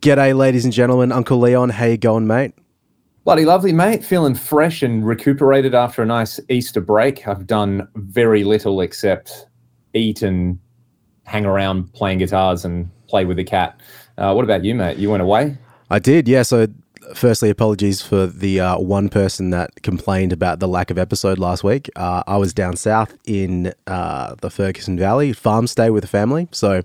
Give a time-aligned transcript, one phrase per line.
[0.00, 1.12] G'day, ladies and gentlemen.
[1.12, 2.54] Uncle Leon, how you going, mate?
[3.24, 4.02] Bloody lovely, mate.
[4.02, 7.28] Feeling fresh and recuperated after a nice Easter break.
[7.28, 9.46] I've done very little except
[9.92, 10.58] eat and
[11.26, 13.78] hang around playing guitars and play with the cat.
[14.16, 14.96] Uh, what about you, mate?
[14.96, 15.58] You went away?
[15.90, 16.44] I did, yeah.
[16.44, 16.68] So,
[17.14, 21.62] firstly, apologies for the uh, one person that complained about the lack of episode last
[21.62, 21.90] week.
[21.94, 26.48] Uh, I was down south in uh, the Ferguson Valley, farm stay with the family.
[26.52, 26.84] So,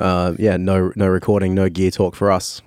[0.00, 2.62] uh, yeah, no, no recording, no gear talk for us.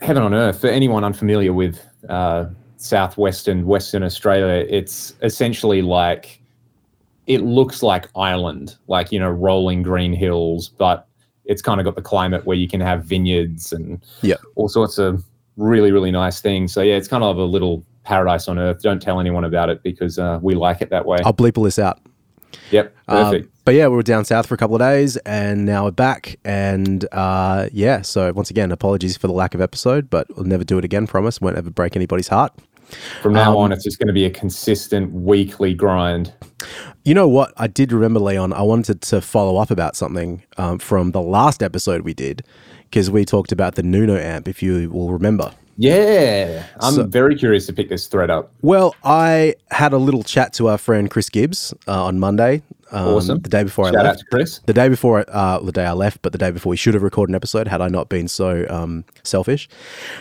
[0.00, 0.60] Heaven on earth.
[0.60, 2.46] For anyone unfamiliar with uh,
[2.76, 6.40] southwestern Western Australia, it's essentially like
[7.26, 11.06] it looks like Ireland, like you know, rolling green hills, but
[11.44, 14.34] it's kind of got the climate where you can have vineyards and Yeah.
[14.56, 15.24] all sorts of
[15.56, 16.72] really really nice things.
[16.72, 18.82] So yeah, it's kind of a little paradise on earth.
[18.82, 21.18] Don't tell anyone about it because uh, we like it that way.
[21.24, 22.00] I'll bleep all this out.
[22.70, 23.54] Yep, Um, perfect.
[23.64, 26.36] but yeah, we were down south for a couple of days, and now we're back.
[26.44, 30.64] And uh, yeah, so once again, apologies for the lack of episode, but we'll never
[30.64, 31.06] do it again.
[31.06, 32.52] Promise, won't ever break anybody's heart.
[33.20, 36.32] From now um, on, it's just going to be a consistent weekly grind.
[37.04, 37.52] You know what?
[37.56, 38.52] I did remember, Leon.
[38.52, 42.44] I wanted to follow up about something um, from the last episode we did
[42.84, 45.52] because we talked about the Nuno amp, if you will remember.
[45.76, 48.50] Yeah, I'm So- very curious to pick this thread up.
[48.62, 52.62] Well, I had a little chat to our friend Chris Gibbs uh, on Monday.
[52.92, 53.40] Um, Awesome.
[53.40, 54.18] The day before I Shout out left.
[54.20, 54.60] to Chris.
[54.66, 57.02] The day before, uh, the day I left, but the day before we should have
[57.02, 59.68] recorded an episode had I not been so um, selfish.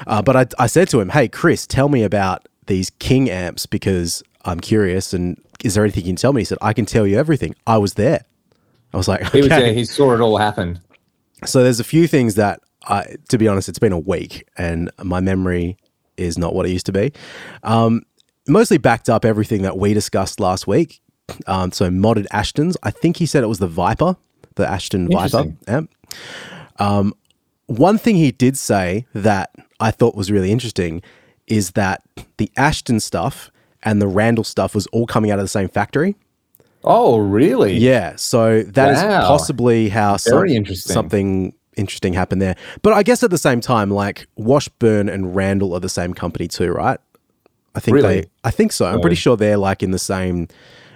[0.08, 3.66] Uh, but I, I said to him, "Hey, Chris, tell me about these King amps
[3.68, 5.14] because I'm curious.
[5.14, 7.56] And is there anything you can tell me?" He said, "I can tell you everything.
[7.68, 8.26] I was there."
[8.94, 9.74] I was like, He was "Okay." there.
[9.74, 10.80] He saw it all happen.
[11.46, 14.90] So there's a few things that I, to be honest, it's been a week and
[15.04, 15.78] my memory
[16.18, 17.12] is not what it used to be.
[17.64, 18.04] Um,
[18.48, 21.02] mostly backed up everything that we discussed last week.
[21.48, 22.76] Um, so modded Ashtons.
[22.84, 24.16] I think he said it was the Viper,
[24.56, 25.90] the Ashton Viper Interesting.
[26.78, 27.14] Um,
[27.68, 31.02] one thing he did say that I thought was really interesting
[31.48, 32.04] is that
[32.38, 33.50] the Ashton stuff
[33.84, 36.16] and the Randall stuff was all coming out of the same factory.
[36.84, 37.74] Oh, really?
[37.78, 39.28] Yeah, so that is Wow.
[39.28, 42.56] possibly how some- something interesting happened there.
[42.82, 46.48] But I guess at the same time, like Washburn and Randall are the same company
[46.48, 47.00] too, right?
[47.76, 48.22] I think Really?
[48.22, 48.28] they.
[48.44, 48.86] I think so.
[48.86, 50.48] I'm pretty sure they're like in the same.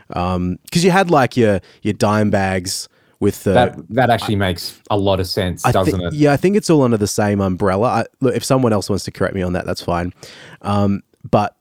[0.07, 2.87] Because you had like your your dime bags
[3.19, 3.51] with the.
[3.51, 6.13] That that actually makes a lot of sense, I doesn't it?
[6.13, 7.87] Yeah, I think it's all under the same umbrella.
[7.87, 10.13] I, look, if someone else wants to correct me on that, that's fine.
[10.61, 11.55] Um, but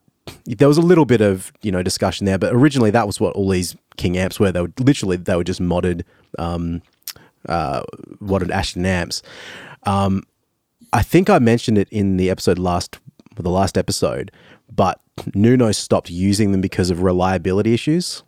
[0.46, 2.38] there was a little bit of you know discussion there.
[2.38, 4.52] But originally, that was what all these King amps were.
[4.52, 6.04] They were literally they were just modded,
[6.38, 6.80] um,
[7.49, 7.82] uh,
[8.21, 9.22] modded Ashton amps.
[9.84, 10.22] Um,
[10.93, 12.99] I think I mentioned it in the episode last,
[13.37, 14.32] the last episode,
[14.75, 15.00] but
[15.34, 18.22] Nuno stopped using them because of reliability issues.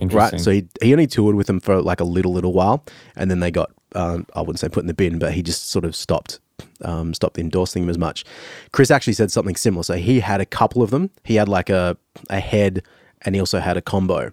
[0.00, 0.38] Right.
[0.38, 2.84] So he, he only toured with them for like a little, little while.
[3.16, 5.70] And then they got, um, I wouldn't say put in the bin, but he just
[5.70, 6.38] sort of stopped,
[6.82, 8.24] um, stopped endorsing them as much.
[8.72, 9.82] Chris actually said something similar.
[9.82, 11.10] So he had a couple of them.
[11.24, 11.96] He had like a,
[12.28, 12.82] a head
[13.22, 14.32] and he also had a combo.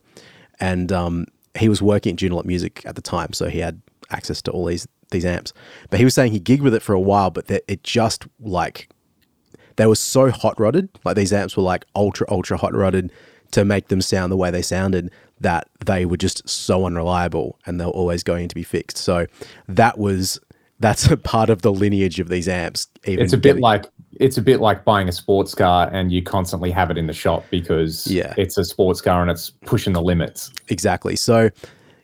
[0.60, 1.28] And um,
[1.58, 3.32] he was working at Joondalup Music at the time.
[3.32, 5.54] So he had access to all these, these amps.
[5.90, 8.26] But he was saying he gigged with it for a while, but that it just
[8.40, 8.90] like
[9.76, 10.90] they were so hot rodded.
[11.04, 13.12] Like these amps were like ultra, ultra hot rodded
[13.52, 17.80] to make them sound the way they sounded that they were just so unreliable and
[17.80, 18.98] they were always going to be fixed.
[18.98, 19.28] So
[19.68, 20.40] that was
[20.80, 22.88] that's a part of the lineage of these amps.
[23.06, 23.86] Even it's a bit getting- like
[24.20, 27.14] it's a bit like buying a sports car and you constantly have it in the
[27.14, 28.34] shop because Yeah.
[28.38, 30.52] it's a sports car and it's pushing the limits.
[30.70, 31.16] exactly.
[31.16, 31.50] So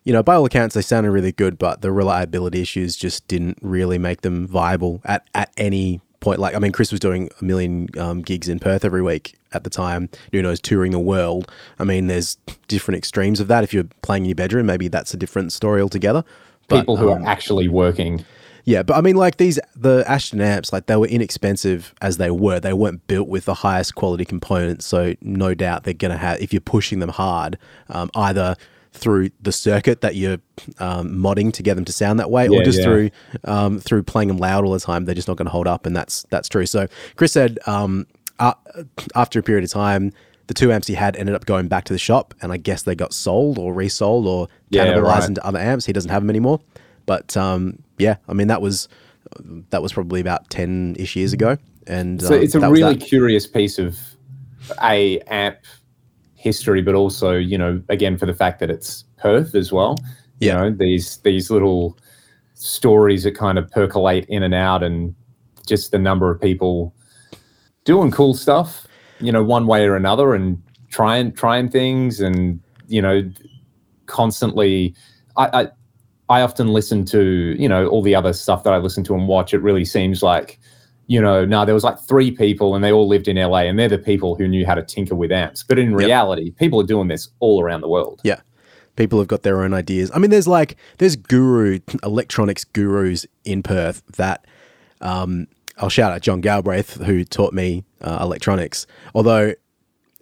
[0.04, 3.58] you know, by all accounts, they sounded really good, but the reliability issues just didn't
[3.62, 6.40] really make them viable at, at any point.
[6.40, 9.64] Like, I mean, Chris was doing a million um, gigs in Perth every week at
[9.64, 10.10] the time.
[10.32, 11.52] Nuno's touring the world.
[11.80, 13.64] I mean, there's different extremes of that.
[13.64, 16.24] If you're playing in your bedroom, maybe that's a different story altogether.
[16.68, 18.26] But, People who um, are actually working.
[18.66, 22.30] Yeah, but I mean, like these, the Ashton amps, like they were inexpensive as they
[22.30, 22.60] were.
[22.60, 24.86] They weren't built with the highest quality components.
[24.86, 27.58] So, no doubt they're going to have, if you're pushing them hard,
[27.90, 28.56] um, either
[28.92, 30.40] through the circuit that you're
[30.80, 32.86] um, modding to get them to sound that way, or just yeah.
[32.86, 33.10] through
[33.46, 35.86] um, through playing them loud all the time, they're just not going to hold up,
[35.86, 36.66] and that's that's true.
[36.66, 38.08] So, Chris said um,
[38.40, 38.54] uh,
[39.16, 40.12] after a period of time,
[40.48, 42.84] the two amps he had ended up going back to the shop, and I guess
[42.84, 45.28] they got sold or resold or Yeah, cannibalized right.
[45.30, 45.86] into other amps.
[45.86, 46.60] He doesn't have them anymore.
[47.06, 48.88] But um, yeah, I mean that was
[49.70, 51.58] that was probably about ten ish years ago,
[51.88, 53.98] and So um, it's a really curious piece of
[54.82, 55.58] a amp
[56.40, 59.98] history, but also, you know, again for the fact that it's Perth as well.
[60.40, 60.64] Yeah.
[60.64, 61.98] You know, these these little
[62.54, 65.14] stories that kind of percolate in and out and
[65.68, 66.96] just the number of people
[67.84, 68.88] doing cool stuff,
[69.20, 73.30] you know, one way or another and trying trying things and, you know,
[74.06, 74.96] constantly
[75.36, 75.68] I, I
[76.30, 79.28] I often listen to, you know, all the other stuff that I listen to and
[79.28, 79.54] watch.
[79.54, 80.59] It really seems like
[81.10, 83.80] you know, no, there was like three people and they all lived in LA and
[83.80, 85.64] they're the people who knew how to tinker with amps.
[85.64, 88.22] But in reality, people are doing this all around the world.
[88.24, 88.42] Yeah.
[88.96, 90.12] People have got their own ideas.
[90.14, 94.46] I mean, there's like there's guru electronics gurus in Perth that
[95.02, 95.48] um,
[95.80, 98.86] I'll shout out John Galbraith who taught me uh, electronics.
[99.16, 99.56] Although,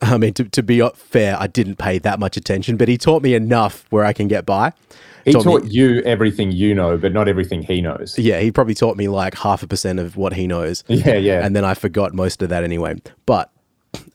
[0.01, 3.23] I mean, to, to be fair, I didn't pay that much attention, but he taught
[3.23, 4.73] me enough where I can get by.
[5.25, 8.17] He Taught me- you everything you know, but not everything he knows.
[8.17, 10.83] Yeah, he probably taught me like half a percent of what he knows.
[10.87, 11.45] Yeah, yeah.
[11.45, 12.95] And then I forgot most of that anyway.
[13.25, 13.51] But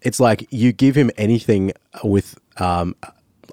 [0.01, 2.97] it's like you give him anything with um,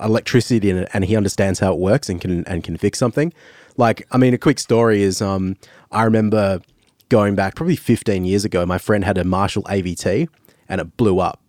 [0.01, 3.33] electricity in it, and he understands how it works and can and can fix something.
[3.75, 5.57] Like, I mean, a quick story is um,
[5.91, 6.61] I remember
[7.09, 8.65] going back probably 15 years ago.
[8.65, 10.29] My friend had a Marshall AVT,
[10.69, 11.41] and it blew up.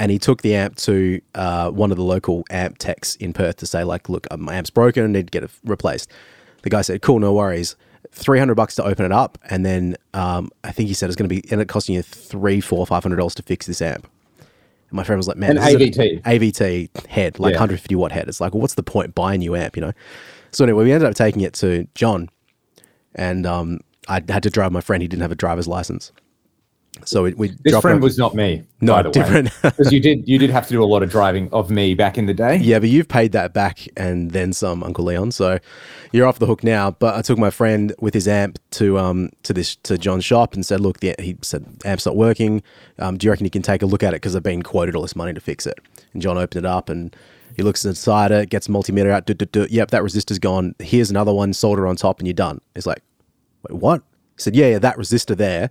[0.00, 3.56] And he took the amp to uh, one of the local amp techs in Perth
[3.58, 6.10] to say, like, look, my amp's broken, I need to get it replaced.
[6.62, 7.76] The guy said, cool, no worries.
[8.12, 9.38] 300 bucks to open it up.
[9.50, 12.02] And then um, I think he said it's going to be, and it costing you
[12.02, 14.08] three, four, five hundred dollars to fix this amp.
[14.38, 16.22] And my friend was like, man, An this is a- AVT.
[16.22, 17.58] AVT head, like Yeah.
[17.58, 18.26] 150 watt head.
[18.26, 19.92] It's like, well, what's the point buying a new amp, you know?
[20.50, 22.28] So anyway, we ended up taking it to John,
[23.14, 25.02] and um, I had to drive my friend.
[25.02, 26.10] He didn't have a driver's license,
[27.04, 28.64] so we, we This friend off- was not me.
[28.80, 29.50] No, different.
[29.62, 32.18] Because you did you did have to do a lot of driving of me back
[32.18, 32.56] in the day.
[32.56, 35.32] Yeah, but you've paid that back and then some, Uncle Leon.
[35.32, 35.58] So
[36.12, 36.90] you're off the hook now.
[36.90, 40.54] But I took my friend with his amp to um to this to John's shop
[40.54, 42.62] and said, look, the, he said amp's not working.
[42.98, 44.94] Um, do you reckon you can take a look at it because I've been quoted
[44.94, 45.78] all this money to fix it?
[46.12, 47.14] And John opened it up and
[47.56, 49.26] he looks inside it, gets a multimeter out.
[49.26, 49.66] Do, do, do.
[49.70, 50.74] Yep, that resistor's gone.
[50.78, 51.52] Here's another one.
[51.52, 52.60] Solder on top, and you're done.
[52.74, 53.02] It's like,
[53.68, 54.02] wait, what?
[54.36, 55.70] He said, yeah, yeah, that resistor there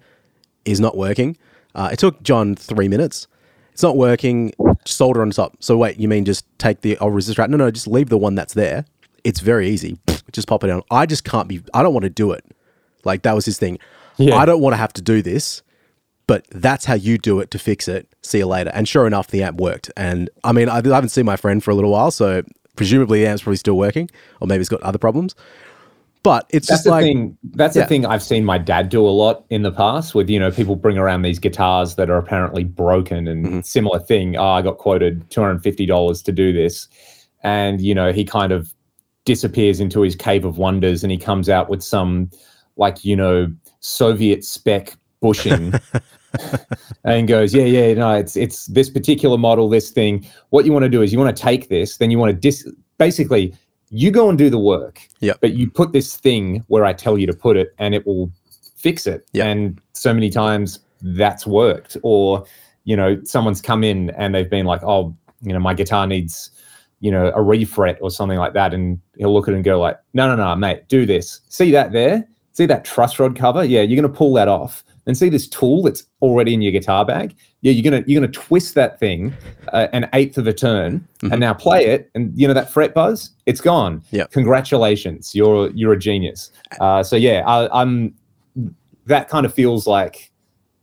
[0.65, 1.37] is not working.
[1.75, 3.27] Uh, it took John three minutes.
[3.73, 4.53] It's not working.
[4.85, 5.57] Solder on top.
[5.61, 7.49] So wait, you mean just take the old resistor out?
[7.49, 8.85] No, no, just leave the one that's there.
[9.23, 9.97] It's very easy.
[10.31, 10.83] Just pop it down.
[10.91, 11.61] I just can't be.
[11.73, 12.45] I don't want to do it.
[13.03, 13.79] Like that was his thing.
[14.17, 14.35] Yeah.
[14.35, 15.63] I don't want to have to do this,
[16.27, 18.07] but that's how you do it to fix it.
[18.21, 18.69] See you later.
[18.73, 19.89] And sure enough, the amp worked.
[19.97, 22.43] And I mean, I I haven't seen my friend for a little while, so
[22.75, 24.09] presumably the amp's probably still working,
[24.39, 25.35] or maybe it's got other problems.
[26.21, 27.37] But it's That's just the like thing.
[27.53, 27.83] That's Yeah.
[27.83, 30.13] the thing I've seen my dad do a lot in the past.
[30.15, 33.59] With you know, people bring around these guitars that are apparently broken, and Mm-hmm.
[33.61, 34.35] similar thing.
[34.35, 36.87] Oh, I got quoted two hundred and fifty dollars to do this,
[37.43, 38.73] and you know, he kind of
[39.23, 42.29] disappears into his cave of wonders, and he comes out with some
[42.75, 43.49] like you know
[43.79, 45.73] Soviet spec bushing.
[47.03, 50.25] and goes, yeah, yeah, no, it's it's this particular model, this thing.
[50.49, 52.37] What you want to do is you want to take this, then you want to
[52.37, 52.69] dis.
[52.97, 53.53] Basically,
[53.89, 55.01] you go and do the work.
[55.19, 55.33] Yeah.
[55.41, 58.31] But you put this thing where I tell you to put it, and it will
[58.75, 59.27] fix it.
[59.33, 59.45] Yep.
[59.45, 61.97] And so many times that's worked.
[62.03, 62.45] Or
[62.85, 66.49] you know, someone's come in and they've been like, oh, you know, my guitar needs,
[67.01, 69.79] you know, a refret or something like that, and he'll look at it and go
[69.79, 71.41] like, no, no, no, mate, do this.
[71.49, 72.27] See that there?
[72.53, 73.63] See that truss rod cover?
[73.63, 74.83] Yeah, you're gonna pull that off.
[75.05, 77.35] And see this tool that's already in your guitar bag?
[77.61, 79.33] Yeah, you're gonna you're gonna twist that thing
[79.73, 82.93] uh, an eighth of a turn, and now play it, and you know that fret
[82.93, 84.01] buzz, it's gone.
[84.11, 84.31] Yep.
[84.31, 86.51] Congratulations, you're you're a genius.
[86.79, 88.15] Uh, so yeah, I, I'm.
[89.05, 90.31] That kind of feels like,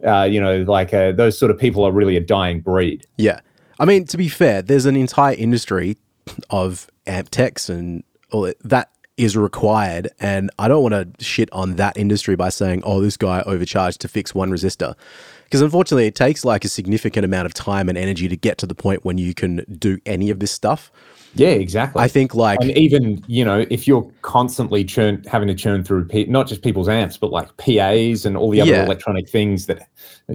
[0.04, 3.06] uh, you know, like uh, those sort of people are really a dying breed.
[3.18, 3.38] Yeah.
[3.78, 5.96] I mean, to be fair, there's an entire industry
[6.50, 8.02] of amp techs and
[8.32, 10.08] all that is required.
[10.18, 14.00] And I don't want to shit on that industry by saying, oh, this guy overcharged
[14.00, 14.96] to fix one resistor.
[15.46, 18.66] Because unfortunately, it takes like a significant amount of time and energy to get to
[18.66, 20.90] the point when you can do any of this stuff.
[21.34, 22.02] Yeah, exactly.
[22.02, 26.06] I think like, and even you know if you're constantly churn having to churn through
[26.06, 28.84] pe- not just people's amps but like PAs and all the other Yeah.
[28.84, 29.86] electronic things that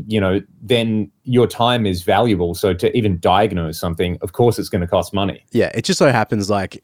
[0.05, 4.69] you know then your time is valuable so to even diagnose something of course it's
[4.69, 6.83] going to cost money yeah, it just so happens like,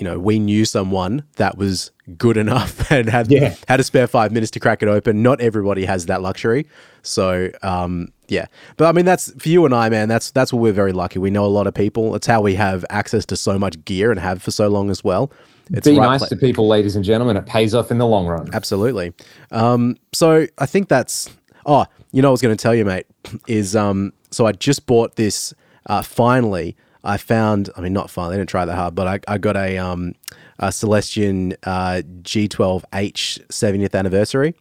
[0.00, 3.54] you know, we knew someone that was good enough and had Yeah.
[3.68, 5.22] had a spare five minutes to crack it open.
[5.22, 6.66] Not everybody has that luxury,
[7.02, 8.46] so um, yeah.
[8.78, 10.08] But I mean, that's for you and I, man.
[10.08, 11.18] That's that's what we're very lucky.
[11.18, 12.14] We know a lot of people.
[12.14, 15.04] It's how we have access to so much gear and have for so long as
[15.04, 15.30] well.
[15.72, 18.26] It's be right nice to people ladies and gentlemen it pays off in the long
[18.26, 19.12] run Absolutely.
[19.52, 21.28] Um, so I think that's.
[21.66, 23.06] Oh, you know, what I was going to tell you, mate,
[23.46, 25.52] is um, so I just bought this.
[25.86, 27.70] Uh, finally, I found.
[27.76, 28.36] I mean, not finally.
[28.36, 30.14] They didn't try that hard, but I, I got a um,
[30.58, 34.54] a Celestion uh, G12H 70th anniversary.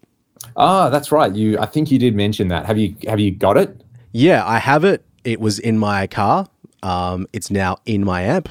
[0.55, 3.57] ah that's right you i think you did mention that have you have you got
[3.57, 3.69] it
[4.11, 5.03] Yeah, I have it.
[5.23, 6.47] It was in my car.
[6.81, 8.49] Um, it's now in my amp.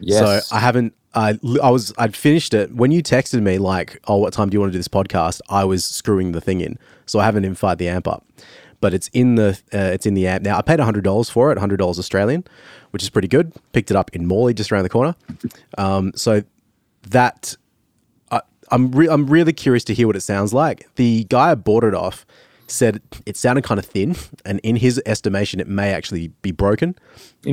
[0.00, 0.18] Yes.
[0.48, 0.94] So I haven't.
[1.14, 4.54] I I was I'd finished it when you texted me like, oh, what time do
[4.56, 5.40] you want to do this podcast?
[5.48, 6.76] I was screwing the thing in,
[7.06, 8.24] so I haven't even fired the amp up.
[8.80, 10.58] But it's in the uh, it's in the amp now.
[10.58, 12.44] I paid hundred dollars for it, hundred dollars Australian,
[12.90, 13.52] which is pretty good.
[13.72, 15.14] Picked it up in Morley, just around the corner.
[15.78, 16.42] Um, so
[17.08, 17.56] that
[18.30, 18.40] I,
[18.70, 20.88] I'm re- I'm really curious to hear what it sounds like.
[20.96, 22.26] The guy I bought it off,
[22.66, 26.96] said it sounded kind of thin, and in his estimation, it may actually be broken.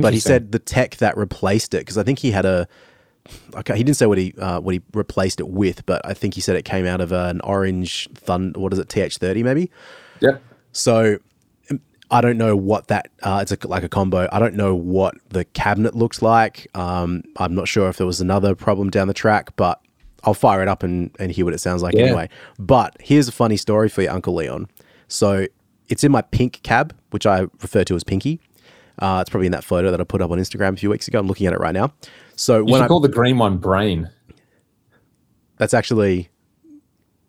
[0.02, 2.66] But he said the tech that replaced it, because I think he had a,
[3.54, 6.34] okay, he didn't say what he uh, what he replaced it with, but I think
[6.34, 8.52] he said it came out of an orange Thun.
[8.56, 9.70] What is it, TH30 maybe?
[10.20, 10.42] Yep.
[10.74, 11.16] So
[11.70, 13.10] um, I don't know what that.
[13.22, 14.28] Uh, it's a, like a combo.
[14.30, 16.66] I don't know what the cabinet looks like.
[16.74, 19.80] Um, I'm not sure if there was another problem down the track, but
[20.24, 22.02] I'll fire it up and, and hear what it sounds like Yeah.
[22.04, 22.28] anyway.
[22.58, 24.68] But here's a funny story for you, Uncle Leon.
[25.08, 25.46] So
[25.88, 28.40] it's in my pink cab, which I refer to as Pinky.
[28.98, 31.08] Uh, it's probably in that photo that I put up on Instagram a few weeks
[31.08, 31.18] ago.
[31.18, 31.92] I'm looking at it right now.
[32.36, 34.08] So You when I, call the green one brain.
[35.58, 36.28] that's actually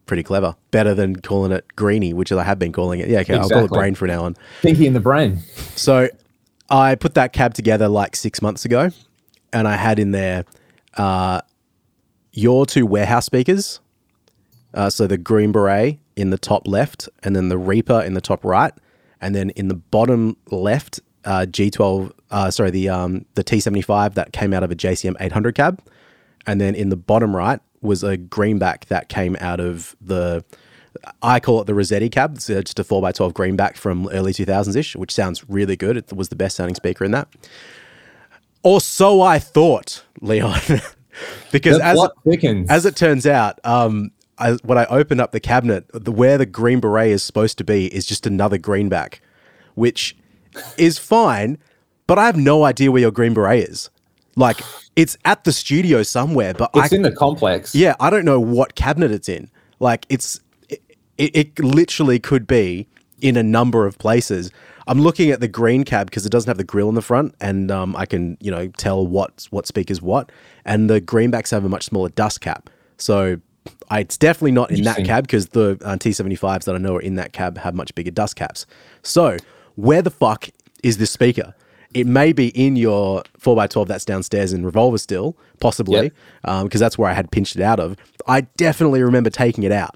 [0.06, 0.56] pretty clever.
[0.72, 3.10] Better than calling it greeny, which I have been calling it.
[3.10, 4.36] Yeah, okay, I'll call it brain from now on.
[4.62, 5.40] Pinky in the brain.
[5.76, 6.10] So
[6.70, 8.90] I put that cab together like six months ago,
[9.54, 10.46] and I had in there
[10.96, 11.42] uh,
[12.32, 13.80] your two warehouse speakers.
[14.74, 18.22] Uh, so the Green Beret in the top left, and then the Reaper in the
[18.22, 18.74] top right,
[19.22, 22.12] and then in the bottom left, uh, G12.
[22.30, 25.82] Uh, sorry, the um, the T75 that came out of a JCM 800 cab,
[26.46, 30.44] and then in the bottom right was a greenback that came out of the.
[31.22, 32.36] I call it the Rossetti cab.
[32.36, 35.98] It's uh, just a 4x12 greenback from early 2000s ish, which sounds really good.
[35.98, 37.28] It was the best sounding speaker in that.
[38.64, 40.60] Or so I thought, Leon.
[41.52, 42.70] because as thickens.
[42.70, 46.46] as it turns out, um, I, when I opened up the cabinet, the where the
[46.46, 49.22] green beret is supposed to be is just another greenback,
[49.76, 50.16] which
[50.78, 51.58] is fine,
[52.08, 53.90] but I have no idea where your green beret is.
[54.36, 54.62] Like
[54.96, 57.74] it's at the studio somewhere, but I it's in the complex.
[57.74, 59.50] yeah, I don't know what cabinet it's in.
[59.80, 60.40] Like it's
[60.70, 60.82] it,
[61.18, 62.88] it literally could be
[63.22, 64.52] in a number of places.
[64.88, 67.34] I'm looking at the green cab because it doesn't have the grill in the front,
[67.40, 70.32] and um, I can you know tell what what speakers what.
[70.66, 73.40] And the greenbacks have a much smaller dust cap, so
[73.90, 77.02] I, it's definitely not in that cab because the uh, T75s that I know are
[77.02, 78.66] in that cab have much bigger dust caps.
[79.02, 79.38] So
[79.76, 80.50] where the fuck
[80.84, 81.56] is this speaker?
[81.96, 86.14] It may be in your 4x12 that's downstairs in Revolver still, possibly, Yep.
[86.44, 87.96] Um, because that's where I had pinched it out of.
[88.28, 89.96] I definitely remember taking it out.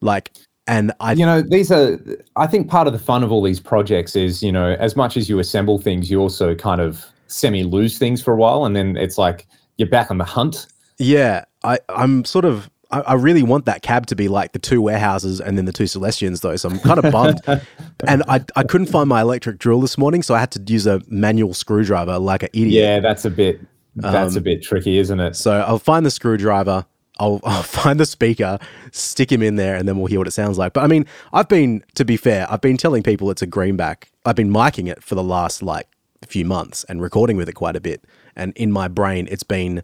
[0.00, 0.32] Like,
[0.66, 1.98] and I, You know, these are,
[2.34, 5.16] I think part of the fun of all these projects is, you know, as much
[5.16, 8.64] as you assemble things, you also kind of semi lose things for a while.
[8.64, 10.66] And then it's like you're back on the hunt.
[10.98, 14.58] yeah, I, I'm sort of, I, I really want that cab to be like the
[14.58, 16.56] two warehouses and then the two Celestions, though.
[16.56, 17.40] So I'm kind of bummed.
[18.06, 20.86] and I, I couldn't find my electric drill this morning, so I had to use
[20.86, 22.70] a manual screwdriver like an idiot.
[22.70, 23.60] Yeah, that's a bit,
[23.96, 25.36] that's Um, a bit tricky, isn't it?
[25.36, 26.86] So I'll find the screwdriver.
[27.18, 28.58] I'll, I'll find the speaker,
[28.92, 30.72] stick him in there, and then we'll hear what it sounds like.
[30.72, 34.10] But I mean, I've been, to be fair, I've been telling people it's a greenback.
[34.24, 35.88] I've been miking it for the last like
[36.26, 38.04] few months and recording with it quite a bit.
[38.34, 39.82] And in my brain, it's been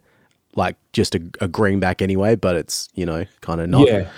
[0.55, 3.87] like just a, a greenback anyway, but it's, you know, kind of not.
[3.87, 4.09] Yeah.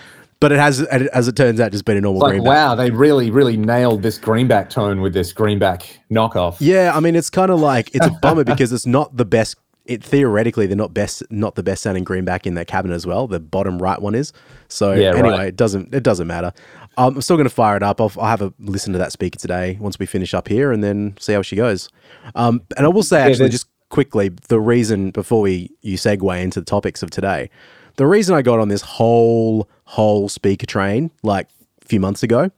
[0.42, 2.48] But it has, as it turns out, just been a normal Like, greenback.
[2.54, 6.58] wow, they really, really nailed this greenback tone with this greenback knockoff.
[6.60, 9.56] Yeah, I mean, it's kind of like it's a bummer because it's not the best.
[9.86, 13.28] It theoretically, they're not best, not the best sounding greenback in that cabinet as well.
[13.28, 14.34] The bottom right one is.
[14.68, 15.48] So Yeah, anyway, right.
[15.48, 16.52] it doesn't it doesn't matter.
[16.98, 18.02] Um, I'm still going to fire it up.
[18.02, 20.84] I'll, I'll have a listen to that speaker today once we finish up here, and
[20.84, 21.90] then see how she goes.
[22.36, 26.42] Um, and I will say actually, there's- just quickly, the reason before we you segue
[26.44, 27.50] into the topics of today,
[27.96, 31.48] the reason I got on this whole whole speaker train like
[31.82, 32.52] a few months ago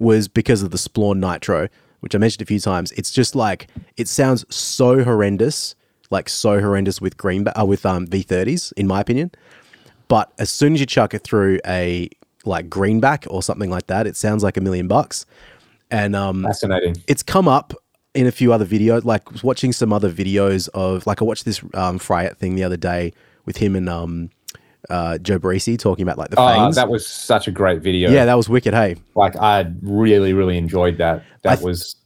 [0.00, 1.68] was because of the Splawn Nitro,
[2.00, 2.90] which I mentioned a few times.
[2.92, 3.66] It's just like
[3.98, 5.74] it sounds so horrendous,
[6.08, 9.30] like so horrendous with green uh, with um, V30s, in my opinion.
[10.08, 12.08] But as soon as you chuck it through a
[12.46, 15.26] like greenback or something like that, it sounds like a million bucks.
[15.90, 16.96] And um, Fascinating.
[17.06, 17.74] it's come up
[18.14, 21.62] in a few other videos, like watching some other videos of like I watched this
[21.74, 23.12] um, Fryette thing the other day
[23.44, 24.30] with him and um,
[24.90, 26.76] uh, Joe Barresi talking about like the Oh, fangs.
[26.76, 28.10] that was such a great video.
[28.10, 28.74] yeah, that was wicked.
[28.74, 31.22] Hey, like I really, really enjoyed that.
[31.42, 31.96] That th- was.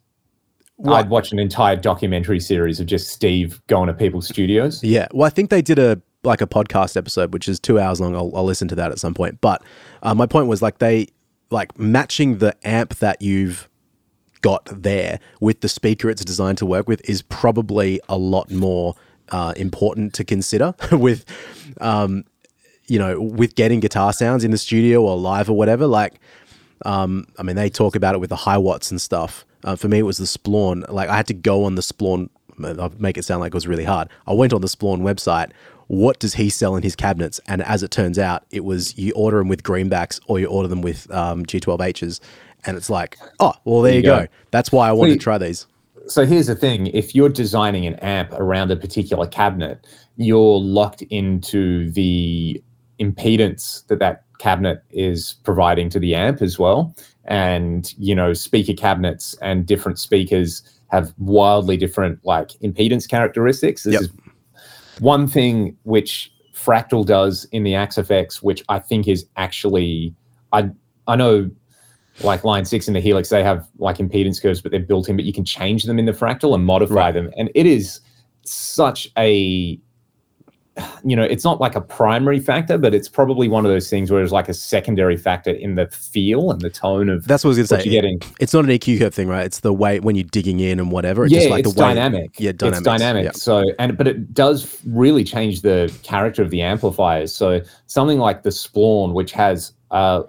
[0.78, 4.82] Well- I'd watched an entire documentary series of just Steve going to people's studios.
[4.82, 5.06] Yeah.
[5.12, 8.16] Well, I think they did a like a podcast episode, which is two hours long.
[8.16, 9.40] I'll, I'll listen to that at some point.
[9.40, 9.62] But
[10.02, 11.08] uh, my point was like they
[11.50, 13.68] like matching the amp that you've
[14.42, 18.94] got there with the speaker it's designed to work with is probably a lot more
[19.30, 21.24] uh, important to consider with
[21.80, 22.24] um,
[22.86, 26.20] you know with getting guitar sounds in the studio or live or whatever like
[26.84, 29.44] um, I mean, they talk about it with the high watts and stuff.
[29.64, 30.84] Uh, for me, it was the Splawn.
[30.88, 32.30] Like, I had to go on the Splawn.
[32.62, 34.08] I'll make it sound like it was really hard.
[34.26, 35.52] I went on the Splawn website.
[35.86, 37.40] What does he sell in his cabinets?
[37.46, 40.68] And as it turns out, it was you order them with greenbacks or you order
[40.68, 42.20] them with um, G12Hs.
[42.64, 44.20] And it's like, oh, well, there, you you go.
[44.22, 44.26] go.
[44.50, 45.66] That's why I want Well, to try these.
[46.06, 51.02] So here's the thing: if you're designing an amp around a particular cabinet, you're locked
[51.02, 52.62] into the
[53.00, 56.94] impedance that that cabinet is providing to the amp as well.
[57.24, 63.84] And, you know, speaker cabinets and different speakers have wildly different like impedance characteristics.
[63.84, 64.02] This Yep.
[64.02, 64.10] is
[64.98, 70.14] one thing which Fractal does in the Axe-FX, which I think is actually
[70.52, 70.70] I
[71.06, 71.50] I know
[72.20, 75.16] like line six in the Helix, they have like impedance curves, but they're built in,
[75.16, 77.14] but you can change them in the Fractal and modify Right.
[77.14, 77.30] them.
[77.36, 78.00] And it is
[78.44, 79.78] such a
[81.04, 84.10] you know, it's not like a primary factor, but it's probably one of those things
[84.10, 87.48] where it's like a secondary factor in the feel and the tone of That's what
[87.48, 87.90] I was gonna say.
[87.90, 88.22] you're getting.
[88.40, 89.44] It's not an EQ curve thing, right?
[89.44, 91.24] It's the way when you're digging in and whatever.
[91.24, 92.40] It's yeah, just like it's the way dynamic.
[92.40, 93.24] Yeah, It's dynamic.
[93.26, 93.32] yeah.
[93.32, 97.34] So, and but it does really change the character of the amplifiers.
[97.34, 100.22] So, something like the Splawn, which has a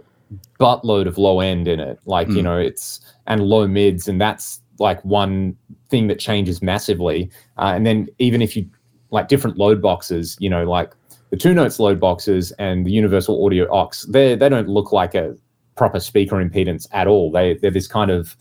[0.60, 2.44] buttload of low end in it, like you Mm.
[2.44, 5.56] know, it's and low mids, and that's like one
[5.90, 7.30] thing that changes massively.
[7.58, 8.66] Uh, and then even if you
[9.12, 10.92] like different load boxes, you know, like
[11.30, 15.16] the two notes load boxes and the Universal Audio OX, they they don't look like
[15.16, 15.36] a
[15.76, 17.32] proper speaker impedance at all.
[17.32, 18.36] They they're this kind of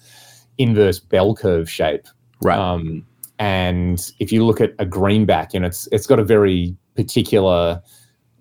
[0.58, 2.06] inverse bell curve shape.
[2.42, 2.58] Right.
[2.58, 3.06] Um,
[3.38, 7.82] and if you look at a greenback, you know, it's it's got a very particular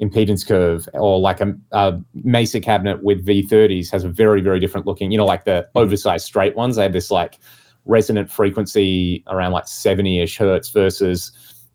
[0.01, 4.88] impedance curve, or like a, a Mesa cabinet with V30s has a very very different
[4.88, 5.12] looking.
[5.12, 5.81] You know, like the mm.
[5.81, 7.39] oversized straight ones, they have this like
[7.86, 11.31] resonant frequency around like 70ish hertz versus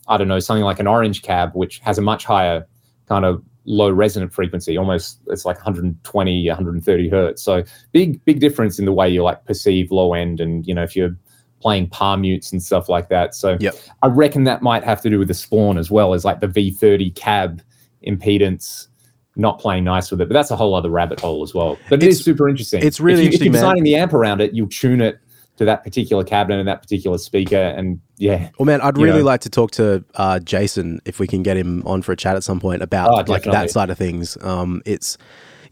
[0.09, 2.66] I don't know something like an orange cab, which has a much higher
[3.09, 7.42] kind of low resonant frequency, almost it's like 120, 130 hertz.
[7.42, 10.83] So big big difference in the way you like perceive low end, and you know
[10.83, 11.16] if you're
[11.61, 13.35] playing palm mutes and stuff like that.
[13.35, 13.75] So Yep.
[14.02, 16.47] I reckon that might have to do with the Splawn as well as like the
[16.47, 17.62] V30 cab
[18.07, 18.89] impedance
[19.39, 20.29] not playing nice with it.
[20.29, 21.79] But that's a whole other rabbit hole as well.
[21.91, 22.83] But it is It's- super interesting.
[22.83, 25.19] it's really if you, interesting, If you're designing the amp around it, you'll tune it
[25.59, 27.57] to that particular cabinet and that particular speaker.
[27.57, 29.25] And yeah, Well, man, I'd really know.
[29.27, 32.37] like to talk to uh, Jason if we can get him on for a chat
[32.37, 34.37] at some point about Oh, like that side of things.
[34.43, 35.17] Um, it's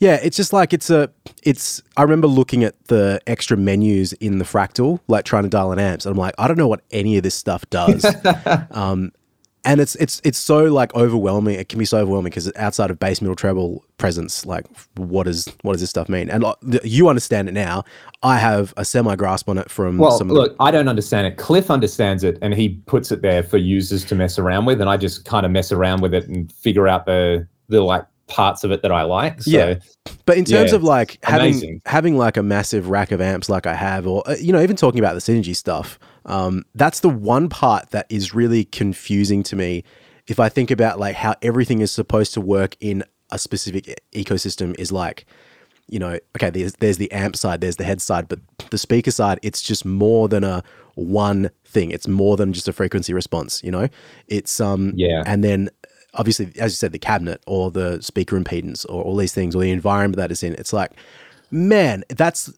[0.00, 1.08] yeah, it's just like it's a
[1.44, 1.80] it's.
[1.96, 5.78] I remember looking at the extra menus in the fractal, like trying to dial in
[5.78, 8.04] amps, and I'm like, I don't know what any of this stuff does.
[8.72, 9.12] um,
[9.64, 11.58] and it's it's it's so like overwhelming.
[11.58, 15.46] It can be so overwhelming because outside of bass, middle, treble presence, like what is
[15.62, 16.28] what does this stuff mean?
[16.30, 17.84] And the- you understand it now.
[18.22, 21.26] I have a semi grasp on it from Well, some of look, I don't understand
[21.26, 21.36] it.
[21.36, 24.88] Cliff understands it, and he puts it there for users to mess around with, and
[24.90, 28.64] I just kind of mess around with it and figure out the the like parts
[28.64, 29.42] of it that I like.
[29.42, 29.74] So, Yeah.
[30.26, 31.82] But in terms Yeah, of like having amazing.
[31.86, 34.76] having like a massive rack of amps like I have, or uh, you know, even
[34.76, 39.56] talking about the synergy stuff, um, that's the one part that is really confusing to
[39.56, 39.84] me.
[40.26, 44.74] If I think about like how everything is supposed to work in a specific ecosystem,
[44.78, 45.26] is like,
[45.88, 48.38] you know, okay, there's there's the amp side, there's the head side, but
[48.70, 50.62] the speaker side, it's just more than a
[50.94, 51.90] one thing.
[51.90, 53.62] It's more than just a frequency response.
[53.62, 53.88] You know,
[54.28, 55.22] it's um Yeah.
[55.26, 55.68] and then
[56.14, 59.60] obviously, as you said, the cabinet or the speaker impedance or all these things or
[59.62, 60.54] the environment that it's in.
[60.54, 60.92] It's like,
[61.50, 62.52] man, that's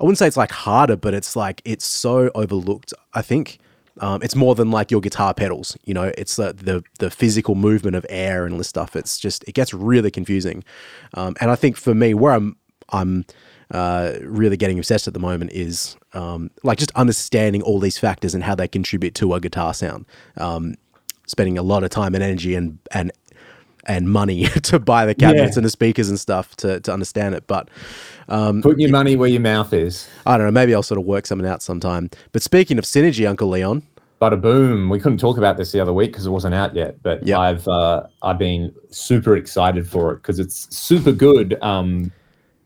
[0.00, 2.92] I wouldn't say it's like harder, but it's like it's so overlooked.
[3.14, 3.58] I think
[4.00, 5.76] um, it's more than like your guitar pedals.
[5.84, 8.96] You know, it's the, the the physical movement of air and all this stuff.
[8.96, 10.64] It's just it gets really confusing.
[11.14, 12.56] Um, and I think for me, where I'm
[12.90, 13.24] I'm
[13.70, 18.34] uh, really getting obsessed at the moment is um, like just understanding all these factors
[18.34, 20.06] and how they contribute to a guitar sound.
[20.36, 20.74] Um,
[21.26, 23.10] spending a lot of time and energy and and
[23.86, 25.60] and money to buy the cabinets Yeah.
[25.60, 27.46] and the speakers and stuff to, to understand it.
[27.46, 27.68] But
[28.28, 30.08] um, put your money where your mouth is.
[30.26, 30.52] I don't know.
[30.52, 32.10] Maybe I'll sort of work something out sometime.
[32.32, 33.82] But speaking of synergy, Uncle Leon,
[34.22, 34.88] Bada boom!
[34.88, 37.38] We couldn't talk about this the other week because it wasn't out yet, but Yep.
[37.38, 41.58] I've uh, I've been super excited for it because it's super good.
[41.60, 42.10] Um,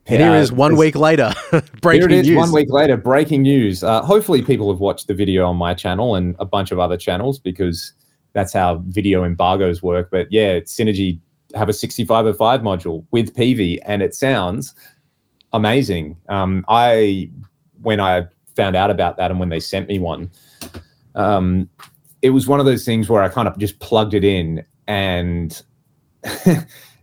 [0.07, 1.33] and here uh, is one week later,
[1.81, 2.37] breaking Here it is, news.
[2.37, 3.83] one week later, breaking news.
[3.83, 6.97] Uh, hopefully, people have watched the video on my channel and a bunch of other
[6.99, 7.93] channels because
[8.39, 10.11] that's how video embargoes work.
[10.13, 11.19] But yeah, Synergy
[11.57, 14.77] have a 6505 module with PV, and it sounds
[15.53, 16.17] amazing.
[16.29, 17.31] Um, I
[17.83, 20.31] when I found out about that and when they sent me one,
[21.17, 21.69] um,
[22.23, 25.61] it was one of those things where I kind of just plugged it in and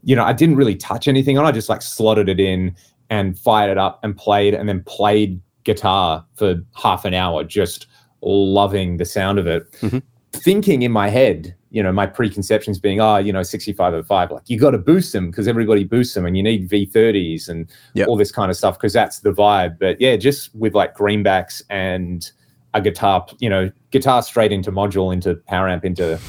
[0.03, 1.43] you know I didn't really touch anything on.
[1.45, 2.73] I just like slotted it in
[3.09, 7.87] and fired it up and played and then played guitar for half an hour, just
[8.21, 9.69] loving the sound of it.
[9.81, 10.01] Mhm.
[10.35, 14.59] Thinking in my head, you know, my preconceptions being, oh, you know, 6505, like you
[14.59, 18.07] got to boost them because everybody boosts them and you need V30s and Yep.
[18.07, 19.77] all this kind of stuff because that's the vibe.
[19.79, 22.29] But yeah, just with like greenbacks and
[22.73, 26.19] a guitar, you know, guitar straight into module, into power amp, into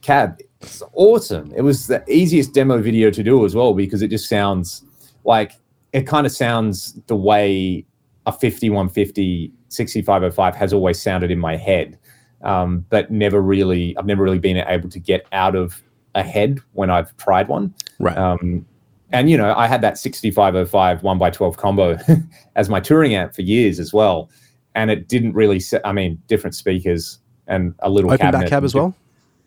[0.00, 0.38] cab.
[0.60, 1.52] It's awesome.
[1.56, 4.82] It was the easiest demo video to do as well because it just sounds
[5.24, 5.52] like
[5.92, 7.84] it kind of sounds the way
[8.26, 11.98] a 5150 6505 has always sounded in my head.
[12.42, 15.82] Um, but never really, I've never really been able to get out of
[16.14, 17.74] a head when I've tried one.
[17.98, 18.16] right.
[18.16, 18.64] Um,
[19.10, 21.98] and you know, I had that 6505 one by 12 combo
[22.56, 24.28] as my touring amp for years as well.
[24.74, 28.50] And it didn't really set, I mean, different speakers and a little Open cabinet back
[28.50, 28.94] cab as well.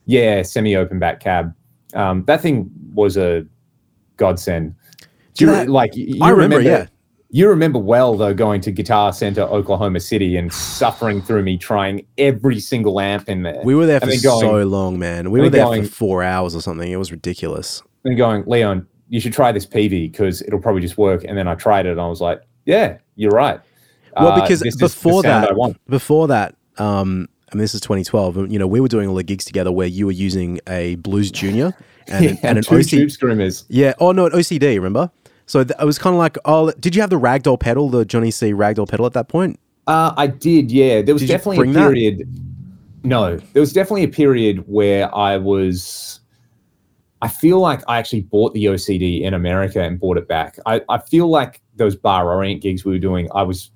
[0.05, 1.53] Yeah, semi open back cab.
[1.93, 3.45] Um, that thing was a
[4.17, 4.75] godsend.
[5.35, 6.87] Do you Yeah, re- like you I remember, yeah.
[7.33, 12.05] You remember well though going to Guitar Center, Oklahoma City, and suffering through me trying
[12.17, 13.61] every single amp in there.
[13.63, 15.31] We were there for going- so long, man.
[15.31, 16.91] We were there going- for four hours or something.
[16.91, 17.81] It was ridiculous.
[18.03, 21.23] and going, Leon, you should try this PV because it'll probably just work.
[21.23, 23.59] And then I tried it and I was like, yeah, you're right.
[24.17, 28.51] Well, Uh, because the before that, I before that, um, and this is 2012.
[28.51, 31.29] You know, we were doing all the gigs together where you were using a Blues
[31.31, 31.73] Junior
[32.07, 33.65] and, Yeah, and an tube screamers.
[33.69, 33.93] Yeah.
[33.99, 34.75] Oh no, an OCD.
[34.75, 35.11] Remember?
[35.51, 38.05] So th- it was kind of like, oh, did you have the ragdoll pedal, the
[38.05, 39.59] Johnny C ragdoll pedal at that point?
[39.85, 41.01] Uh, I did, yeah.
[41.01, 41.89] There was Did definitely a that?
[41.89, 43.03] period.
[43.03, 46.21] No, there was definitely a period where I was.
[47.21, 50.57] I feel like I actually bought the OCD in America and bought it back.
[50.65, 53.71] I, I feel like those Bar Orient gigs we were doing, I was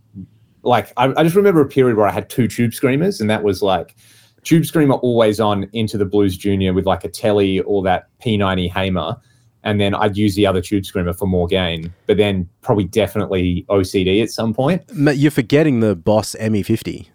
[0.64, 3.44] like, I, I just remember a period where I had two tube screamers, and that
[3.44, 3.98] was like
[4.44, 8.72] tube screamer always on into the Blues Junior with like a Telly or that P90
[8.72, 9.18] Hamer.
[9.66, 13.66] And then I'd use the other tube screamer for more gain, but then probably definitely
[13.68, 14.84] OCD at some point.
[14.96, 17.08] You're forgetting the Boss ME50.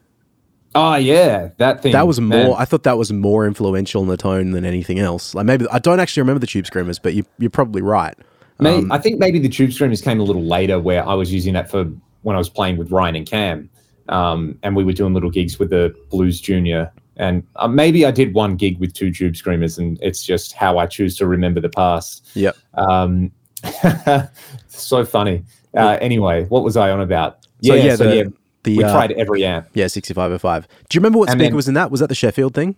[0.74, 1.92] Oh yeah, that thing.
[1.92, 2.46] That was man.
[2.46, 2.60] more.
[2.60, 5.34] I thought that was more influential in the tone than anything else.
[5.34, 8.14] Like maybe I don't actually remember the Tube Screamers, but you, you're probably right.
[8.60, 11.32] May- Um, I think maybe the tube screamers came a little later, where I was
[11.32, 11.86] using that for
[12.22, 13.70] when I was playing with Ryan and Cam,
[14.08, 16.92] um, and we were doing little gigs with the Blues Junior.
[17.20, 20.78] And uh, maybe I did one gig with two tube screamers, and it's just how
[20.78, 22.26] I choose to remember the past.
[22.34, 22.56] Yep.
[22.74, 23.30] Um,
[24.68, 25.42] so funny.
[25.76, 27.46] Uh, anyway, what was I on about?
[27.62, 28.22] So yeah, so the, yeah,
[28.62, 29.68] the we uh, tried every amp.
[29.74, 30.66] yeah 6505.
[30.88, 31.90] Do you remember what And speaker then- was in that?
[31.90, 32.74] Was that the Sheffield thing?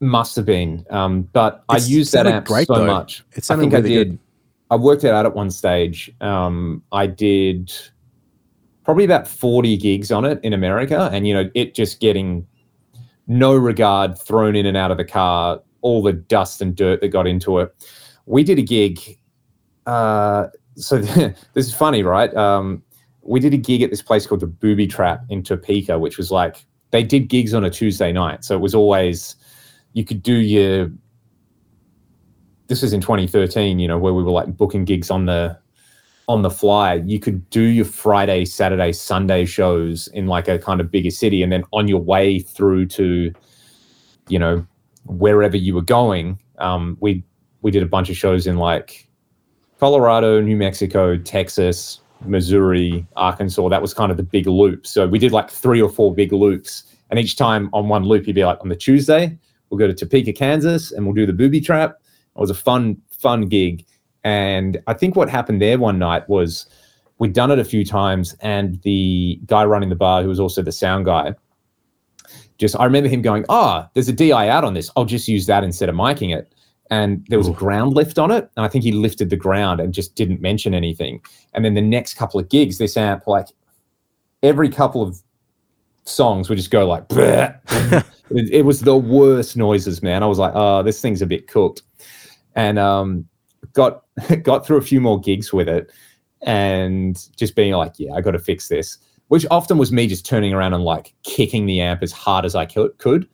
[0.00, 2.86] Must have been, um, but I It's- used that amp great, so though.
[2.86, 3.22] much.
[3.32, 4.08] It I think I did.
[4.08, 4.18] good.
[4.70, 6.10] I worked it out at one stage.
[6.20, 7.70] Um, I did
[8.84, 12.46] probably about forty gigs on it in America, and you know, it just getting
[13.26, 17.08] no regard thrown in and out of the car, all the dust and dirt that
[17.08, 17.74] got into it.
[18.26, 19.00] We did a gig.
[19.86, 22.34] Uh, so this is funny, right?
[22.34, 22.82] Um,
[23.22, 26.30] we did a gig at this place called the Booby Trap in Topeka, which was
[26.30, 29.36] like they did gigs on a Tuesday night, so it was always
[29.94, 30.90] you could do your.
[32.66, 35.58] This was in 2013, you know, where we were like booking gigs on the
[36.28, 36.94] on the fly.
[37.04, 41.42] You could do your Friday, Saturday, Sunday shows in like a kind of bigger city,
[41.42, 43.32] and then on your way through to,
[44.28, 44.66] you know,
[45.06, 47.22] wherever you were going, um, we
[47.62, 49.08] we did a bunch of shows in like
[49.80, 53.68] Colorado, New Mexico, Texas, Missouri, Arkansas.
[53.68, 54.86] That was kind of the big loop.
[54.86, 56.84] So we did like three or four big loops.
[57.10, 59.36] And each time on one loop, you'd be like, on the Tuesday,
[59.68, 61.98] we'll go to Topeka, Kansas, and we'll do the booby trap.
[62.36, 63.84] It was a fun, fun gig.
[64.24, 66.66] And I think what happened there one night was
[67.18, 70.62] we'd done it a few times, and the guy running the bar, who was also
[70.62, 71.34] the sound guy,
[72.58, 74.90] just I remember him going, "Ah, there's a DI out on this.
[74.96, 76.52] I'll just use that instead of miking it."
[76.90, 79.80] And there was a ground lift on it, and I think he lifted the ground
[79.80, 81.20] and just didn't mention anything.
[81.52, 83.48] And then the next couple of gigs, this amp, like
[84.42, 85.20] every couple of
[86.04, 90.22] songs, would just go like, it, it was the worst noises, man.
[90.22, 91.82] I was like, "Oh, this thing's a bit cooked,"
[92.54, 93.26] and um,
[93.72, 94.02] got
[94.42, 95.90] got through a few more gigs with it,
[96.42, 98.98] and just being like, "Yeah, I got to fix this."
[99.28, 102.54] Which often was me just turning around and like kicking the amp as hard as
[102.54, 102.92] I could.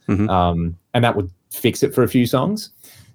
[0.09, 0.31] Mhm.
[0.31, 2.71] Um, and that would fix it for a few songs.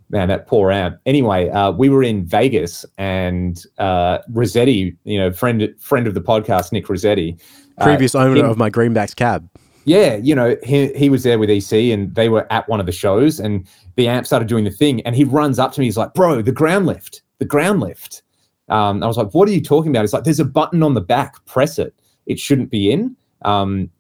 [0.10, 1.00] Man, that poor amp.
[1.06, 6.22] Anyway, uh, we were in Vegas, and uh, Rossetti, you know, friend friend of the
[6.22, 7.38] podcast, Nick Rossetti,
[7.80, 9.50] uh, Previous owner him- of my Greenbacks cab.
[9.86, 12.86] Yeah, you know, he, he was there with EC and they were at one of
[12.86, 15.86] the shows and the amp started doing the thing and he runs up to me.
[15.86, 18.24] He's like, bro, the ground lift, the ground lift.
[18.68, 20.04] Um, I was like, what are you talking about?
[20.04, 21.94] It's like, there's a button on the back, press it.
[22.26, 23.16] It shouldn't be in.
[23.44, 23.92] Um,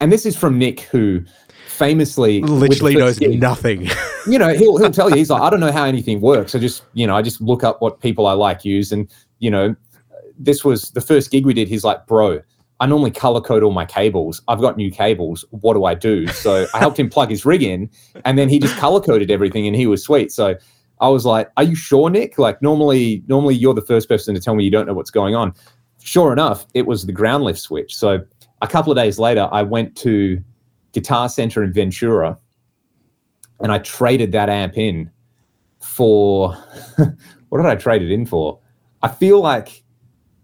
[0.00, 1.24] and this is from Nick, who
[1.66, 3.88] famously Literally knows gig- nothing.
[4.26, 6.54] you know, he'll he'll tell you he's like, I don't know how anything works.
[6.54, 9.50] I just, you know, I just look up what people I like use, and you
[9.50, 9.74] know,
[10.38, 11.68] this was the first gig we did.
[11.68, 12.42] He's like, bro,
[12.80, 14.42] I normally color code all my cables.
[14.48, 15.44] I've got new cables.
[15.50, 16.26] What do I do?
[16.28, 17.88] So I helped him plug his rig in,
[18.24, 20.32] and then he just color coded everything, and he was sweet.
[20.32, 20.56] So
[21.00, 22.38] I was like, Are you sure, Nick?
[22.38, 25.34] Like normally, normally you're the first person to tell me you don't know what's going
[25.34, 25.54] on.
[26.02, 27.94] Sure enough, it was the ground lift switch.
[27.94, 28.20] So
[28.60, 30.42] a couple of days later, I went to
[30.92, 32.38] Guitar Center in Ventura
[33.60, 35.10] and I traded that amp in
[35.80, 36.52] for
[37.48, 38.58] what did I trade it in for?
[39.02, 39.83] I feel like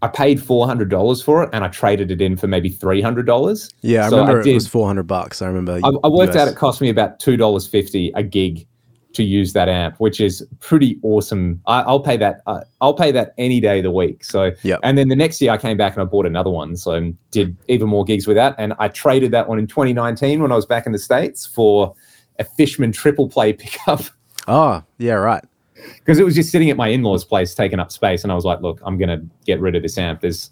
[0.01, 3.01] I paid four hundred dollars for it, and I traded it in for maybe three
[3.01, 3.69] hundred dollars.
[3.81, 5.41] Yeah, I So I remember it was 400 bucks.
[5.41, 5.79] I remember.
[5.83, 8.67] I, I worked out it cost me about two dollars fifty a gig
[9.13, 11.61] to use that amp, which is pretty awesome.
[11.67, 12.41] I, I'll pay that.
[12.47, 14.23] Uh, I'll pay that any day of the week.
[14.23, 14.79] So, Yep.
[14.83, 16.77] and then the next year I came back and I bought another one.
[16.77, 20.41] So I did even more gigs with that, and I traded that one in 2019
[20.41, 21.93] when I was back in the states for
[22.39, 24.01] a Fishman triple play pickup
[24.47, 25.43] Oh, yeah, right.
[25.95, 28.45] Because it was just sitting at my in-laws' place, taking up space, and I was
[28.45, 30.51] like, "Look, I'm gonna get rid of this amp." There's,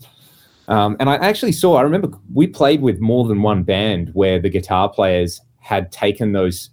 [0.67, 1.75] um, and I actually saw.
[1.75, 6.31] I remember we played with more than one band where the guitar players had taken
[6.31, 6.69] those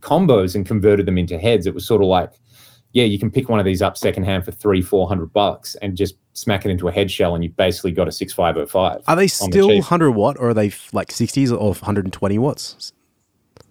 [0.00, 1.66] combos and converted them into heads.
[1.66, 2.32] It was sort of like,
[2.92, 5.96] yeah, you can pick one of these up secondhand for three, four hundred bucks, and
[5.96, 8.66] just smack it into a head shell, and you basically got a six five oh
[8.66, 9.02] five.
[9.06, 9.80] Are they still cheap.
[9.80, 12.92] 100 watt or are they like 60s or 120 watts?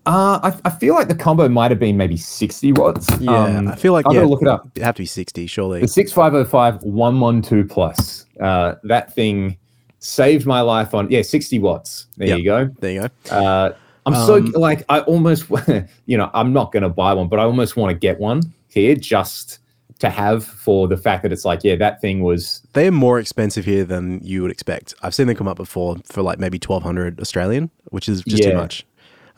[0.08, 3.08] Uh, I, I feel like the combo might have been maybe sixty watts.
[3.20, 4.67] Yeah, Um, I feel like I'll yeah, look it up.
[4.74, 5.82] It'd have to be 60, surely.
[5.82, 8.26] The 6505 112 plus.
[8.39, 9.58] Uh, that thing
[10.00, 12.06] saved my life on, yeah, 60 watts.
[12.17, 12.38] There Yep.
[12.38, 12.70] you go.
[12.80, 13.36] There you go.
[13.36, 13.74] Uh,
[14.06, 15.46] I'm Um, so, like, I almost,
[16.06, 18.41] you know, I'm not going to buy one, but I almost want to get one
[18.70, 19.60] here just
[20.00, 23.20] to have for the fact that it's like, yeah, that thing was, They are more
[23.20, 24.93] expensive here than you would expect.
[25.02, 28.54] I've seen them come up before for like maybe 1200 Australian, which is just too
[28.54, 28.86] much.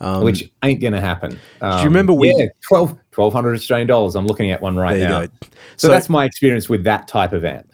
[0.01, 1.37] Um, which ain't going to happen.
[1.61, 4.15] Um, do you remember we- Yeah, 12, 1200 Australian dollars.
[4.15, 5.25] I'm looking at one right there you now.
[5.25, 5.31] go.
[5.41, 7.71] So, So, that's my experience with that type of amp.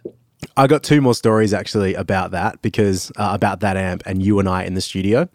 [0.58, 4.40] I got two more stories actually about that because uh, about that amp and you
[4.40, 5.28] and I in the studio.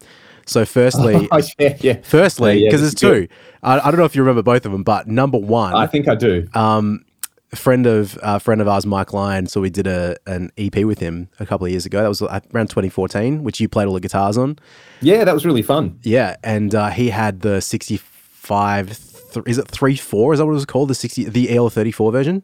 [0.47, 1.97] So firstly, Oh, yeah, yeah.
[2.03, 3.35] firstly, Yeah, yeah, because this there's two.
[3.63, 6.09] I, I don't know if you remember both of them, but number one, I think
[6.09, 6.49] I do.
[6.55, 7.05] um,
[7.53, 9.47] a friend of a friend of ours, Mike Lyon.
[9.47, 12.03] So we did a an EP with him a couple of years ago.
[12.03, 14.59] That was uh, around 2014, which you played all the guitars on.
[15.01, 15.99] Yeah, that was really fun.
[16.03, 19.33] Yeah, and uh, he had the 65.
[19.33, 20.33] Th- is it three four?
[20.33, 20.91] Is that what it was called?
[20.91, 22.43] The 60, the EL34 version.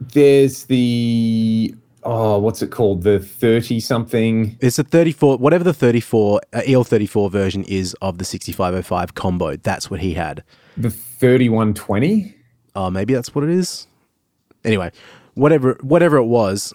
[0.00, 3.02] There's the oh, what's it called?
[3.02, 4.56] The thirty something.
[4.60, 9.56] It's a 34, whatever the 34 uh, EL34 version is of the 6505 combo.
[9.56, 10.42] That's what he had.
[10.76, 12.34] The thirty one twenty.
[12.74, 13.86] Oh, maybe that's what it is.
[14.64, 14.90] Anyway,
[15.34, 16.72] whatever whatever it was,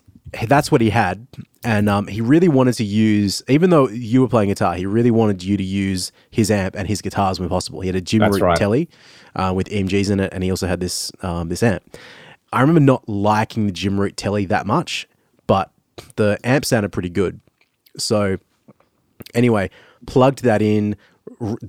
[0.47, 1.27] that's what he had,
[1.63, 3.41] and um, he really wanted to use.
[3.47, 6.87] Even though you were playing guitar, he really wanted you to use his amp and
[6.87, 7.81] his guitars when possible.
[7.81, 8.57] He had a Jim Root right.
[8.57, 8.89] Telly
[9.35, 11.97] uh, with EMGs in it, and he also had this um, this amp.
[12.51, 15.07] I remember not liking the Jim Root Telly that much,
[15.47, 15.71] but
[16.15, 17.39] the amp sounded pretty good.
[17.97, 18.37] So
[19.33, 19.69] anyway,
[20.05, 20.95] plugged that in,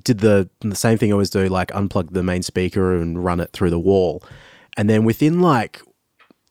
[0.03, 3.41] did the the same thing I always do, like unplug the main speaker and run
[3.41, 4.23] it through the wall,
[4.77, 5.83] and then within like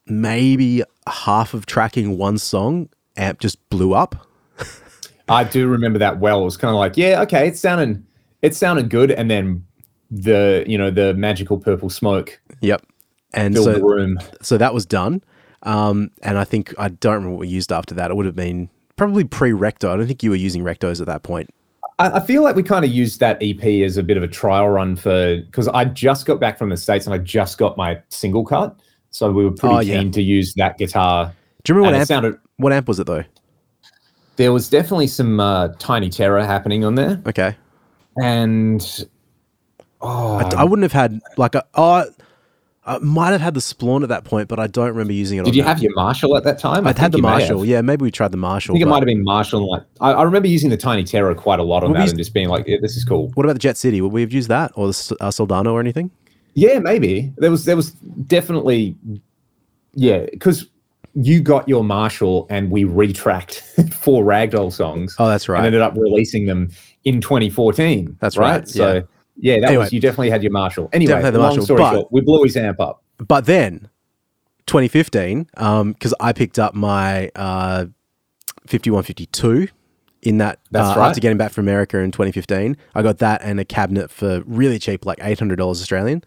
[0.10, 4.28] maybe half of tracking one song, amp just blew up.
[5.30, 6.42] I do remember that well.
[6.42, 8.04] It was kind of like, yeah, okay, it sounded
[8.42, 9.66] it sounded good, and then
[10.10, 12.86] the you know the magical purple smoke Yep,
[13.34, 14.20] and filled the so room.
[14.42, 15.22] so that was done.
[15.64, 18.12] Um, and I think I don't remember what we used after that.
[18.12, 19.92] It would have been probably pre-recto.
[19.92, 21.50] I don't think you were using rectos at that point.
[22.00, 24.28] I, I feel like we kind of used that EP as a bit of a
[24.28, 27.76] trial run for because I just got back from the states and I just got
[27.76, 28.80] my single cut,
[29.18, 30.00] so we were pretty Oh, yeah.
[30.00, 31.34] keen to use that guitar.
[31.64, 32.08] Do you remember what amp?
[32.08, 33.24] sounded what amp was it though?
[34.38, 37.56] there was definitely some uh, tiny terror happening on there, Okay,
[38.22, 39.06] and
[40.02, 42.06] oh, I, I wouldn't have had like a oh.
[42.90, 45.44] I might have had the Splawn at that point, but I don't remember using it.
[45.44, 45.68] did you that.
[45.68, 46.88] have your Marshall at that time?
[46.88, 47.40] I I'd had the you may have.
[47.40, 47.66] Marshall.
[47.66, 48.76] Yeah, maybe we tried the Marshall.
[48.76, 49.70] I think it might have been Marshall.
[49.70, 52.18] Like I, I remember using the Tiny Terror quite a lot on that, used- and
[52.18, 54.00] just being like, yeah, "This is cool." What about the Jet City?
[54.00, 56.12] Would we have used that or the uh, Soldano or anything?
[56.58, 58.96] Yeah, maybe there was there was definitely
[59.94, 60.66] yeah because
[61.14, 63.62] you got your Marshall and we retracked
[63.94, 65.66] four Ragdoll songs Oh, that's and right.
[65.66, 66.70] ended up releasing them
[67.04, 68.18] in 2014.
[68.20, 68.58] That's right.
[68.60, 69.02] right, So yeah.
[69.54, 69.84] yeah, that Anyway.
[69.84, 70.90] was you definitely had your Marshall.
[70.94, 73.04] Anyway, Definitely long Marshall, story but- short, we blew his amp up.
[73.20, 73.88] But then,
[74.66, 75.44] 2015,
[75.94, 77.86] because I picked up my uh,
[78.68, 79.68] 5152
[80.28, 81.10] in that That's uh, right.
[81.10, 82.76] after getting back from America in 2015.
[82.96, 86.24] I got that and a cabinet for really cheap, like $800 Australian.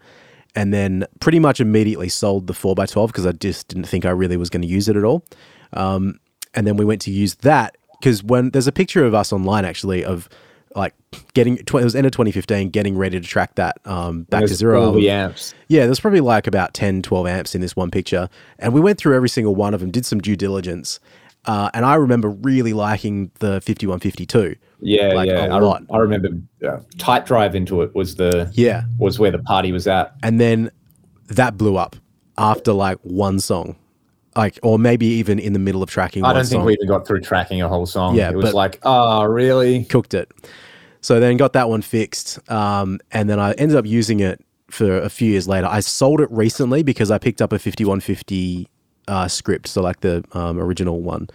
[0.55, 4.37] And then pretty much immediately sold the 4x12 because I just didn't think I really
[4.37, 5.23] was going to use it at all.
[5.73, 6.19] Um,
[6.53, 9.63] and then we went to use that because when there's a picture of us online
[9.63, 10.27] actually of
[10.75, 10.93] like
[11.33, 14.87] getting, it was end of 2015, getting ready to track that um, back to zero.
[14.87, 15.53] all the amps.
[15.67, 18.29] Yeah, there's probably like about 10, 12 amps in this one picture.
[18.57, 20.99] And we went through every single one of them, did some due diligence.
[21.45, 24.55] Uh, and I remember really liking the 5152.
[24.81, 25.45] Yeah, Like, yeah.
[25.45, 25.83] a I, lot.
[25.91, 26.29] I remember
[26.67, 28.83] uh, tight drive into it was the Yeah.
[28.99, 30.13] was where the party was at.
[30.23, 30.69] And then
[31.27, 31.95] that blew up
[32.37, 33.75] after like one song.
[34.35, 36.59] Like, or maybe even in the middle of tracking I don't song.
[36.59, 38.15] think we even got through tracking a whole song.
[38.15, 39.83] Yeah, it was like, oh, really?
[39.85, 40.31] cooked it.
[41.01, 42.39] So then got that one fixed.
[42.49, 45.67] Um, and then I ended up using it for a few years later.
[45.67, 48.69] I sold it recently because I picked up a 5150
[49.11, 49.67] uh, script.
[49.67, 51.27] So like the um, original one,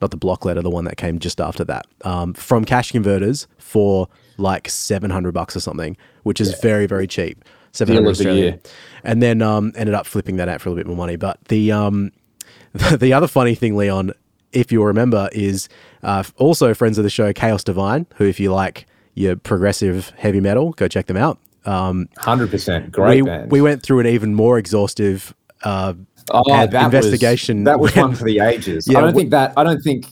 [0.00, 3.46] not the block letter, the one that came just after that um, from Cash Converters
[3.58, 4.08] for
[4.38, 7.44] like 700 bucks or something, which is very, very cheap.
[7.70, 8.60] seven hundred Australian, year.
[9.04, 11.16] and then um, ended up flipping that out for a little bit more money.
[11.16, 12.10] But the um,
[12.72, 14.12] the other funny thing, Leon,
[14.52, 15.68] if you'll remember, is
[16.02, 20.40] uh, also friends of the show, Chaos Divine, who, if you like your progressive heavy
[20.40, 21.38] metal, go check them out.
[21.64, 23.52] Um, Hundred percent, great we, band.
[23.52, 25.32] we went through an even more exhaustive
[25.62, 25.94] uh,
[26.30, 28.86] oh, that investigation Was, that was one for the ages.
[28.88, 29.52] Yeah, I don't wh- think that.
[29.56, 30.06] I don't think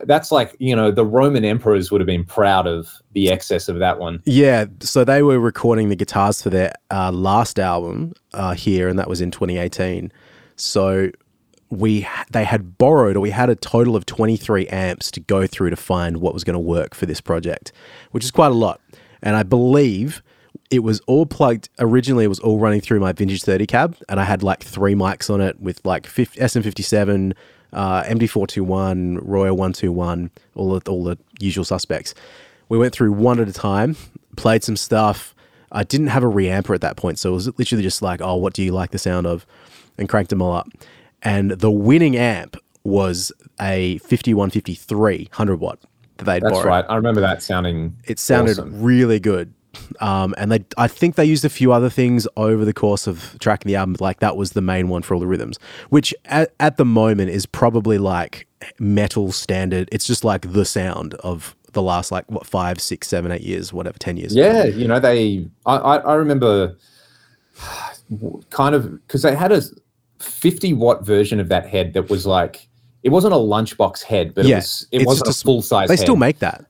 [0.00, 3.78] that's like you know the Roman emperors would have been proud of the excess of
[3.78, 4.22] that one.
[4.24, 8.98] Yeah, so they were recording the guitars for their uh, last album uh, here, and
[8.98, 10.12] that was in 2018.
[10.56, 11.10] So
[11.70, 15.70] we they had borrowed, or we had a total of 23 amps to go through
[15.70, 17.72] to find what was going to work for this project,
[18.10, 18.80] which is quite a lot.
[19.22, 20.22] And I believe
[20.72, 21.68] it was all plugged.
[21.78, 24.94] Originally, it was all running through my vintage 30 cab, and I had like three
[24.94, 27.34] mics on it with like 50, SM57,
[27.74, 32.14] uh, MD421, Royer 121, all the, all the usual suspects.
[32.70, 33.96] We went through one at a time,
[34.36, 35.34] played some stuff.
[35.72, 38.36] I didn't have a reamper at that point, so it was literally just like, oh,
[38.36, 39.44] what do you like the sound of?
[39.98, 40.68] And cranked them all up.
[41.22, 43.30] And the winning amp was
[43.60, 45.80] a 5153 100 watt
[46.16, 46.66] that they'd That's borrowed.
[46.66, 46.84] right.
[46.88, 47.96] I remember that sounding.
[48.04, 48.82] It sounded awesome.
[48.82, 49.52] really good.
[50.00, 53.36] Um, and they, I think they used a few other things over the course of
[53.40, 53.96] tracking the album.
[54.00, 55.58] Like that was the main one for all the rhythms,
[55.90, 58.46] which at, at the moment is probably like
[58.78, 59.88] metal standard.
[59.92, 63.72] It's just like the sound of the last like what five, six, seven, eight years,
[63.72, 64.34] whatever, ten years.
[64.34, 65.48] Yeah, you know they.
[65.66, 66.76] I I, remember
[68.50, 69.62] kind of because they had a
[70.20, 72.68] 50 watt version of that head that was like
[73.02, 75.62] it wasn't a lunchbox head, but Yeah, it was it wasn't a just a- full
[75.62, 75.88] size.
[75.88, 76.64] They still make that.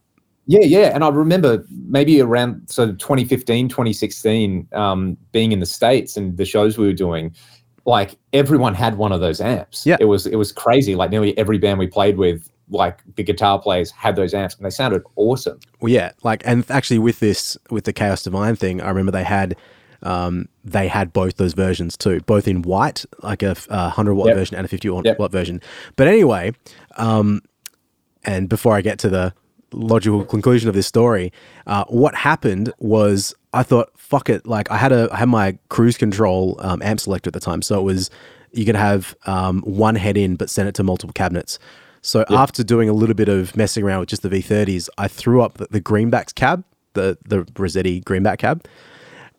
[0.47, 0.91] Yeah, yeah.
[0.95, 6.45] And I remember maybe around so 2015, 2016, um, being in the States and the
[6.45, 7.35] shows we were doing,
[7.85, 9.87] like everyone had one of those amps.
[9.87, 9.97] Yeah.
[10.01, 10.95] It was it was crazy.
[10.95, 14.65] Like nearly every band we played with, like the guitar players had those amps and
[14.65, 15.61] they sounded awesome.
[15.81, 19.25] Well, yeah, like and actually with this with the Chaos Divine thing, I remember they
[19.25, 19.57] had
[20.03, 23.55] um, they had both those versions too, both in white, like a
[23.91, 24.37] hundred watt Yep.
[24.37, 25.19] version and a fifty watt, Yep.
[25.21, 25.61] watt version.
[25.95, 26.53] But anyway,
[26.97, 27.43] um,
[28.25, 29.33] and before I get to the
[29.73, 31.33] logical conclusion of this story,
[31.67, 35.59] uh, what happened was I thought, fuck it, like I had a I had my
[35.69, 38.11] cruise control um, amp selector at the time, so it was
[38.53, 41.59] you could have um, one head in but send it to multiple cabinets.
[42.05, 45.41] So after doing a little bit of messing around with just the V30s, I threw
[45.41, 48.67] up the, the Greenbacks cab, the the Rossetti Greenback cab,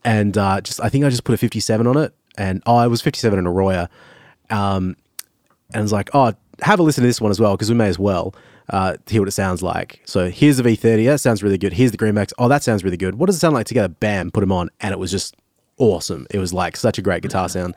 [0.04, 2.88] and uh, just I think I just put a 57 on it, and oh, it
[2.88, 3.90] was 57 in a
[4.50, 4.96] um,
[5.74, 7.76] and I was like, oh, have a listen to this one as well because we
[7.76, 8.34] may as well
[8.70, 10.02] uh, hear what it sounds like.
[10.06, 11.74] So here's the V30, that sounds really good.
[11.74, 13.16] Here's the Greenbacks, oh, that sounds really good.
[13.16, 13.90] What does it sound like together?
[13.90, 15.36] Bam, put them on, and it was just
[15.78, 16.28] awesome.
[16.32, 17.76] It was like such a great guitar sound.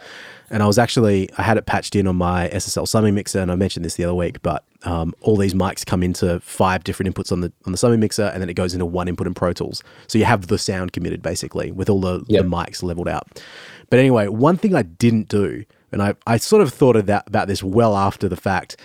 [0.51, 3.51] And I was actually, I had it patched in on my SSL summing mixer, and
[3.51, 7.13] I mentioned this the other week, but um, all these mics come into five different
[7.13, 9.35] inputs on the on the summing mixer, and then it goes into one input in
[9.35, 9.83] Pro Tools.
[10.07, 12.45] So you have the sound committed basically with all the, Yep.
[12.45, 13.43] the mics leveled out.
[13.91, 17.25] But anyway, one thing I didn't do, and I, I sort of thought of that
[17.27, 18.77] about this well after the fact,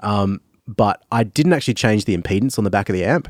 [0.00, 3.28] um, but I didn't actually change the impedance on the back of the amp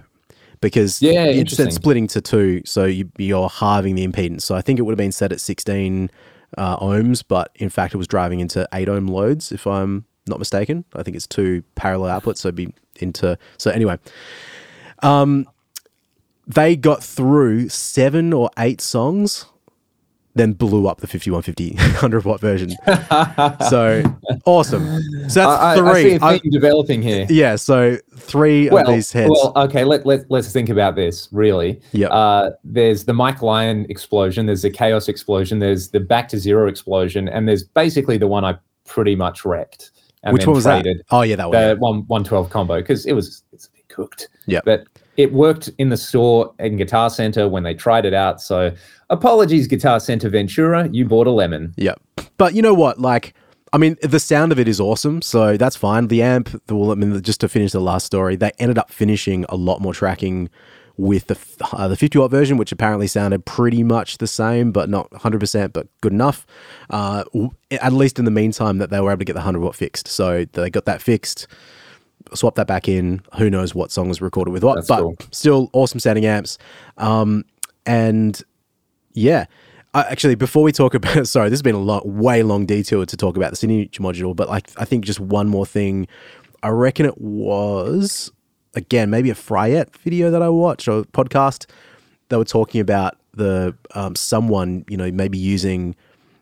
[0.61, 4.43] because Yeah, it said splitting to two, so you, you're halving the impedance.
[4.43, 6.11] So I think it would have been set at 16
[6.57, 10.39] uh, ohms, but in fact it was driving into eight ohm loads, if I'm not
[10.39, 10.85] mistaken.
[10.95, 13.39] I think it's two parallel outputs, so it'd be into.
[13.57, 13.99] So anyway,
[15.03, 15.49] um,
[16.47, 19.47] they got through seven or eight songs,
[20.35, 22.71] then blew up the 5150 100 watt version.
[23.69, 24.03] so
[24.45, 24.85] awesome.
[25.29, 25.89] So that's I, I- three.
[25.89, 27.27] I see a I- theme developing here.
[27.29, 29.31] yeah, so three well, of these heads.
[29.31, 29.85] well, okay.
[29.85, 31.29] Let let let's think about this.
[31.33, 32.09] Really, Yeah.
[32.09, 34.47] Uh, there's the Mike Lyon explosion.
[34.47, 35.59] There's the Chaos explosion.
[35.59, 39.91] There's the Back to Zero explosion, and there's basically the one I pretty much wrecked.
[40.25, 41.05] And Which one was traded, that?
[41.11, 41.61] Oh yeah, that one.
[41.69, 44.29] The one one twelve combo because it was it's a bit cooked.
[44.47, 44.61] Yeah.
[44.65, 44.85] but
[45.17, 48.41] it worked in the store in Guitar Center when they tried it out.
[48.41, 48.71] So
[49.11, 51.75] apologies, Guitar Center Ventura, you bought a lemon.
[51.77, 52.01] Yep.
[52.37, 53.01] But you know what?
[53.01, 53.35] Like,
[53.73, 56.09] I mean, the sound of it is awesome, so that's fine.
[56.09, 58.91] The amp, the, well, I mean, just to finish the last story, they ended up
[58.91, 60.49] finishing a lot more tracking
[60.97, 61.39] with the
[61.73, 65.73] uh, the 50 watt version, which apparently sounded pretty much the same, but not 100%,
[65.73, 66.47] but good enough.
[66.91, 67.25] Uh,
[67.71, 70.09] at least in the meantime, that they were able to get the 100 watt fixed.
[70.09, 71.47] So they got that fixed,
[72.35, 73.23] swapped that back in.
[73.37, 75.17] Who knows what song was recorded with what, That's but cool.
[75.31, 76.59] still awesome sounding amps.
[76.97, 77.45] Um,
[77.87, 78.43] and
[79.19, 79.47] yeah.
[79.95, 83.07] Uh, actually, before we talk about, sorry, this has been a lot, way long detour
[83.07, 86.07] to talk about the Synergy module, but like, I think just one more thing.
[86.63, 88.33] I reckon it was,
[88.75, 91.67] again, maybe a Fryette video that I watched or podcast.
[92.29, 95.95] They were talking about the um, someone, you know, maybe using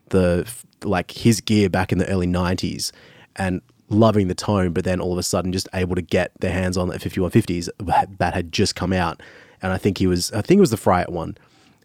[0.09, 0.51] the
[0.83, 2.91] like his gear back in the early 90s
[3.35, 6.51] and loving the tone, but then all of a sudden just able to get their
[6.51, 7.69] hands on the 5150s
[8.17, 9.21] that had just come out.
[9.61, 11.37] And I think he was, I think it was the Fryette one.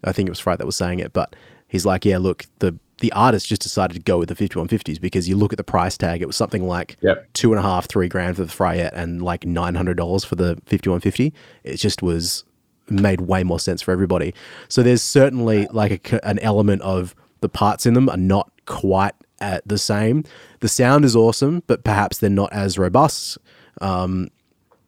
[0.03, 1.35] I think it was Fryette that was saying it, but
[1.67, 5.27] he's like, yeah, look, the the artist just decided to go with the 5150s because
[5.27, 7.27] you look at the price tag, it was something like Yep.
[7.33, 10.35] two and a half, three grand for the Fryette and like nine hundred dollars for
[10.35, 11.33] the 5150.
[11.63, 12.45] It just was
[12.89, 14.33] made way more sense for everybody.
[14.69, 19.13] So there's certainly like a an element of the parts in them are not quite
[19.41, 20.23] at the same.
[20.61, 23.37] The sound is awesome, but perhaps they're not as robust.
[23.81, 24.29] Um,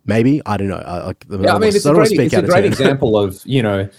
[0.05, 0.77] maybe I don't know.
[0.77, 3.89] I, I, Yeah, I mean, it's a great, it's a great example of you know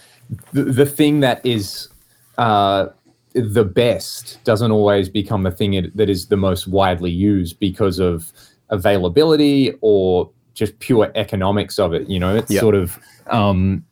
[0.53, 1.89] the, the thing that is
[2.37, 2.87] uh,
[3.33, 7.99] the best doesn't always become the thing it- that is the most widely used because
[7.99, 8.31] of
[8.69, 12.09] availability or just pure economics of it.
[12.09, 12.61] You know, it's Yeah.
[12.61, 12.97] sort of
[13.27, 13.83] um,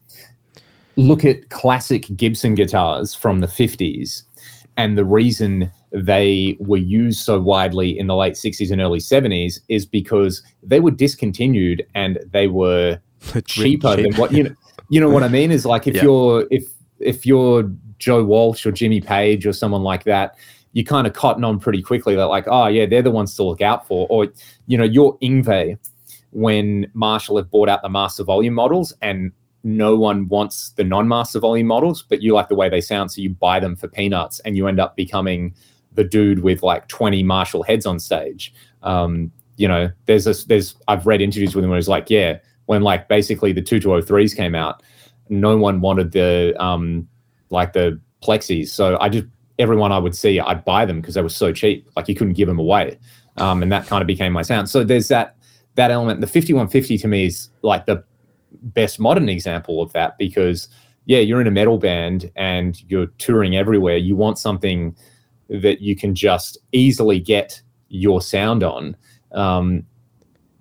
[0.96, 4.24] look at classic Gibson guitars from the fifties,
[4.78, 9.62] and the reason they were used so widely in the late 60s and early 70s
[9.70, 13.00] is because they were discontinued and they were
[13.46, 14.56] cheaper than what you know
[14.90, 15.52] you know what I mean?
[15.52, 16.04] Is like if Yeah.
[16.04, 16.66] you're if
[17.00, 20.36] if you're Joe Walsh or Jimmy Page or someone like that
[20.74, 23.44] you kind of cotton on pretty quickly that like oh yeah they're the ones to
[23.44, 24.06] look out for.
[24.10, 24.28] Or
[24.68, 25.78] you know you're Yngwie
[26.32, 29.32] when Marshall have bought out the master volume models and
[29.64, 33.20] no one wants the non-master volume models but you like the way they sound so
[33.22, 35.56] you buy them for peanuts and you end up becoming
[35.94, 38.54] the dude with like 20 Marshall heads on stage.
[38.84, 42.40] Um, you know there's a there's I've read interviews with him where he's like yeah
[42.66, 44.82] when like basically the 2203s came out
[45.30, 47.08] no one wanted the um
[47.50, 49.26] like the plexis so i just
[49.60, 51.90] everyone i would see i'd buy them because they were so cheap.
[51.96, 52.98] Like you couldn't give them away.
[53.38, 54.70] Um and that kind of became my sound.
[54.70, 55.36] So there's that
[55.76, 56.22] that element.
[56.22, 58.04] The 5150 to me is like the
[58.62, 60.70] best modern example of that because
[61.06, 63.98] yeah you're in a metal band and you're touring everywhere.
[63.98, 64.96] You want something
[65.50, 68.98] that you can just easily get your sound on
[69.32, 69.86] um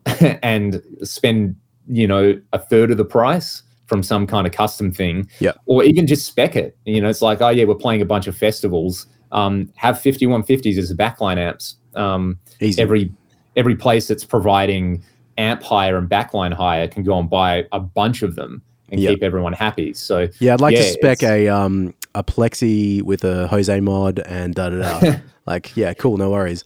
[0.43, 1.57] and spend
[1.89, 5.53] you know a third of the price from some kind of custom thing Yeah.
[5.67, 8.27] or even just spec it you know it's like oh yeah we're playing a bunch
[8.27, 12.81] of festivals um, have 5150s as a backline amps um, Easy.
[12.81, 13.13] every
[13.57, 15.05] every place that's providing
[15.39, 19.11] amp hire and backline hire can go and buy a bunch of them and Yeah.
[19.11, 23.49] keep everyone happy so Yeah, I'd like to spec a um a plexi with a
[23.49, 25.17] Jose mod and da da da.
[25.47, 26.63] like, yeah, cool, no worries.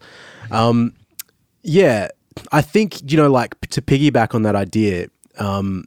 [0.51, 0.93] Um,
[1.63, 2.09] yeah,
[2.51, 5.07] I think you know, like to piggyback on that idea.
[5.37, 5.85] Um,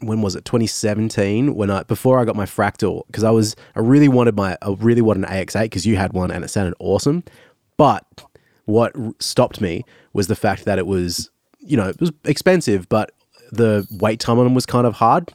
[0.00, 0.44] when was it?
[0.44, 1.54] 2017.
[1.54, 4.74] When I before I got my fractal because I was I really wanted my I
[4.78, 7.24] really wanted an AX8 because you had one and it sounded awesome,
[7.76, 8.04] but
[8.64, 11.30] what r- stopped me was the fact that it was
[11.60, 13.12] you know it was expensive, but
[13.50, 15.32] the wait time on them was kind of hard,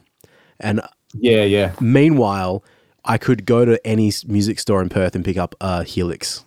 [0.60, 0.80] and
[1.14, 2.64] yeah yeah Meanwhile,
[3.04, 6.44] I could go to any music store in Perth and pick up a Helix.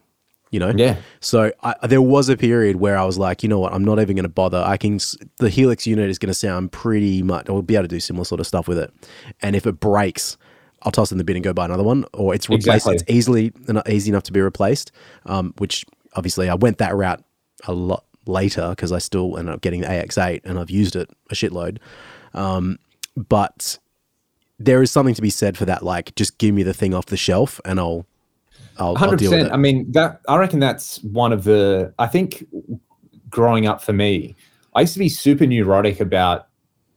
[0.52, 3.60] You know, yeah So I, there was a period where I was like, you know
[3.60, 4.62] what, I'm not even going to bother.
[4.64, 5.00] I can.
[5.38, 7.50] The Helix unit is going to sound pretty much.
[7.50, 8.94] I'll be able to do similar sort of stuff with it.
[9.42, 10.38] And if it breaks,
[10.84, 12.68] I'll toss in the bin and go buy another one, or it's replaced.
[12.68, 12.96] Exactly.
[12.96, 13.54] It's easily
[13.88, 14.92] easy enough to be replaced.
[15.26, 15.86] Um, which
[16.16, 17.24] obviously I went that route
[17.66, 21.10] a lot later because I still ended up getting the AX8 and I've used it
[21.30, 21.78] a shitload.
[22.34, 22.80] Um,
[23.16, 23.80] but
[24.60, 25.84] there is something to be said for that.
[25.84, 28.06] Like, just give me the thing off the shelf and I'll,
[28.78, 29.52] I'll, I'll Hundred deal with percent.
[29.52, 29.54] it.
[29.54, 31.94] I mean, that I reckon that's one of the.
[32.00, 32.46] I think
[33.30, 34.36] growing up for me,
[34.76, 36.48] I used to be super neurotic about,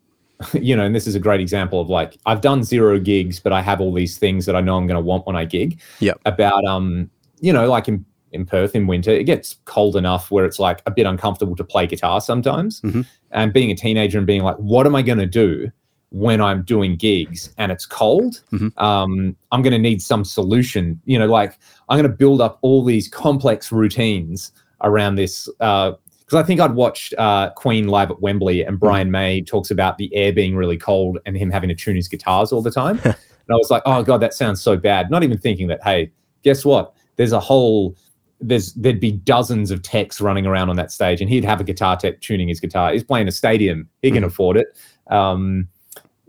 [0.53, 3.53] you know, and this is a great example of like I've done zero gigs, but
[3.53, 5.81] I have all these things that I know I'm going to want when I gig.
[6.01, 6.20] Yep.
[6.25, 7.11] About um,
[7.41, 10.83] you know, like in in Perth in winter, it gets cold enough where it's like
[10.87, 12.81] a bit uncomfortable to play guitar sometimes.
[12.81, 13.07] Mhm.
[13.31, 15.70] And being a teenager and being like, what am I going to do?
[16.15, 18.71] When I'm doing gigs and it's cold, Mhm.
[18.81, 21.01] um, I'm going to need some solution.
[21.07, 21.59] You know, like
[21.89, 24.53] I'm going to build up all these complex routines
[24.83, 25.49] around this.
[25.59, 25.97] Because
[26.35, 30.15] I think I'd watched uh, Queen live at Wembley, and Brian May talks about the
[30.15, 33.01] air being really cold and him having to tune his guitars all the time.
[33.05, 33.17] and
[33.51, 35.11] I was like, oh god, that sounds so bad.
[35.11, 36.12] Not even thinking that, hey,
[36.45, 36.95] guess what?
[37.17, 37.97] There's a whole
[38.41, 41.65] there's there'd be dozens of techs running around on that stage, and he'd have a
[41.65, 42.93] guitar tech tuning his guitar.
[42.93, 44.27] He's playing a stadium; he can Mhm.
[44.29, 44.67] afford it.
[45.11, 45.67] Um,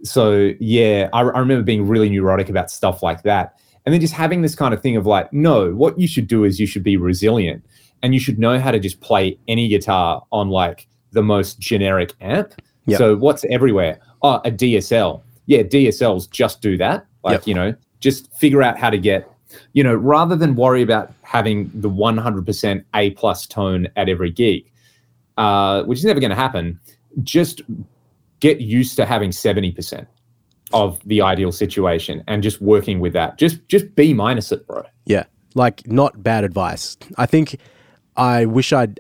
[0.06, 4.14] so yeah, I, I remember being really neurotic about stuff like that, and then just
[4.14, 6.84] having this kind of thing of like, no, what you should do is you should
[6.84, 7.66] be resilient,
[8.03, 12.14] and you should know how to just play any guitar on like the most generic
[12.22, 12.53] amp.
[12.86, 12.97] Yep.
[12.97, 13.99] So what's everywhere?
[14.22, 15.22] Oh, a DSL.
[15.47, 17.06] Yeah, DSLs just do that.
[17.24, 17.47] Like Yep.
[17.47, 19.30] you know, just figure out how to get
[19.74, 24.70] you know, rather than worry about having the 100% A plus tone at every gig,
[25.38, 26.80] uh, which is never going to happen,
[27.24, 27.62] just
[28.40, 30.06] get used to having 70%
[30.74, 33.38] of the ideal situation and just working with that.
[33.38, 34.84] Just just B minus it, bro.
[35.06, 36.98] Yeah, like not bad advice.
[37.18, 37.60] I think
[38.18, 39.00] I wish I'd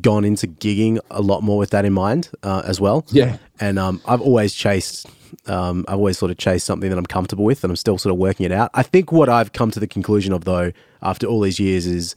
[0.00, 3.04] gone into gigging a lot more with that in mind uh, as well.
[3.10, 3.38] Yeah.
[3.58, 5.06] And um, I've always chased
[5.46, 8.12] Um, I've always sort of chased something that I'm comfortable with, and I'm still sort
[8.12, 8.70] of working it out.
[8.74, 10.72] I think what I've come to the conclusion of, though,
[11.02, 12.14] after all these years, is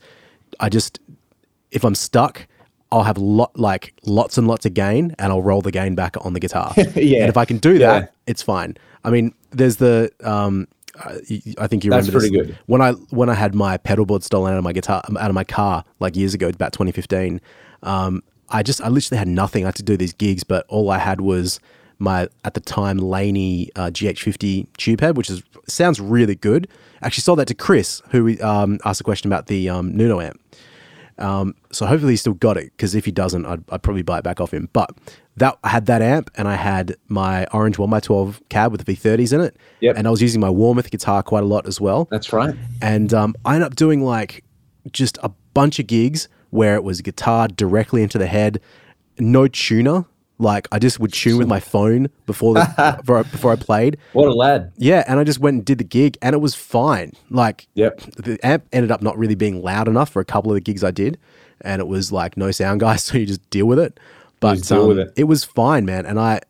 [0.60, 1.00] I just
[1.70, 2.46] if I'm stuck,
[2.94, 6.16] I'll have lot like lots and lots of gain, and I'll roll the gain back
[6.24, 6.72] on the guitar.
[6.76, 7.20] Yeah.
[7.20, 8.08] and if I can do that, Yeah.
[8.26, 8.76] it's fine.
[9.04, 10.68] I mean, there's the um,
[11.04, 12.30] I think you That's remember this.
[12.30, 12.58] pretty good.
[12.66, 15.34] When I when I had my pedal board stolen out of my guitar out of
[15.34, 17.40] my car like years ago, about 2015.
[17.82, 19.64] Um, I just I literally had nothing.
[19.64, 21.58] I had to do these gigs, but all I had was
[21.98, 26.68] my at the time Laney uh, GH50 tube head, which is sounds really good.
[27.02, 30.40] Actually, sold that to Chris, who um, asked a question about the um, Nuno amp.
[31.18, 34.18] Um, so hopefully he still got it because if he doesn't, I'd, I'd probably buy
[34.18, 34.68] it back off him.
[34.72, 34.90] But
[35.36, 38.84] that I had that amp and I had my orange one by twelve cab with
[38.84, 39.96] the V30s in it, Yep.
[39.96, 42.06] and I was using my Warmoth guitar quite a lot as well.
[42.10, 42.54] That's right.
[42.82, 44.44] And um, I ended up doing like
[44.92, 48.60] just a bunch of gigs where it was guitar directly into the head,
[49.18, 50.04] no tuner.
[50.38, 53.98] Like I just would tune with my phone before the before, I, before I played.
[54.12, 54.72] What a lad.
[54.76, 57.12] Yeah, and I just went and did the gig, and it was fine.
[57.30, 58.00] Like, Yep.
[58.16, 60.82] the amp ended up not really being loud enough for a couple of the gigs
[60.82, 61.18] I did,
[61.60, 63.98] and it was like no sound guy, so you just deal with it.
[64.40, 65.12] But um, with it.
[65.16, 66.04] it was fine, man.
[66.04, 66.40] And I,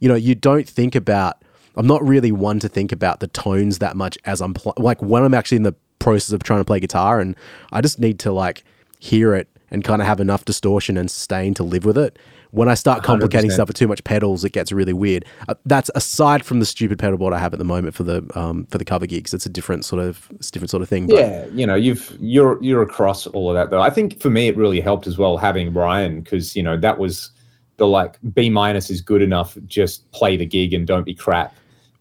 [0.00, 1.36] you know, you don't think about.
[1.76, 5.00] I'm not really one to think about the tones that much as I'm pl- like
[5.00, 7.36] when I'm actually in the process of trying to play guitar, and
[7.70, 8.64] I just need to like
[8.98, 12.18] hear it and kind of have enough distortion and sustain to live with it.
[12.50, 13.54] When I start complicating 100%.
[13.54, 15.24] stuff with too much pedals, it gets really weird.
[15.48, 18.26] Uh, that's aside from the stupid pedal board I have at the moment for the
[18.34, 19.34] um, for the cover gigs.
[19.34, 21.06] It's a different sort of it's a different sort of thing.
[21.06, 23.82] But Yeah, you know, you've you're you're across all of that though.
[23.82, 26.98] I think for me it really helped as well having Brian because you know that
[26.98, 27.30] was
[27.76, 29.56] the like B minus is good enough.
[29.66, 31.54] Just play the gig and don't be crap.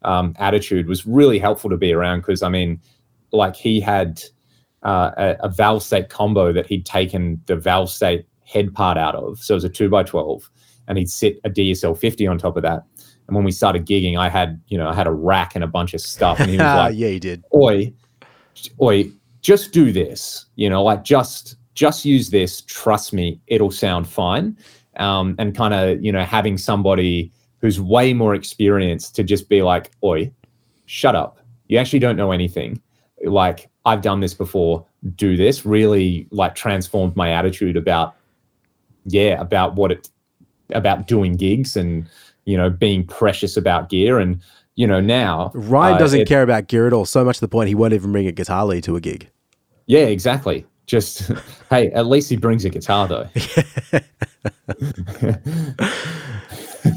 [0.03, 2.79] Um, attitude was really helpful to be around because I mean,
[3.31, 4.21] like he had
[4.83, 9.15] uh, a, a valve state combo that he'd taken the valve state head part out
[9.15, 10.49] of, so it was a two by twelve,
[10.87, 12.83] and he'd sit a DSL fifty on top of that.
[13.27, 15.67] And when we started gigging, I had you know I had a rack and a
[15.67, 17.43] bunch of stuff, and he was like, yeah, he did.
[17.53, 17.93] oi,
[18.81, 20.45] oi, just do this.
[20.55, 22.61] You know, like just just use this.
[22.61, 24.57] Trust me, it'll sound fine.
[24.95, 29.61] Um, and kind of you know having somebody who's way more experienced to just be
[29.61, 30.31] like, oi,
[30.85, 31.39] shut up.
[31.67, 32.81] You actually don't know anything.
[33.25, 34.85] Like I've done this before.
[35.15, 35.65] Do this.
[35.65, 38.15] Really like transformed my attitude about
[39.07, 40.09] yeah about what it
[40.71, 42.07] about doing gigs and
[42.45, 44.39] you know being precious about gear and
[44.75, 47.05] you know now Ryan uh, doesn't it- care about gear at all.
[47.05, 49.29] So much to the point he won't even bring a guitar lead to a gig.
[49.85, 50.65] Yeah, exactly.
[50.85, 51.31] Just
[51.69, 53.27] hey, at least he brings a guitar though.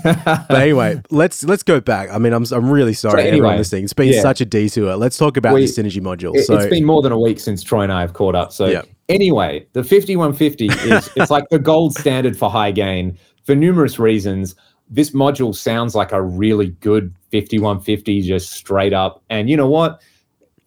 [0.03, 2.11] But anyway, let's let's go back.
[2.11, 3.85] I mean, I'm I'm really sorry So everyone anyway, listening.
[3.85, 4.23] It's been yeah.
[4.23, 4.97] such a detour.
[4.97, 6.35] Let's talk about We- the synergy module.
[6.37, 8.53] It, so has been more than a week since Troy and I have caught up.
[8.53, 8.83] So Yeah.
[9.11, 14.55] Anyway, the 5150 is it's like the gold standard for high gain for numerous reasons.
[14.89, 19.23] This module sounds like a really good 5150 just straight up.
[19.31, 20.01] And you know what?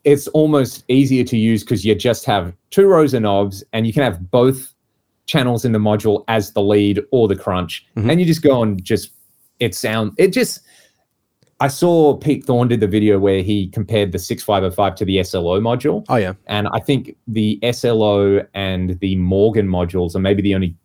[0.04, 3.94] It's almost easier to use because you just have two rows of knobs and you
[3.94, 4.74] can have both
[5.26, 7.86] channels in the module as the lead or the crunch.
[7.98, 8.12] Mhm.
[8.12, 9.12] And you just go and just
[9.60, 10.60] it sound it just
[11.64, 15.62] I saw Pete Thorne did the video where he compared the 6505 to the SLO
[15.62, 16.04] module.
[16.10, 20.76] oh yeah, And I think the SLO and the Morgan modules are maybe the only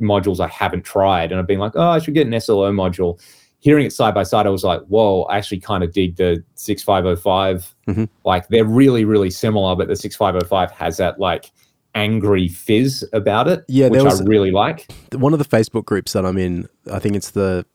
[0.00, 1.32] modules I haven't tried.
[1.32, 3.20] And I've been like, oh, I should get an SLO module.
[3.58, 6.44] Hearing it side by side, I was like, whoa, I actually kind of dig the
[6.54, 7.74] 6505.
[7.88, 8.08] Mhm.
[8.24, 11.50] Like they're really, really similar, but the 6505 has that like
[11.96, 14.86] angry fizz about it, Yeah, which was- I really like.
[15.12, 17.66] one of the Facebook groups that I'm in, I think it's the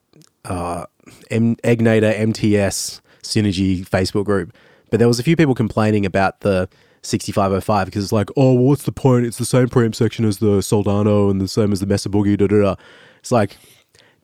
[0.45, 0.85] uh,
[1.31, 4.55] M- Egnater MTS Synergy Facebook group.
[4.89, 6.69] But there was a few people complaining about the
[7.01, 9.25] 6505 because it's like, oh, well, what's the point?
[9.25, 12.37] It's the same preamp section as the Soldano and the same as the Mesa Boogie.
[12.37, 12.75] Da, da, da.
[13.19, 13.57] It's like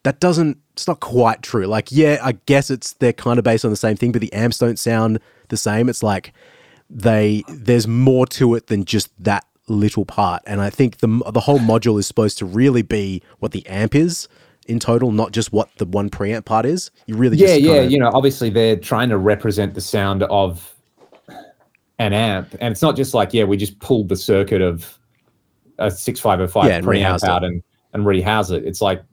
[0.04, 0.58] that doesn't.
[0.74, 1.66] It's not quite true.
[1.66, 4.32] Like, yeah, I guess it's they're kind of based on the same thing, but the
[4.34, 5.20] amps don't sound
[5.50, 5.90] the same.
[5.90, 6.34] It's like
[6.92, 11.40] they there's more to it than just that little part and i think the the
[11.40, 14.28] whole module is supposed to really be what the amp is
[14.72, 17.74] in total not just what the one preamp part is you really yeah, just yeah.
[17.80, 20.74] kinda- You know, obviously they're trying to represent the sound of
[22.00, 24.98] an amp, and it's not just like, yeah, we just pulled the circuit of
[25.78, 27.24] a six five zero five preamp it.
[27.24, 27.62] out and
[27.94, 28.66] and rehouse it.
[28.66, 29.04] It's like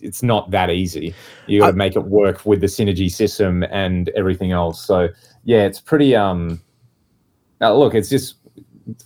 [0.00, 1.14] it's not that easy.
[1.46, 4.80] You got to make it work with the synergy system and everything else.
[4.86, 5.08] So
[5.44, 6.14] yeah, it's pretty.
[6.16, 6.62] Um,
[7.60, 8.36] now look, it's just.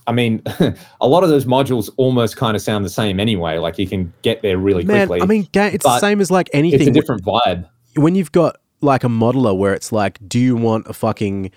[0.06, 0.42] I mean,
[1.00, 3.58] a lot of those modules almost kind of sound the same anyway.
[3.58, 5.22] Like you can get there really man quickly.
[5.22, 6.80] i mean it's the same as like anything.
[6.80, 7.68] it's a different vibe.
[7.96, 11.50] when you've got like a modeler where it's like do you want a fucking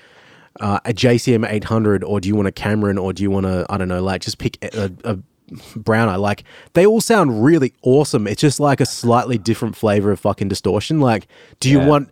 [0.59, 3.65] uh, a JCM 800 or do you want a Cameron or do you want a
[3.69, 5.17] I don't know like just pick a, a
[5.75, 10.11] brown eye like they all sound really awesome it's just like a slightly different flavor
[10.11, 11.28] of fucking distortion like
[11.59, 11.88] do you Yeah.
[11.88, 12.09] want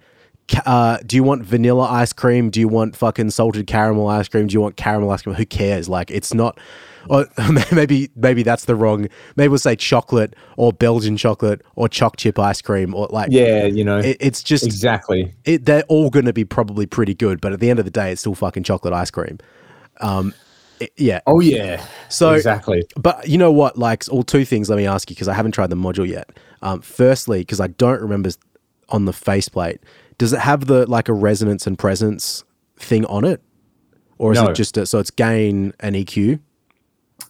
[0.65, 2.49] uh, do you want vanilla ice cream?
[2.49, 4.47] Do you want fucking salted caramel ice cream?
[4.47, 5.35] Do you want caramel ice cream?
[5.35, 5.89] Who cares?
[5.89, 6.59] Like, it's not.
[7.07, 7.27] Or
[7.71, 9.07] maybe maybe that's the wrong.
[9.35, 13.29] Maybe we'll say chocolate or Belgian chocolate or choc chip ice cream or like.
[13.31, 15.33] Yeah, you know, It, it's just exactly.
[15.45, 17.91] it, they're all going to be probably pretty good, but at the end of the
[17.91, 19.37] day, it's still fucking chocolate ice cream.
[20.01, 20.33] Um,
[20.79, 21.19] it- yeah.
[21.27, 21.85] Oh yeah.
[22.09, 22.83] So- exactly.
[22.97, 23.77] But you know what?
[23.77, 24.69] Like, all two things.
[24.69, 26.29] Let me ask you because I haven't tried the module yet.
[26.63, 28.31] Um, firstly, because I don't remember
[28.89, 29.79] on the faceplate,
[30.17, 32.43] does it have the like a resonance and presence
[32.77, 33.41] thing on it,
[34.17, 34.47] or is No.
[34.49, 36.39] it just a, so it's gain and EQ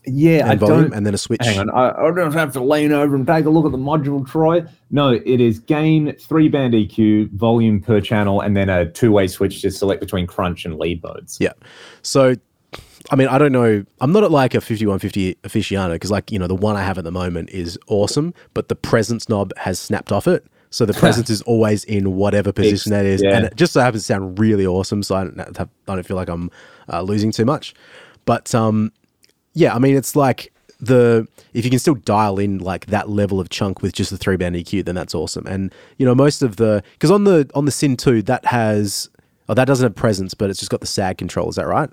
[0.05, 0.93] Yeah, I and volume don't.
[0.93, 1.41] and then a switch?
[1.43, 3.77] Hang on, I, I don't have to lean over and take a look at the
[3.77, 4.63] module, Troy.
[4.91, 9.27] No, it is gain, three band EQ, volume per channel, and then a two way
[9.27, 11.37] switch to select between crunch and lead modes.
[11.39, 11.53] Yeah.
[12.03, 12.35] So,
[13.11, 13.83] I mean, I don't know.
[14.01, 16.97] I'm not at like a 5150 aficionado because, like, you know, the one I have
[16.97, 20.45] at the moment is awesome, but the presence knob has snapped off it.
[20.69, 23.21] So the presence is always in whatever position that is.
[23.23, 23.37] yeah.
[23.37, 25.03] And it just so happens to sound really awesome.
[25.03, 26.51] So I don't, have, I don't feel like I'm
[26.91, 27.73] uh, losing too much.
[28.25, 28.91] But um,
[29.53, 33.39] yeah, I mean, it's like the if you can still dial in like that level
[33.39, 35.45] of chunk with just the three band EQ, then that's awesome.
[35.47, 39.09] And you know, most of the because on the on the Sin two that has
[39.47, 41.49] oh that doesn't have presence, but it's just got the SAG control.
[41.49, 41.89] Is that right?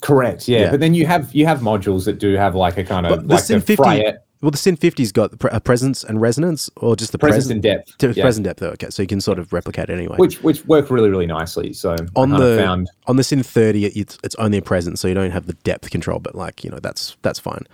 [0.00, 0.48] Correct.
[0.48, 0.60] Yeah.
[0.60, 0.70] Yeah.
[0.70, 3.28] but then you have you have modules that do have like a kind of But
[3.28, 6.68] the like Sin the 50, Fryette well, the Sin 50's got a presence and resonance,
[6.76, 8.24] or just the presence presence and depth, to yeah.
[8.24, 8.58] present depth.
[8.58, 10.16] though, Okay, so you can sort of replicate it anyway.
[10.16, 11.72] which which work really really nicely.
[11.72, 14.62] So on I kind of the found on the Sin 30, it's it's only a
[14.62, 16.18] presence, so you don't have the depth control.
[16.18, 17.66] But like you know, that's that's fine.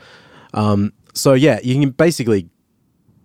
[0.52, 2.50] Um, so yeah, you can basically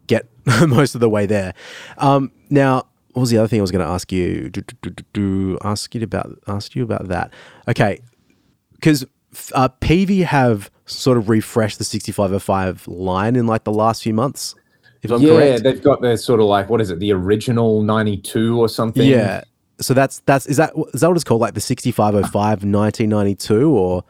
[0.08, 0.30] get
[0.68, 1.54] most of the way there.
[1.98, 4.50] Um, now, what was the other thing I was going to ask you?
[4.50, 7.34] Do, do, do, do, do, ask you about ask you about that.
[7.68, 8.00] Okay,
[8.76, 9.06] because
[9.54, 14.56] uh, PV have sort of refreshed the 6505 line in like the last few months.
[15.02, 15.24] If I'm correct.
[15.24, 15.64] yeah, correct.
[15.64, 19.08] they've got their sort of like what is it, the original ninety two or something?
[19.08, 19.44] Yeah.
[19.82, 22.32] So that's that's is that is that what it's called like the 6505
[22.64, 24.04] 1992 or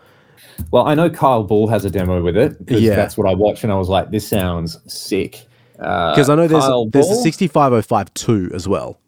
[0.71, 2.95] Well, I know Kyle Bull has a demo with it because Yeah.
[2.95, 5.47] that's what I watched, and I was like, this sounds sick.
[5.79, 7.15] Uh, because because I know there's Kyle there's Bull?
[7.15, 8.99] the 6505 2 as well.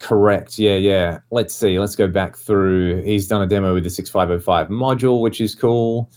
[0.00, 0.58] Correct.
[0.58, 1.20] Yeah, yeah.
[1.30, 1.78] Let's see.
[1.78, 3.02] Let's go back through.
[3.02, 6.10] He's done a demo with the 6505 module, which is cool.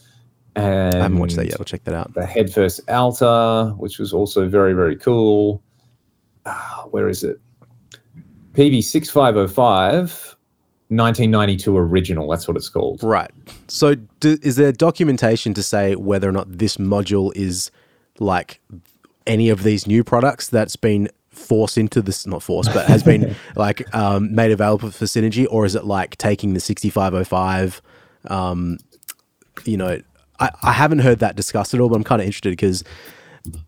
[0.58, 1.60] And I haven't watched that yet.
[1.60, 2.14] I'll check that out.
[2.16, 5.62] The Head First Alta, which was also very, very cool.
[6.48, 7.40] Ah, where is it?
[8.54, 10.36] PV 6505,
[10.90, 12.28] 1992 original.
[12.28, 13.04] That's what it's called.
[13.04, 13.30] Right.
[13.68, 17.70] So do, is there documentation to say whether or not this module is
[18.18, 18.60] like
[19.28, 23.36] any of these new products that's been forced into this not forced but has been
[23.56, 27.80] like um, made available for synergy or is it like taking the 6505
[28.30, 28.80] um,
[29.64, 30.02] you know
[30.40, 32.84] I, I haven't heard that discussed at all but i'm kind of interested because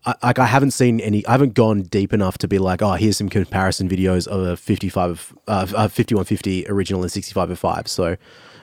[0.04, 1.24] I, like I haven't seen any.
[1.24, 4.54] I haven't gone deep enough to be like, oh, here's some comparison videos of a
[4.54, 7.88] 55, uh, uh, 5150 original and 6505.
[7.88, 8.14] So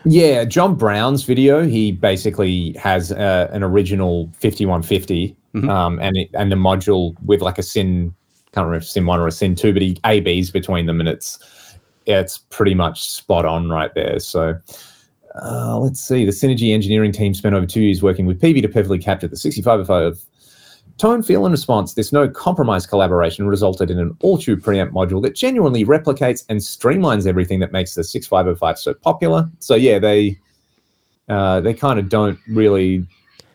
[0.06, 5.70] Yeah, John Brown's video, he basically has uh, an original 5150 Mm-hmm.
[5.70, 8.14] um, and it, and the module with like a sin,
[8.52, 11.10] can't remember if sin one or a sin two, but he ABs between them, and
[11.10, 11.40] it's
[12.06, 14.20] it's pretty much spot on right there.
[14.20, 14.56] So
[15.36, 16.26] uh, let's see.
[16.26, 19.38] The Synergy engineering team spent over two years working with PV to perfectly capture the
[19.38, 20.26] 6505
[20.98, 21.94] tone, feel, and response.
[21.94, 26.60] This no compromise collaboration resulted in an all tube preamp module that genuinely replicates and
[26.60, 29.50] streamlines everything that makes the 6505 so popular.
[29.60, 30.40] So yeah, they
[31.30, 33.06] uh, they kind of don't really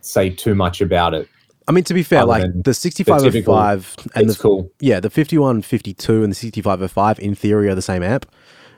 [0.00, 1.28] say too much about it.
[1.68, 4.70] I mean, to be fair, like the 6505 and the cool.
[4.80, 8.26] yeah, the 5152 and the 6505 in theory are the same amp.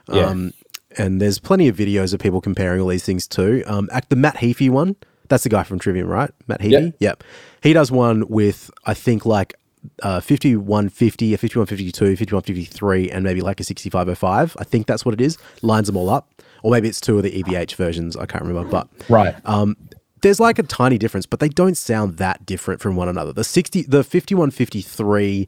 [0.07, 0.27] Yeah.
[0.27, 0.53] Um,
[0.97, 3.63] and there's plenty of videos of people comparing all these things too.
[3.67, 4.95] Um, act- the Matt Heafy one,
[5.27, 6.31] that's the guy from Trivium, right?
[6.47, 6.71] Matt Heafy.
[6.71, 6.95] Yep.
[6.99, 7.23] Yep.
[7.63, 9.55] He does one with I think like
[10.03, 14.55] uh, 5150, a 5152, 5153, and maybe like a 6505.
[14.59, 15.37] I think that's what it is.
[15.61, 16.29] Lines them all up,
[16.63, 18.15] or maybe it's two of the EVH versions.
[18.17, 19.35] I can't remember, but Right.
[19.45, 19.75] um,
[20.21, 23.31] there's like a tiny difference, but they don't sound that different from one another.
[23.31, 25.47] The 60, the 5153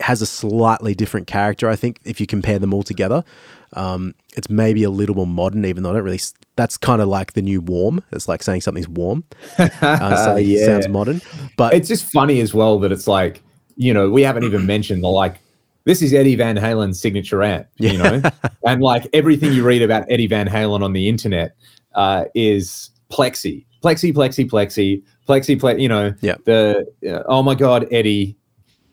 [0.00, 3.24] has a slightly different character, I think, if you compare them all together.
[3.72, 6.20] Um, it's maybe a little more modern, even though I don't really.
[6.56, 8.02] That's kind of like the new warm.
[8.12, 9.24] It's like saying something's warm.
[9.58, 10.66] Uh, so it Yeah.
[10.66, 11.20] sounds modern,
[11.56, 13.42] but it's just funny as well that it's like
[13.76, 15.38] you know we haven't even mentioned the like
[15.84, 18.20] this is Eddie Van Halen's signature amp, you know,
[18.66, 21.54] and like everything you read about Eddie Van Halen on the internet
[21.94, 25.80] uh, is plexi, plexi, plexi, plexi, plexi, plexi.
[25.80, 26.36] You know, Yeah.
[26.44, 28.36] The uh, oh my god, Eddie,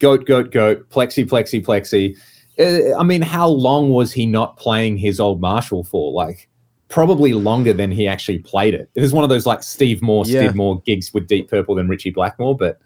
[0.03, 2.15] goat, goat, goat, plexi, plexi, plexi.
[2.59, 6.11] Uh, I mean, how long was he not playing his old Marshall for?
[6.11, 6.47] Like.
[6.89, 8.87] Probably longer than he actually played it.
[8.93, 10.43] It was one of those like Steve Morse Yeah.
[10.43, 12.77] did more gigs with Deep Purple than Ritchie Blackmore, but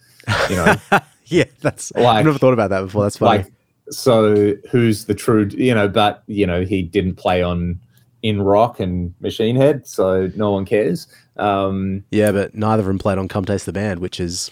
[0.50, 0.76] you know,
[1.26, 1.92] yeah, that's.
[1.94, 3.04] Like- I've never thought about that before.
[3.04, 3.40] That's funny.
[3.44, 3.52] like
[3.90, 5.50] so who's the true?
[5.52, 7.82] You know, but you know he didn't play on
[8.24, 11.08] in Rock and Machine Head, so no one cares.
[11.36, 14.50] Um, Yeah, but neither of them played on Come Taste the Band, which is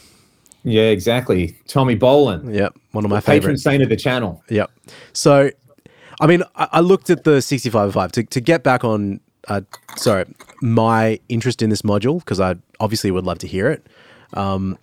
[0.65, 1.55] yeah, exactly.
[1.67, 3.63] Tommy Bolin, yep one of my patron favorites.
[3.63, 4.41] saint of the channel.
[4.49, 4.71] Yep.
[5.13, 5.51] So,
[6.21, 9.61] I mean, I, I looked at the 6505 to, to get back on, uh,
[9.97, 10.25] sorry,
[10.61, 13.85] my interest in this module, because I obviously would love to hear it.
[14.33, 14.77] Um,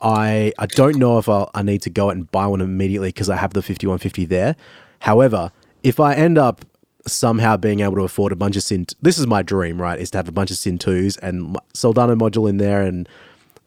[0.00, 3.08] I I don't know if I'll, I need to go out and buy one immediately
[3.08, 4.54] because I have the 5150 there.
[5.00, 5.50] However,
[5.82, 6.64] if I end up
[7.06, 9.98] somehow being able to afford a bunch of Sin, this is my dream, right?
[9.98, 13.08] Is to have a bunch of Sin 2s and Soldano module in there and,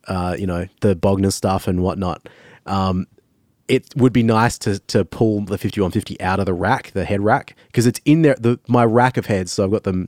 [0.08, 2.28] uh, you know, the Bogner stuff and whatnot.
[2.66, 3.08] Um,
[3.68, 7.22] it would be nice to to pull the 5150 out of the rack, the head
[7.22, 8.36] rack, because it's in there.
[8.40, 9.52] The my rack of heads.
[9.52, 10.08] So I've got them,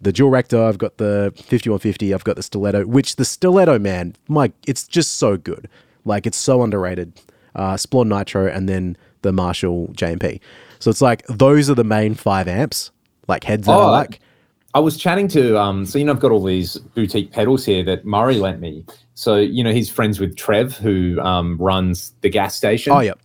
[0.00, 0.62] the dual rector.
[0.62, 2.12] I've got the 5150.
[2.12, 2.84] I've got the stiletto.
[2.86, 5.68] Which the stiletto, man, my it's just so good.
[6.04, 7.18] Like it's so underrated.
[7.54, 10.40] Uh, Splawn Nitro and then the Marshall JMP.
[10.78, 12.90] So it's like those are the main five amps,
[13.26, 14.20] like heads that I Oh, like.
[14.74, 17.82] I was chatting to um, so you know I've got all these boutique pedals here
[17.84, 18.84] that Murray lent me.
[19.18, 22.92] So you know he's friends with Trev who um, runs the gas station.
[22.92, 23.18] Oh yep.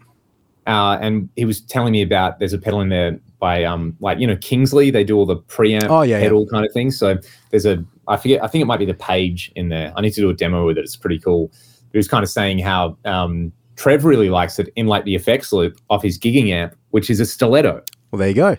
[0.65, 4.17] uh, and he was telling me about there's a pedal in there by um like
[4.17, 6.23] you know Kingsley they do all the preamp Oh, yeah, yeah.
[6.23, 6.89] pedal kind of thing.
[6.89, 7.19] So
[7.51, 9.93] there's a I forget I think it might be the page in there.
[9.95, 10.81] I need to do a demo with it.
[10.81, 11.51] It's pretty cool.
[11.91, 15.53] He was kind of saying how um, Trev really likes it in like the effects
[15.53, 17.83] loop off his gigging amp, which is a stiletto.
[18.09, 18.57] Well, there you go.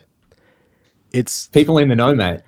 [1.13, 2.43] It's People in the know, mate.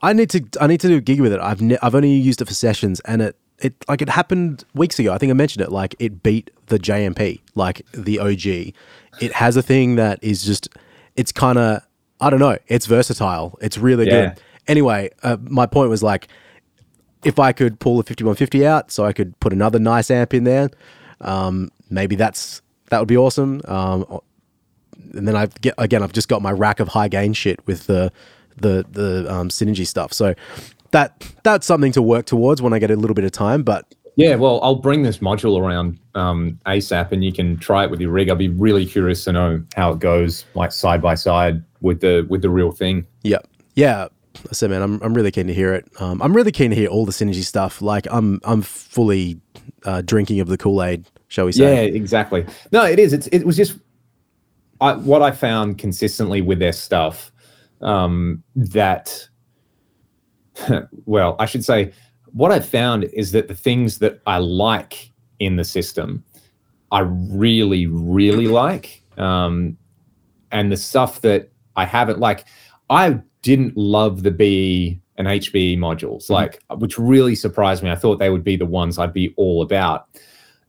[0.00, 1.40] I need to I need to do a gig with it.
[1.40, 4.98] I've ne- I've only used it for sessions, and it it like it happened weeks
[4.98, 5.12] ago.
[5.12, 5.72] I think I mentioned it.
[5.72, 8.74] Like it beat the JMP, like the OG.
[9.20, 10.68] It has a thing that is just
[11.16, 11.82] it's kind of
[12.20, 12.56] I don't know.
[12.68, 13.58] It's versatile.
[13.60, 14.30] It's really Yeah.
[14.30, 14.40] good.
[14.66, 16.28] Anyway, uh, my point was like
[17.24, 20.44] if I could pull the 5150 out, so I could put another nice amp in
[20.44, 20.70] there,
[21.20, 23.60] um, maybe that's that would be awesome.
[23.66, 24.20] Um,
[25.14, 27.86] and then I get again, I've just got my rack of high gain shit with
[27.86, 28.12] the
[28.56, 30.12] the the um, synergy stuff.
[30.12, 30.34] So
[30.90, 33.62] that that's something to work towards when I get a little bit of time.
[33.62, 37.90] But Yeah, well, I'll bring this module around um, ASAP, and you can try it
[37.90, 38.30] with your rig.
[38.30, 42.26] I'd be really curious to know how it goes, like side by side with the
[42.28, 43.06] with the real thing.
[43.22, 43.38] yeah,
[43.74, 44.08] yeah.
[44.48, 45.88] I said, man, I'm I'm really keen to hear it.
[46.00, 47.82] Um, I'm really keen to hear all the synergy stuff.
[47.82, 49.40] Like I'm I'm fully
[49.84, 51.86] uh, drinking of the Kool Aid, shall we say?
[51.86, 52.46] Yeah, exactly.
[52.72, 53.12] No, it is.
[53.12, 53.78] It's it was just
[54.80, 57.32] I, what I found consistently with their stuff
[57.80, 59.28] um, that.
[61.06, 61.92] Well, I should say
[62.32, 66.24] what I've found is that the things that I like in the system,
[66.92, 69.76] I really, really like, um,
[70.50, 72.44] and the stuff that I haven't like,
[72.90, 77.90] I didn't love the BE and HBE modules, like which really surprised me.
[77.90, 80.06] I thought they would be the ones I'd be all about.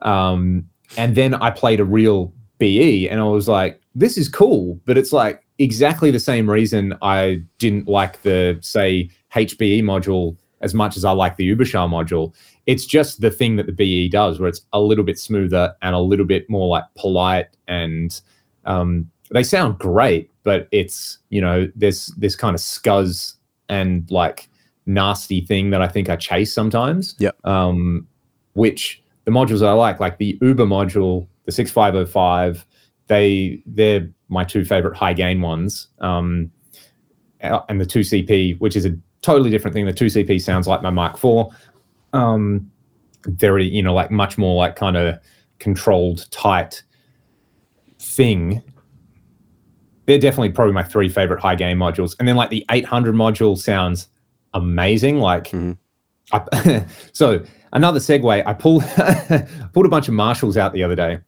[0.02, 0.68] Um,
[0.98, 4.98] and then I played a real BE and I was like, this is cool, but
[4.98, 10.98] it's like exactly the same reason I didn't like the, say, HBE module as much
[10.98, 12.34] as I like the Uberschall module.
[12.66, 15.96] It's just the thing that the BE does, where it's a little bit smoother and
[15.96, 18.20] a little bit more like polite and
[18.66, 23.36] um, they sound great, but it's, you know, there's this kind of scuzz
[23.70, 24.50] and like
[24.86, 27.16] nasty thing that I think I chase sometimes.
[27.20, 27.46] Yep.
[27.46, 28.08] Um,
[28.54, 32.66] which the modules I like, like the Uber module, the 6505,
[33.10, 35.88] they they're my two favorite high gain ones.
[36.00, 36.52] Um,
[37.44, 39.86] uh, and the 2CP, which is a totally different thing.
[39.86, 41.48] The 2CP sounds like my Mark IV.
[42.14, 42.70] Um,
[43.26, 45.18] very, you know, like much more like kind of
[45.60, 46.84] controlled, tight
[48.00, 48.62] thing.
[50.06, 52.16] They're definitely probably my three favorite high gain modules.
[52.20, 54.08] And then like the 800 module sounds
[54.54, 55.20] amazing.
[55.20, 55.78] Like, Mhm.
[56.32, 57.42] I, so
[57.74, 58.46] another segue.
[58.46, 58.84] I pulled
[59.74, 61.20] pulled a bunch of Marshalls out the other day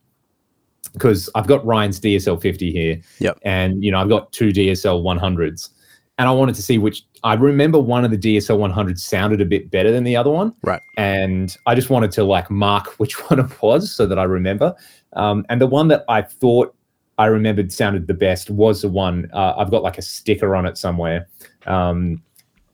[0.94, 3.02] because I've got Ryan's DSL 50 here.
[3.20, 3.40] Yep.
[3.44, 5.70] And you know I've got two DSL 100s,
[6.18, 7.04] and I wanted to see which.
[7.24, 10.56] I remember one of the DSL 100s sounded a bit better than the other one
[10.64, 10.82] Right.
[10.98, 14.74] and I just wanted to like mark which one it was so that I remember.
[15.14, 16.74] Um, and the one that I thought
[17.20, 20.66] I remembered sounded the best was the one uh, I've got like a sticker on
[20.66, 21.28] it somewhere.
[21.68, 22.24] Um,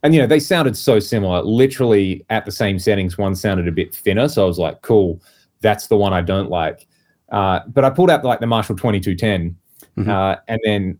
[0.01, 3.17] and you know they sounded so similar, literally at the same settings.
[3.17, 5.21] One sounded a bit thinner, so I was like, "Cool,
[5.59, 6.87] that's the one I don't like."
[7.31, 9.55] Uh, but I pulled out like the Marshall 2210,
[9.97, 10.07] Mhm.
[10.09, 10.97] uh, and then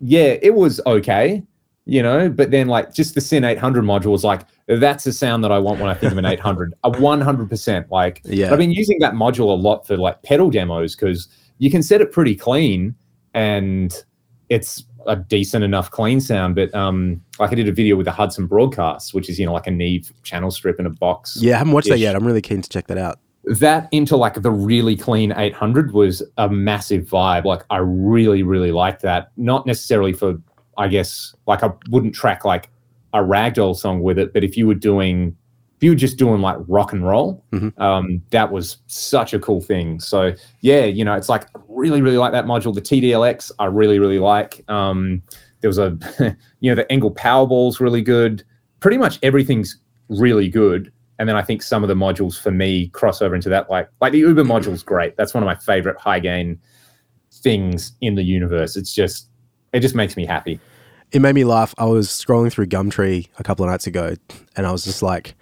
[0.00, 1.42] yeah, it was okay
[1.84, 5.42] you know but then like just the sin 800 module was like that's the sound
[5.42, 8.52] that i want when i think of an 800 a 100% like Yeah.
[8.52, 11.26] i've been using that module a lot for like pedal demos because
[11.58, 12.94] you can set it pretty clean
[13.34, 13.92] and
[14.48, 18.12] it's a decent enough clean sound but um like i did a video with the
[18.12, 21.56] hudson broadcast which is you know like a neve channel strip in a box Yeah,
[21.56, 22.14] I haven't watched that yet.
[22.14, 23.18] I'm really keen to check that out.
[23.44, 27.44] That into like the really clean 800 was a massive vibe.
[27.44, 29.32] Like I really, really liked that.
[29.36, 30.34] Not necessarily for,
[30.78, 32.70] I guess, like I wouldn't track like
[33.12, 35.36] a ragdoll song with it, but if you were doing,
[35.76, 37.76] if you were just doing like rock and roll, Mhm.
[37.80, 39.98] um, that was such a cool thing.
[39.98, 42.72] So yeah, you know, it's like I really, really like that module.
[42.72, 44.64] The TDLX, I really, really like.
[44.70, 45.20] Um,
[45.62, 45.98] there was a,
[46.60, 48.44] you know, the Engl Powerball's really good.
[48.78, 49.78] Pretty much everything's
[50.08, 50.92] really good.
[51.22, 53.70] And then I think some of the modules for me cross over into that.
[53.70, 55.16] Like, like the Uber module's great.
[55.16, 56.58] That's one of my favorite high gain
[57.32, 58.76] things in the universe.
[58.76, 59.28] It's just,
[59.72, 60.58] it just makes me happy.
[61.12, 61.76] It made me laugh.
[61.78, 64.16] I was scrolling through Gumtree a couple of nights ago,
[64.56, 65.36] and I was just like,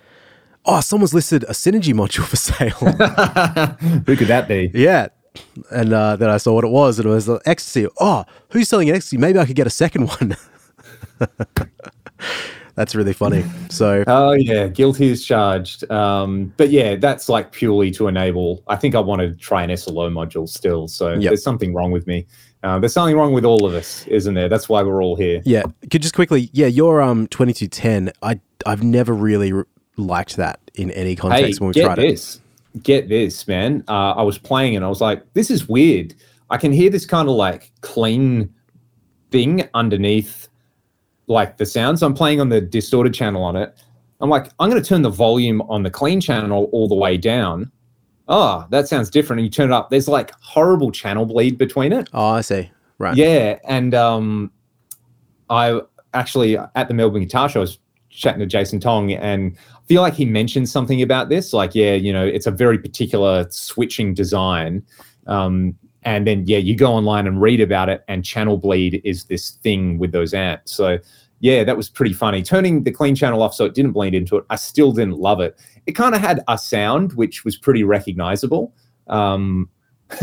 [0.66, 2.68] "Oh, someone's listed a Synergy module for sale."
[4.04, 4.70] Who could that be?
[4.74, 5.08] yeah,
[5.70, 7.86] and uh, then I saw what it was, and it was uh, ecstasy.
[7.98, 9.16] Oh, who's selling ecstasy?
[9.16, 10.36] Maybe I could get a second one.
[12.80, 13.44] That's really funny.
[13.68, 15.84] So Oh yeah, guilty is charged.
[15.90, 18.62] Um, but yeah, that's like purely to enable.
[18.68, 20.88] I think I want to try an SLO module still.
[20.88, 21.20] So Yep.
[21.24, 22.26] there's something wrong with me.
[22.62, 24.48] Uh, there's something wrong with all of us, isn't there?
[24.48, 25.42] That's why we're all here.
[25.44, 28.12] yeah, could just quickly, yeah, your um twenty two ten.
[28.22, 29.66] I I've never really r-
[29.98, 32.12] liked that in any Hey, context when we get tried it.
[32.12, 32.40] this.
[32.82, 33.84] Get this, man.
[33.88, 36.14] Uh, I was playing and I was like, this is weird.
[36.48, 38.54] I can hear this kind of like clean
[39.30, 40.48] thing underneath
[41.30, 42.02] like the sounds.
[42.02, 43.74] I'm playing on the distorted channel on it.
[44.20, 47.16] I'm like, I'm going to turn the volume on the clean channel all the way
[47.16, 47.70] down.
[48.28, 49.40] Oh, that sounds different.
[49.40, 49.90] And you turn it up.
[49.90, 52.10] There's like horrible channel bleed between it.
[52.12, 52.70] Oh, I see.
[52.98, 53.16] Right.
[53.16, 54.52] Yeah, and um,
[55.48, 55.80] I
[56.12, 57.78] actually at the Melbourne Guitar Show I was
[58.10, 61.54] chatting to Jason Tong, and I feel like he mentioned something about this.
[61.54, 64.84] Like, yeah, you know, it's a very particular switching design.
[65.26, 69.24] Um, and then yeah, you go online and read about it, and channel bleed is
[69.24, 70.72] this thing with those amps.
[70.72, 70.98] So
[71.40, 72.42] yeah, that was pretty funny.
[72.42, 75.40] Turning the clean channel off so it didn't bleed into it, I still didn't love
[75.40, 75.58] it.
[75.86, 78.74] It kind of had a sound which was pretty recognizable.
[79.08, 79.68] Um,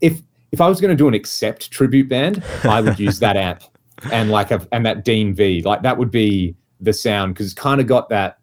[0.00, 0.20] if
[0.52, 3.62] if I was going to do an accept tribute band, I would use that amp
[4.12, 5.62] and like a and that Dean V.
[5.62, 8.38] Like that would be the sound because it's kind of got that.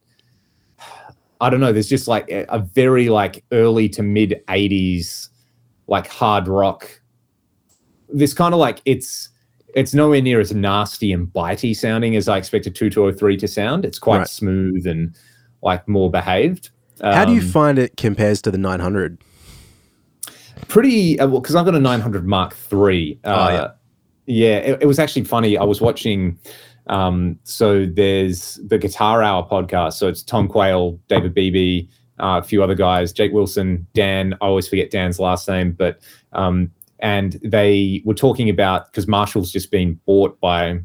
[1.40, 1.72] I don't know.
[1.72, 5.30] There's just like a, a very like early to mid '80s
[5.88, 7.02] like hard rock.
[8.10, 9.30] This kind of like it's
[9.76, 13.86] it's nowhere near as nasty and bitey sounding as I expected 2203 to sound.
[13.86, 14.28] It's quite Right.
[14.30, 15.16] smooth and
[15.62, 16.70] like more behaved.
[17.02, 19.20] How do you Um, find it compares to the nine hundred?
[20.68, 23.20] pretty uh, well because I've got a 900 Mark III.
[23.24, 23.68] Uh, Oh, yeah.
[24.26, 25.58] yeah, it, it was actually funny.
[25.58, 26.38] I was watching.
[26.88, 29.94] Um, so there's the Guitar Hour podcast.
[29.94, 31.88] So it's Tom Quayle, David Beebe,
[32.20, 34.34] uh, a few other guys, Jake Wilson, Dan.
[34.42, 36.00] I always forget Dan's last name, but
[36.34, 40.80] um, and they were talking about because Marshall's just been bought by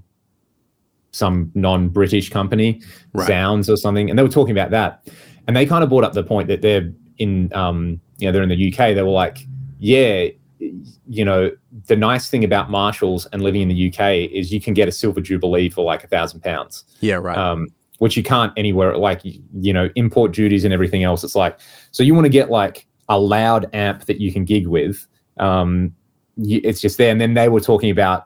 [1.11, 2.81] some non-British company,
[3.13, 3.27] Right.
[3.29, 5.07] Sounds or something, and they were talking about that,
[5.47, 8.43] and they kind of brought up the point that they're in, um, you know, they're
[8.43, 8.95] in the UK.
[8.95, 9.47] They were like,
[9.79, 10.29] yeah,
[10.59, 11.51] you know,
[11.87, 14.93] the nice thing about Marshalls and living in the UK is you can get a
[14.93, 17.37] silver jubilee for like a thousand pounds Yeah, right.
[17.37, 17.69] um,
[17.99, 18.97] which you can't anywhere.
[18.97, 21.23] Like you know, import duties and everything else.
[21.25, 21.59] It's like
[21.91, 25.07] so you want to get like a loud amp that you can gig with.
[25.39, 25.95] Um,
[26.37, 27.11] you, it's just there.
[27.11, 28.25] And then they were talking about,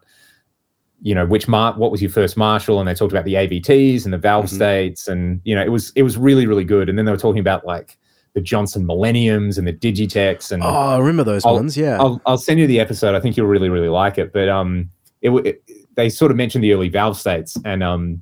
[1.02, 4.04] you know, which mar- what was your first Marshall, and they talked about the AVTs
[4.04, 4.54] and the valve Mhm.
[4.54, 6.88] states, and you know, it was it was really really good.
[6.88, 7.96] And then they were talking about like
[8.34, 11.74] the Johnson Millenniums and the Digitex and oh, I remember those I'll- ones.
[11.74, 11.96] Yeah.
[11.98, 13.14] I'll, I'll send you the episode.
[13.14, 14.30] I think you'll really, really like it.
[14.30, 14.90] But um,
[15.22, 15.62] it, it
[15.94, 18.20] they sort of mentioned the early valve states, and um,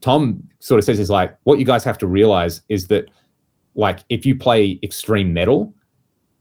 [0.00, 3.10] Tom sort of says is like, what you guys have to realize is that,
[3.74, 5.74] like, if you play extreme metal,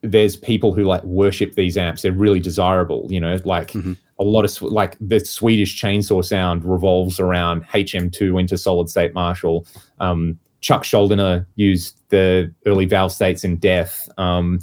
[0.01, 2.01] there's people who like worship these amps.
[2.01, 3.05] They're really desirable.
[3.09, 3.97] You know, like Mhm.
[4.19, 9.65] a lot of like the Swedish chainsaw sound revolves around HM2 into solid state Marshall.
[9.99, 14.07] Um, Chuck Schuldiner used the early valve states in Death.
[14.17, 14.59] Um,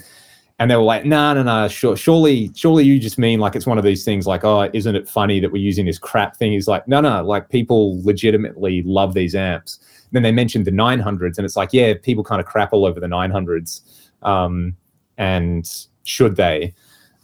[0.61, 3.67] and they were like, no, no, no, sure, surely, surely you just mean like it's
[3.67, 6.53] one of these things like, oh, isn't it funny that we're using this crap thing?
[6.53, 9.79] He's like, no, no, like people legitimately love these amps.
[9.81, 12.85] And then they mentioned the 900s, and it's like, yeah, people kind of crap all
[12.85, 13.81] over the 900s.
[14.23, 14.77] Um,
[15.19, 15.69] and
[16.05, 16.75] should they?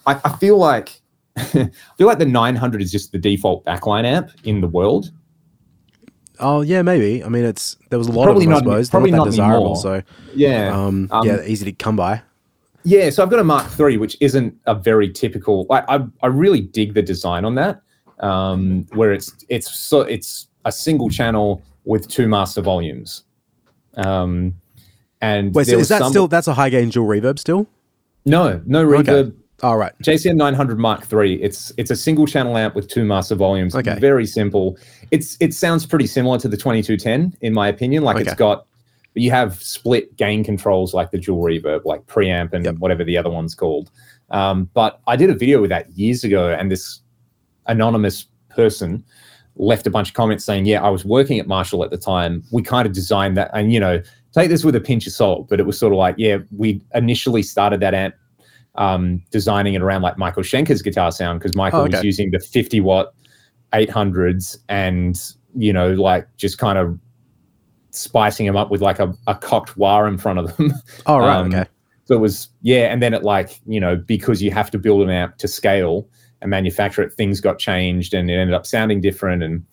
[0.07, 1.01] I, I feel like
[1.37, 5.11] I feel like the 900 is just the default backline amp in the world.
[6.41, 7.23] oh, yeah, maybe.
[7.25, 8.91] I mean, it's there was a lot Probably of them, not- I suppose.
[8.91, 9.57] Probably not not desirable.
[9.59, 9.77] anymore.
[9.83, 10.03] So,
[10.35, 10.75] Yeah.
[10.75, 12.23] um, Um, yeah, easy to come by.
[12.87, 15.67] Yeah, so I've got a Mark III, which isn't a very typical.
[15.71, 17.83] I I, I really dig the design on that,
[18.21, 23.25] um, where it's it's so it's a single channel with two master volumes,
[23.97, 24.55] um,
[25.21, 27.67] and Wait, so is that some- still that's a high gain dual reverb still?
[28.25, 29.09] no no reverb.
[29.09, 29.33] Okay.
[29.63, 29.95] All right.
[30.03, 31.43] JCM 900 Mark III.
[31.43, 33.75] It's it's a single channel amp with two master volumes.
[33.75, 33.99] Okay.
[33.99, 34.77] Very simple.
[35.11, 38.05] It's it sounds pretty similar to the 2210 in my opinion.
[38.05, 38.67] Like it's got
[39.17, 42.75] but you have split gain controls like the dual reverb, like preamp and Yep.
[42.77, 43.91] whatever the other one's called.
[44.31, 47.01] Um, but I did a video with that years ago, and this
[47.67, 49.03] anonymous person
[49.57, 52.43] left a bunch of comments saying, "Yeah, I was working at Marshall at the time.
[52.53, 54.03] We kind of designed that, and you know,
[54.35, 56.83] take this with a pinch of salt." But it was sort of like, yeah, we
[56.95, 58.15] initially started that amp
[58.75, 62.39] um, designing it around like Michael Schenker's guitar sound because Michael Oh, was using the
[62.39, 63.15] 50 watt
[63.73, 65.19] 800s and
[65.57, 66.99] you know like just kind of
[67.97, 70.73] spicing them up with like a, a cocked wah in front of them.
[71.07, 71.67] Oh right, Um, okay.
[72.05, 72.93] So it was, yeah.
[72.93, 76.09] And then it like, you know, because you have to build an amp to scale
[76.41, 79.65] and manufacture it, things got changed and it ended up sounding different and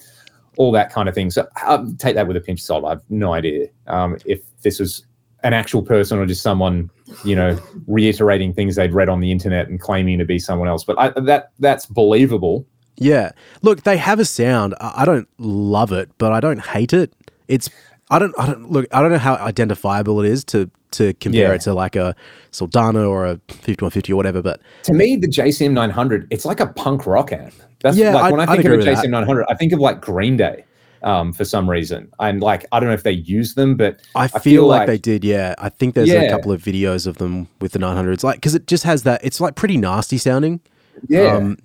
[0.58, 1.30] all that kind of thing.
[1.30, 2.86] So um, take that with a pinch of salt.
[2.86, 5.06] I have no idea um, if this was
[5.44, 6.90] an actual person or just someone,
[7.24, 10.84] you know, reiterating things they'd read on the internet and claiming to be someone else.
[10.84, 12.66] But I, that that's believable.
[12.96, 13.32] Yeah.
[13.62, 14.74] Look, they have a sound.
[14.80, 17.14] I I don't love it, but I don't hate it.
[17.48, 17.70] It's
[18.14, 21.50] I don't I don't look I don't know how identifiable it is to to compare
[21.50, 21.54] Yeah.
[21.56, 22.16] it to like a
[22.52, 26.68] Soldano or a 5150 or whatever, but To me, the JCM 900, it's like a
[26.68, 27.54] punk rock amp.
[27.82, 28.84] That's Yeah, like I'd- when I I'd think of a.
[28.84, 30.64] JCM 900, I think of like Green Day
[31.02, 32.10] um, for some reason.
[32.20, 34.88] And like, I don't know if they use them, but I feel, feel like, like-
[34.88, 35.56] they did, yeah.
[35.58, 38.68] I think there's a couple of videos of them with the 900s like cuz it
[38.68, 40.60] just has that it's like pretty nasty sounding.
[41.10, 41.36] yeah.
[41.36, 41.58] Um,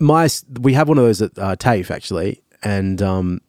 [0.00, 0.28] my
[0.60, 3.40] we have one of those at uh, TAFE actually, and um,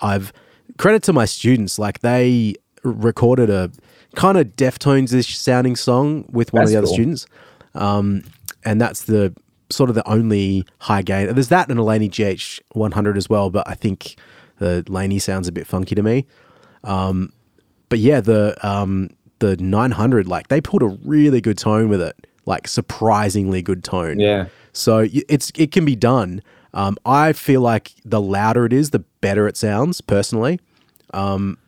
[0.00, 0.32] I've
[0.76, 3.70] credit to my students like they recorded a
[4.14, 6.94] kind of Deftones-ish sounding song with one of That's the other cool.
[6.94, 7.26] students,
[7.74, 8.22] um,
[8.64, 9.34] and that's the
[9.70, 11.32] sort of the only high gain.
[11.34, 14.16] There's that and a Laney GH 100 as well, but I think
[14.58, 16.26] the Laney sounds a bit funky to me.
[16.84, 17.32] Um,
[17.88, 22.26] but yeah, the um, the 900 like they pulled a really good tone with it,
[22.46, 24.18] like surprisingly good tone.
[24.18, 24.46] yeah.
[24.72, 26.42] So it's it can be done.
[26.74, 30.60] Um, I feel like the louder it is, the better it sounds personally.
[31.14, 31.58] Um,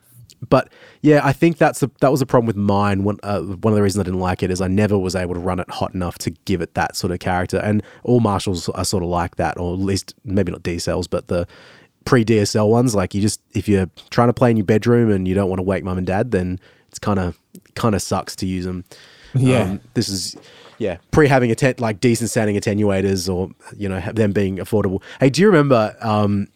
[0.48, 0.70] but
[1.02, 3.04] yeah, I think that's the, that was a problem with mine.
[3.04, 5.34] One uh, one of the reasons I didn't like it is I never was able
[5.34, 7.58] to run it hot enough to give it that sort of character.
[7.58, 11.28] And all Marshalls are sort of like that, or at least maybe not DSLs, but
[11.28, 11.46] the
[12.04, 12.94] pre DSL ones.
[12.94, 15.58] Like you just if you're trying to play in your bedroom and you don't want
[15.58, 17.38] to wake mum and dad, then it's kind of
[17.74, 18.84] kind of sucks to use them.
[19.34, 19.62] Yeah.
[19.62, 20.36] Um, this is
[20.78, 25.02] yeah pre having a ten, like decent sounding attenuators or you know them being affordable.
[25.20, 26.48] Hey, do you remember um,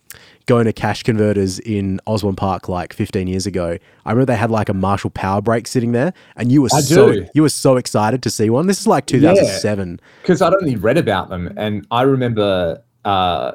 [0.46, 3.78] going to cash converters in Osborne Park like 15 years ago?
[4.04, 6.80] I remember they had like a Marshall Power Brake sitting there, and you were I
[6.80, 7.26] so do.
[7.34, 8.66] you were so excited to see one.
[8.66, 10.00] This is like 2007.
[10.22, 11.52] Because I'd only read about them.
[11.56, 13.52] And I remember uh,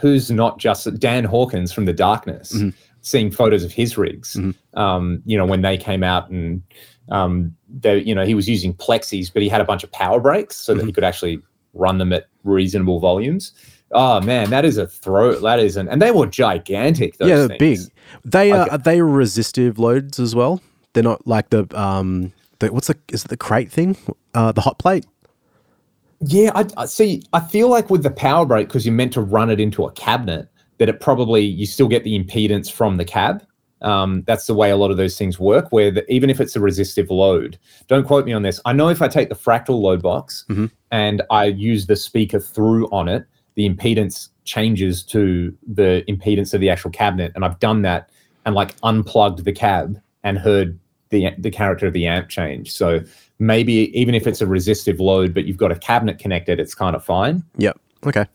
[0.00, 2.68] who's not just Dan Hawkins from The Darkness, Mm-hmm.
[3.02, 4.36] seeing photos of his rigs,
[4.74, 6.62] um, you know, when they came out and,
[7.10, 10.18] um, they, you know, he was using plexis, but he had a bunch of power
[10.20, 10.80] brakes so Mm-hmm.
[10.80, 11.40] that he could actually
[11.74, 13.52] run them at reasonable volumes.
[13.94, 15.38] Oh man, that is a throw.
[15.40, 17.16] That is an, and they were gigantic.
[17.18, 17.58] Those yeah, they're big.
[17.78, 17.90] things.
[18.24, 20.60] They are Like- are they resistive loads as well.
[20.92, 23.96] They're not like the um the what's the is it the crate thing?
[24.34, 25.06] Uh, the hot plate.
[26.20, 27.22] Yeah, I, I see.
[27.32, 29.92] I feel like with the power brake, because you're meant to run it into a
[29.92, 33.44] cabinet, that it probably you still get the impedance from the cab.
[33.82, 35.66] Um, that's the way a lot of those things work.
[35.70, 38.58] Where the, even if it's a resistive load, don't quote me on this.
[38.64, 40.70] I know if I take the fractal load box Mhm.
[40.90, 46.60] and I use the speaker through on it, the impedance changes to the impedance of
[46.60, 47.32] the actual cabinet.
[47.34, 48.10] And I've done that
[48.44, 50.78] and like unplugged the cab and heard
[51.10, 52.72] the the character of the amp change.
[52.72, 53.00] So
[53.38, 56.94] maybe even if it's a resistive load, but you've got a cabinet connected, it's kind
[56.96, 57.42] of fine.
[57.58, 57.78] Yep.
[58.06, 58.26] Okay.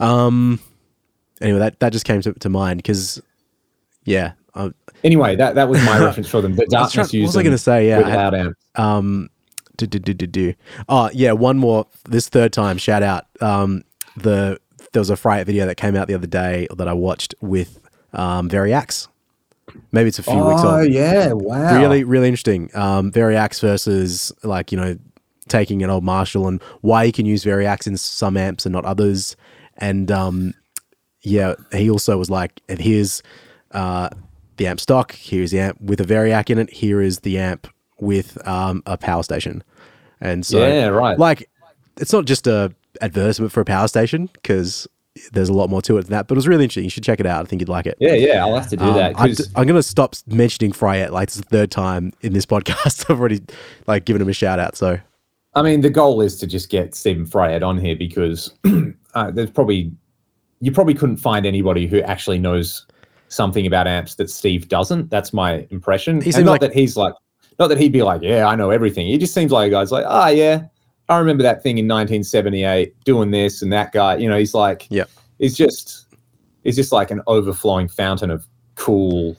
[0.00, 0.60] Um.
[1.40, 3.20] Anyway, that that just came to, to mind because,
[4.04, 4.32] yeah.
[4.54, 4.70] I,
[5.02, 6.54] Anyway, that that was my reference for them.
[6.54, 7.88] The I darkness trying- what used was I going to say?
[7.88, 8.00] Yeah.
[8.00, 8.60] loud amps.
[8.76, 9.28] um.
[9.78, 10.54] Do, do, do, do, do.
[10.88, 11.32] Oh yeah.
[11.32, 11.86] One more.
[12.04, 12.78] This third time.
[12.78, 13.26] Shout out.
[13.40, 13.82] Um.
[14.16, 14.60] The
[14.92, 17.80] there was a Fryette video that came out the other day that I watched with
[18.12, 19.08] um Variacs.
[19.90, 20.74] Maybe it's a few weeks old.
[20.74, 21.32] Oh, yeah!
[21.32, 21.78] Wow.
[21.80, 24.98] really really interesting um variacs versus like you know
[25.48, 28.84] taking an old marshall and why you can use variacs in some amps and not
[28.84, 29.36] others
[29.78, 30.54] and um
[31.22, 33.22] yeah he also was like and here's
[33.72, 34.08] uh
[34.56, 37.66] the amp stock here's the amp with a variac in it here is the amp
[37.98, 39.62] with um a power station
[40.20, 41.18] and so Yeah, right.
[41.18, 41.48] like
[41.96, 44.86] it's not just a advertisement for a power station because
[45.32, 47.02] there's a lot more to it than that but it was really interesting you should
[47.04, 48.44] check it out i think you'd like it Yeah, yeah.
[48.44, 49.18] I'll have to do um, that.
[49.20, 51.10] I 'cause- am going to stop mentioning Fryette.
[51.10, 53.10] Like it's the third time in this podcast.
[53.10, 53.40] I've already
[53.86, 54.74] like given him a shout out.
[54.76, 54.98] So
[55.54, 58.54] I mean, the goal is to just get Steven Fryette on here because
[59.14, 59.92] uh, there's probably
[60.60, 62.86] you probably couldn't find anybody who actually knows
[63.28, 65.10] something about amps that Steve doesn't.
[65.10, 66.22] That's my impression.
[66.22, 67.12] He and not like- that he's like,
[67.58, 69.06] not that he'd be like, yeah, I know everything.
[69.08, 70.62] He just seems like a guy's like, ah, yeah,
[71.12, 74.16] I remember that thing in 1978 doing this and that guy.
[74.16, 75.04] You know, he's like, yeah,
[75.38, 76.06] he's just,
[76.64, 79.36] he's just like an overflowing fountain of cool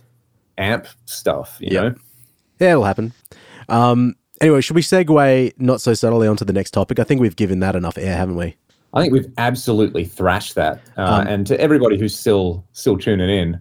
[0.57, 1.57] amp stuff.
[1.59, 1.81] You Yeah.
[1.81, 1.95] know,
[2.59, 3.13] Yeah, it'll happen.
[3.69, 6.99] Um, anyway, should we segue not so subtly onto the next topic?
[6.99, 8.55] I think we've given that enough air, haven't we?
[8.93, 10.79] I think we've absolutely thrashed that.
[10.97, 13.59] Uh, Um, and to everybody who's still still tuning in,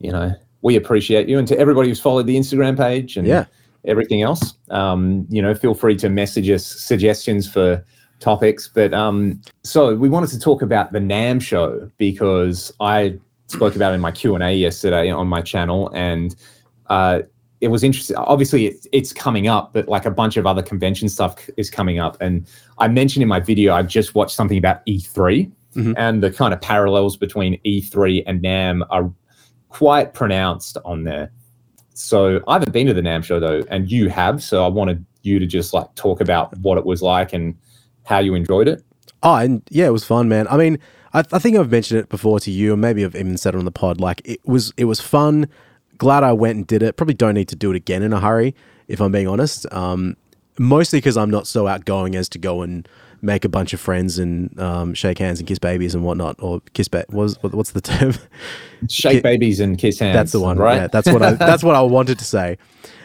[0.00, 0.32] you know,
[0.62, 1.38] we appreciate you.
[1.38, 3.44] And to everybody who's followed the Instagram page and Yeah.
[3.84, 7.84] Everything else, um, you know, feel free to message us suggestions for
[8.20, 8.68] topics.
[8.68, 13.92] But um, so we wanted to talk about the NAMM show because I spoke about
[13.92, 16.34] it in my Q and A yesterday on my channel, and
[16.88, 17.20] uh,
[17.60, 18.16] it was interesting.
[18.16, 21.98] Obviously, it, it's coming up, but like a bunch of other convention stuff is coming
[21.98, 22.16] up.
[22.20, 22.46] And
[22.78, 25.94] I mentioned in my video, I just watched something about E3 Mhm.
[25.98, 29.12] and the kind of parallels between E3 and NAMM are
[29.68, 31.30] quite pronounced on there.
[31.98, 34.42] So I haven't been to the NAMM show though, and you have.
[34.42, 37.56] So I wanted you to just like talk about what it was like and
[38.04, 38.84] how you enjoyed it.
[39.22, 40.46] Oh, and yeah, it was fun, man.
[40.48, 40.78] I mean,
[41.12, 43.58] I, I think I've mentioned it before to you, or maybe I've even said it
[43.58, 44.00] on the pod.
[44.00, 45.48] Like, it was it was fun.
[45.98, 46.96] Glad I went and did it.
[46.96, 48.54] Probably don't need to do it again in a hurry,
[48.86, 49.66] if I'm being honest.
[49.72, 50.16] Um,
[50.58, 52.88] mostly because I'm not so outgoing as to go and
[53.22, 56.60] make a bunch of friends and um, shake hands and kiss babies and whatnot, or
[56.74, 58.14] kiss ba- was what, what's the term?
[58.88, 60.14] Shake Ki- babies and kiss hands.
[60.14, 60.76] that's the one, right?
[60.76, 62.58] Yeah, that's what I that's what I wanted to say.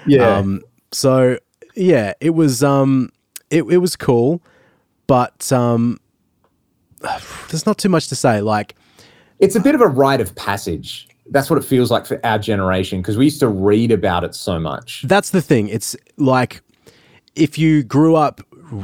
[0.05, 0.37] yeah.
[0.37, 0.61] Um,
[0.91, 1.37] so
[1.75, 3.09] yeah, it was um,
[3.49, 4.41] it it was cool,
[5.07, 5.99] but um,
[7.49, 8.41] there's not too much to say.
[8.41, 8.75] Like,
[9.39, 11.07] it's a bit of a rite of passage.
[11.29, 14.35] That's what it feels like for our generation because we used to read about it
[14.35, 15.03] so much.
[15.07, 15.69] that's the thing.
[15.69, 16.61] It's like
[17.35, 18.41] if you grew up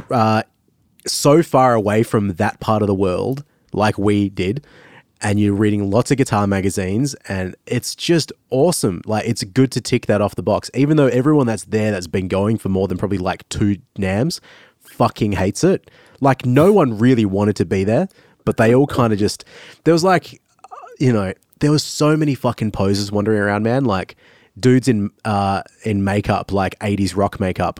[0.09, 0.43] uh,
[1.07, 3.43] so far away from that part of the world,
[3.73, 4.65] like we did,
[5.21, 9.01] and you're reading lots of guitar magazines, and it's just awesome.
[9.05, 12.07] Like it's good to tick that off the box, even though everyone that's there that's
[12.07, 14.39] been going for more than probably like two NAMMs
[14.79, 15.91] fucking hates it.
[16.21, 18.07] Like no one really wanted to be there,
[18.45, 19.45] but they all kind of just
[19.83, 20.41] there was like
[20.99, 23.85] you know, there was so many fucking poses wandering around, man.
[23.85, 24.15] Like
[24.59, 27.79] dudes in uh in makeup, like eighties rock makeup,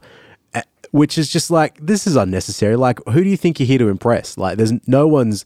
[0.92, 2.76] which is just like this is unnecessary.
[2.76, 4.38] Like, who do you think you're here to impress?
[4.38, 5.46] Like, there's no one's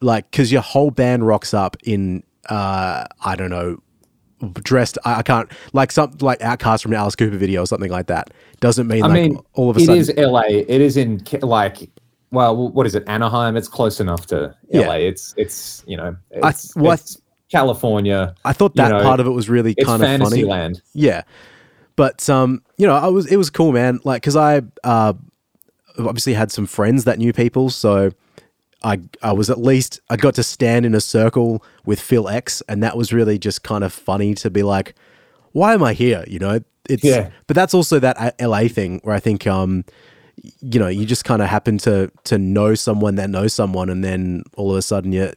[0.00, 3.78] like because your whole band rocks up in uh I don't know
[4.62, 7.90] dressed I, I can't like something like outcast from an Alice Cooper video or something
[7.90, 8.30] like that
[8.60, 10.42] doesn't mean I like mean, all of a it sudden it is LA.
[10.48, 11.88] It is in like,
[12.30, 13.04] well, what is it?
[13.06, 13.56] Anaheim.
[13.56, 14.86] It's close enough to Yeah.
[14.88, 14.94] LA.
[14.96, 17.18] It's it's you know, I- it's, well, I- it's
[17.50, 18.34] California.
[18.44, 20.44] I thought you that know, part of it was really kind of funny.
[20.44, 20.82] land.
[20.92, 21.22] Yeah,
[21.96, 24.00] but um, you know, I was it was cool, man.
[24.04, 25.14] Like, cause I uh,
[25.98, 28.10] obviously had some friends that knew people, so
[28.82, 32.62] I I was at least I got to stand in a circle with Phil X,
[32.68, 34.94] and that was really just kind of funny to be like,
[35.52, 36.24] why am I here?
[36.28, 37.30] You know, it's Yeah.
[37.46, 39.84] but that's also that LA thing where I think um,
[40.60, 44.04] you know, you just kind of happen to to know someone that knows someone, and
[44.04, 45.32] then all of a sudden you,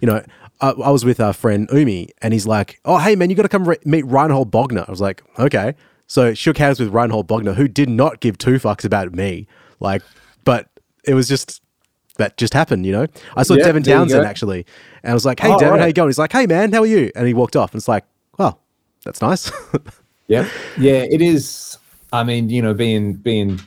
[0.00, 0.22] you know.
[0.60, 3.42] I, I was with our friend Umi, and he's like, "Oh, hey man, you got
[3.42, 5.74] to come re- meet Reinhold Bogner." I was like, "Okay."
[6.06, 9.46] So shook hands with Reinhold Bogner, who did not give two fucks about me,
[9.80, 10.02] like,
[10.44, 10.68] but
[11.04, 11.62] it was just
[12.18, 13.06] that just happened, you know.
[13.36, 14.64] I saw Yeah, Devin Townsend actually,
[15.02, 15.80] and I was like, "Hey, Oh, Devin, right.
[15.80, 17.78] how you going?" He's like, "Hey man, how are you?" And he walked off, and
[17.78, 18.04] it's like,
[18.38, 18.60] "Well,
[19.04, 19.50] that's nice."
[20.28, 21.78] Yeah, yeah, it is.
[22.12, 23.60] I mean, you know, being being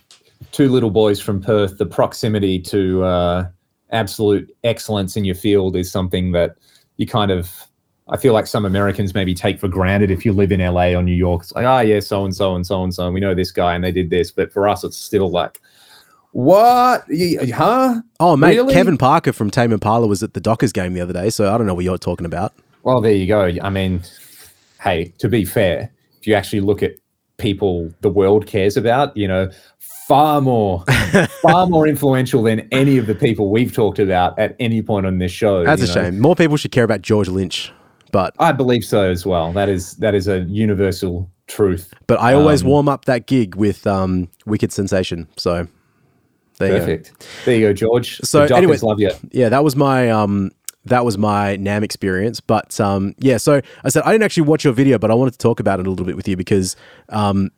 [0.52, 3.48] two little boys from Perth, the proximity to uh,
[3.92, 6.58] absolute excellence in your field is something that
[7.00, 7.66] you kind of.
[8.12, 11.04] I feel like some Americans maybe take for granted if you live in LA or
[11.04, 11.44] New York.
[11.44, 13.52] It's like, oh yeah, so and so and so and so, and we know this
[13.52, 14.32] guy and they did this.
[14.32, 15.62] But for us, it's still like,
[16.32, 17.06] what?
[17.54, 18.02] Huh?
[18.20, 18.74] oh, mate, Really?
[18.74, 21.58] Kevin Parker from Tame Impala was at the Dockers game the other day, so I
[21.60, 22.52] don't know what you're talking about.
[22.82, 23.52] Well, there you go.
[23.62, 24.02] I mean,
[24.82, 26.94] hey, to be fair, if you actually look at
[27.38, 29.52] people the world cares about, you know,
[30.10, 30.84] far more,
[31.44, 35.20] far more influential than any of the people we've talked about at any point on
[35.20, 35.64] this show.
[35.64, 35.94] That's a know.
[35.94, 36.20] shame.
[36.20, 37.72] More people should care about George Lynch,
[38.12, 39.54] but I believe so as well.
[39.54, 41.94] That is that is a universal truth.
[42.08, 45.28] but I always Um, warm up that gig with um, Wicked Sensation.
[45.38, 45.68] So
[46.58, 46.80] there you go.
[46.80, 47.28] Perfect.
[47.46, 48.20] There you go, George.
[48.24, 49.12] So anyway- love you.
[49.32, 50.50] yeah, that was my um
[50.86, 52.40] that was my NAMM experience.
[52.42, 55.32] But um yeah, so I said I didn't actually watch your video, but I wanted
[55.32, 56.76] to talk about it a little bit with you because
[57.10, 57.52] um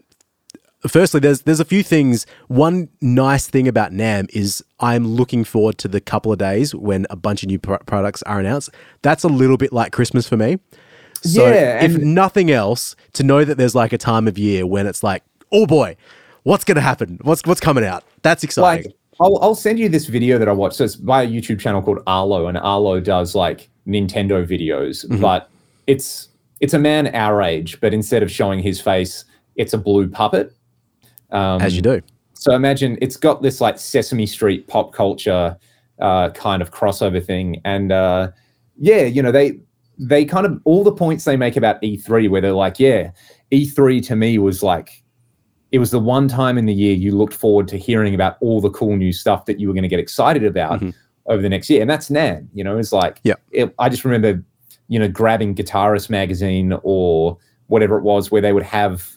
[0.88, 2.26] firstly there's there's a few things.
[2.48, 7.06] One nice thing about NAMM is I'm looking forward to the couple of days when
[7.10, 8.70] a bunch of new pro- products are announced.
[9.02, 10.58] That's a little bit like Christmas for me.
[11.24, 14.88] So Yeah, if nothing else, to know that there's like a time of year when
[14.88, 15.96] it's like, oh boy,
[16.44, 17.20] what's gonna happen?
[17.22, 18.04] What's what's coming out?
[18.24, 18.86] That's exciting.
[18.86, 20.78] like I'll, I'll send you this video that I watched.
[20.78, 25.22] So it's by a YouTube channel called Arlo, and Arlo does like Nintendo videos, Mm-hmm.
[25.22, 25.50] but
[25.86, 26.30] it's
[26.60, 29.26] it's a man our age, but instead of showing his face,
[29.56, 30.56] it's a blue puppet.
[31.32, 32.02] Um, as you do.
[32.34, 35.56] So imagine it's got this like Sesame Street pop culture
[36.00, 38.32] uh, kind of crossover thing, and uh,
[38.78, 39.60] yeah, you know they
[40.00, 43.12] they kind of all the points they make about E3, where they're like, yeah,
[43.52, 45.04] E3 to me was like
[45.72, 48.60] it was the one time in the year you looked forward to hearing about all
[48.60, 50.90] the cool new stuff that you were going to get excited about Mm-hmm.
[51.28, 52.48] over the next year, and that's NAMM.
[52.54, 53.36] You know, it's like Yeah.
[53.52, 54.44] it, I just remember,
[54.88, 57.38] you know, grabbing Guitarist magazine or
[57.68, 59.08] whatever it was, where they would have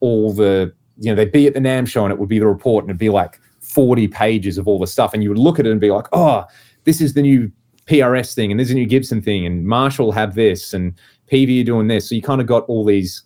[0.00, 2.46] all the, you know, they'd be at the NAMM show and it would be the
[2.46, 5.14] report and it'd be like 40 pages of all the stuff.
[5.14, 6.44] And you would look at it and be like, oh,
[6.84, 7.50] this is the new
[7.86, 10.94] PRS thing and there's a new Gibson thing and Marshall have this and
[11.30, 12.08] PV are doing this.
[12.08, 13.22] So you kind of got all these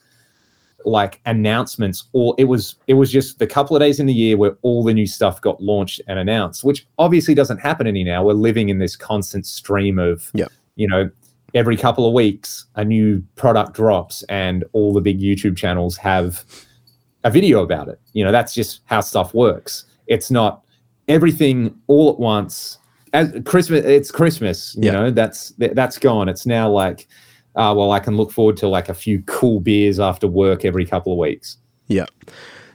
[0.87, 4.37] like announcements or it was it was just the couple of days in the year
[4.37, 8.23] where all the new stuff got launched and announced which obviously doesn't happen any now
[8.23, 10.53] we're living in this constant stream of Yep.
[10.77, 11.11] you know
[11.55, 16.45] every couple of weeks a new product drops and all the big youtube channels have
[17.27, 20.63] a video about it you know that's just how stuff works it's not
[21.09, 22.79] everything all at once
[23.13, 24.93] as christmas it's christmas you Yeah.
[24.93, 27.07] know that's that's gone it's now like
[27.57, 30.85] uh, well i can look forward to like a few cool beers after work every
[30.87, 31.59] couple of weeks
[31.89, 32.07] Yeah.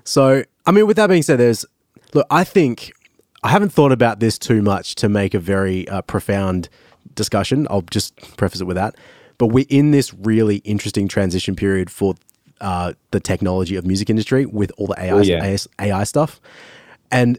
[0.04, 1.64] So, I mean, with that being said, there's
[2.16, 2.26] look.
[2.32, 2.92] I think
[3.44, 6.70] I haven't thought about this too much to make a very uh, profound
[7.14, 7.68] discussion.
[7.70, 8.96] I'll just preface it with that.
[9.38, 12.16] But we're in this really interesting transition period for
[12.62, 15.44] uh, the technology of music industry with all the AI, Oh, yeah.
[15.80, 16.40] AI stuff.
[17.12, 17.38] And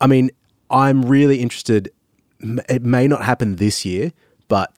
[0.00, 0.30] I mean,
[0.70, 1.90] I'm really interested.
[2.68, 4.12] It may not happen this year,
[4.48, 4.72] but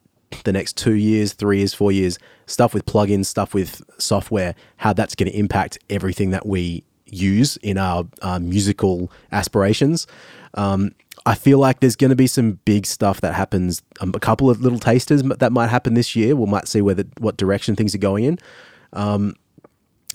[0.45, 4.93] the next two years, three years, four years, stuff with plugins, stuff with software, how
[4.93, 10.07] that's going to impact everything that we use in our uh, musical aspirations.
[10.55, 10.91] Um,
[11.27, 13.83] I feel like there's going to be some big stuff that happens.
[14.01, 16.35] Um, a couple of little tasters that might happen this year.
[16.37, 18.39] We might see where the, what direction things are going in.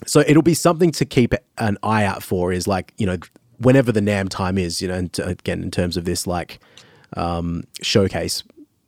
[0.06, 2.52] So it'll be something to keep an eye out for.
[2.52, 3.18] Is like you know
[3.58, 6.58] whenever the NAMM time is, you know, and again in terms of this like
[7.16, 8.42] um, showcase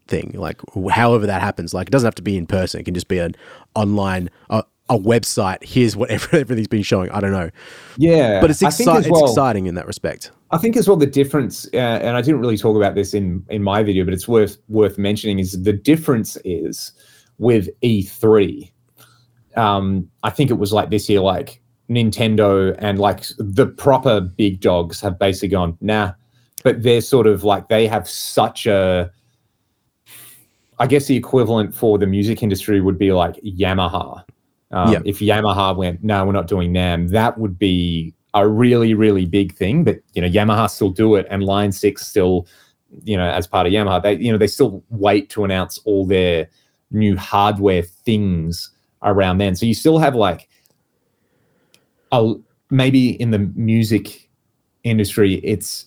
[0.09, 0.60] thing, like
[0.90, 1.74] however that happens.
[1.74, 3.34] Like it doesn't have to be in person; it can just be an
[3.74, 5.62] online a, a website.
[5.62, 7.10] Here's what everything's been showing.
[7.10, 7.51] I don't know,
[7.98, 10.30] yeah but it's I think exci- as well- it's exciting in that respect.
[10.51, 13.44] I think as well the difference, uh, and I didn't really talk about this in
[13.48, 16.93] in my video, but it's worth worth mentioning is the difference is
[17.39, 18.71] with E3.
[19.56, 21.60] Um, I think it was like this year, like
[21.90, 26.12] Nintendo and like the proper big dogs have basically gone nah,
[26.64, 29.10] but they're sort of like they have such a.
[30.78, 34.24] I guess the equivalent for the music industry would be like Yamaha.
[34.72, 35.00] Um, Yeah.
[35.04, 39.54] If Yamaha went, no, we're not doing NAM, that would be a really, really big
[39.54, 39.84] thing.
[39.84, 42.46] But you know, Yamaha still do it, and Line Six still,
[43.04, 46.06] you know, as part of Yamaha, they you know they still wait to announce all
[46.06, 46.48] their
[46.90, 48.71] new hardware things
[49.02, 49.54] around then.
[49.56, 50.48] So you still have like,
[52.12, 52.34] a
[52.70, 54.28] maybe in the music
[54.84, 55.86] industry, it's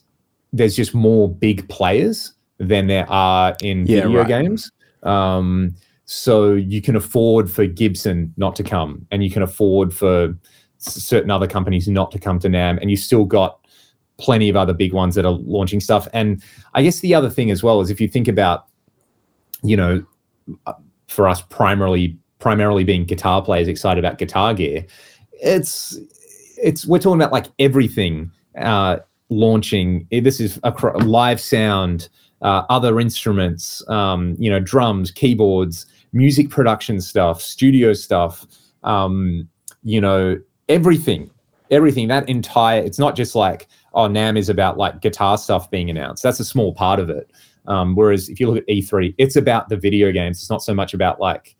[0.53, 4.27] there's just more big players than there are in Yeah, video right.
[4.27, 4.71] games.
[5.03, 5.75] Um,
[6.05, 10.35] so you can afford for Gibson not to come, and you can afford for
[10.77, 13.59] certain other companies not to come to NAMM, and you still got
[14.17, 16.07] plenty of other big ones that are launching stuff.
[16.13, 16.41] And
[16.73, 18.65] I guess the other thing as well is if you think about,
[19.61, 20.05] you know,
[20.65, 20.73] uh,
[21.07, 24.85] for us primarily primarily being guitar players excited about guitar gear,
[25.31, 25.97] it's
[26.61, 28.97] it's we're talking about like everything uh,
[29.29, 30.07] launching.
[30.11, 32.07] Eh, This is acro- live sound,
[32.43, 38.45] uh, other instruments, um, you know, drums, keyboards, music production stuff, studio stuff,
[38.83, 39.49] um,
[39.81, 40.39] you know,
[40.69, 41.31] everything,
[41.71, 42.07] everything.
[42.09, 42.79] That entire.
[42.83, 43.65] It's not just like
[43.95, 46.21] oh, NAMM is about like guitar stuff being announced.
[46.21, 47.31] That's a small part of it.
[47.65, 50.37] Um, whereas if you look at E3, it's about the video games.
[50.37, 51.55] It's not so much about like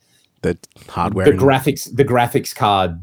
[0.54, 3.00] The hardware, the and- graphics the graphics card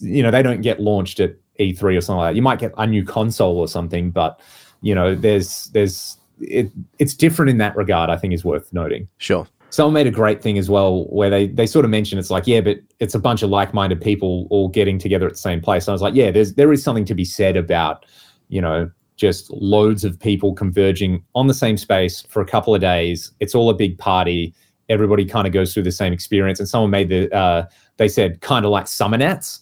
[0.00, 2.36] you know they don't get launched at E3 or something like that.
[2.36, 4.40] You might get a new console or something, but
[4.82, 8.10] you know there's there's it it's different in that regard.
[8.10, 9.08] I think is worth noting.
[9.18, 9.46] sure.
[9.70, 12.46] Someone made a great thing as well where they they sort of mentioned it's like
[12.46, 15.86] yeah, but it's a bunch of like-minded people all getting together at the same place.
[15.86, 18.06] And I was like yeah, there's there is something to be said about
[18.48, 22.80] you know just loads of people converging on the same space for a couple of
[22.80, 23.32] days.
[23.40, 24.54] It's all a big party.
[24.88, 26.58] Everybody kind of goes through the same experience.
[26.58, 27.66] And someone made the uh,
[27.96, 29.60] they said kind of like Summernats,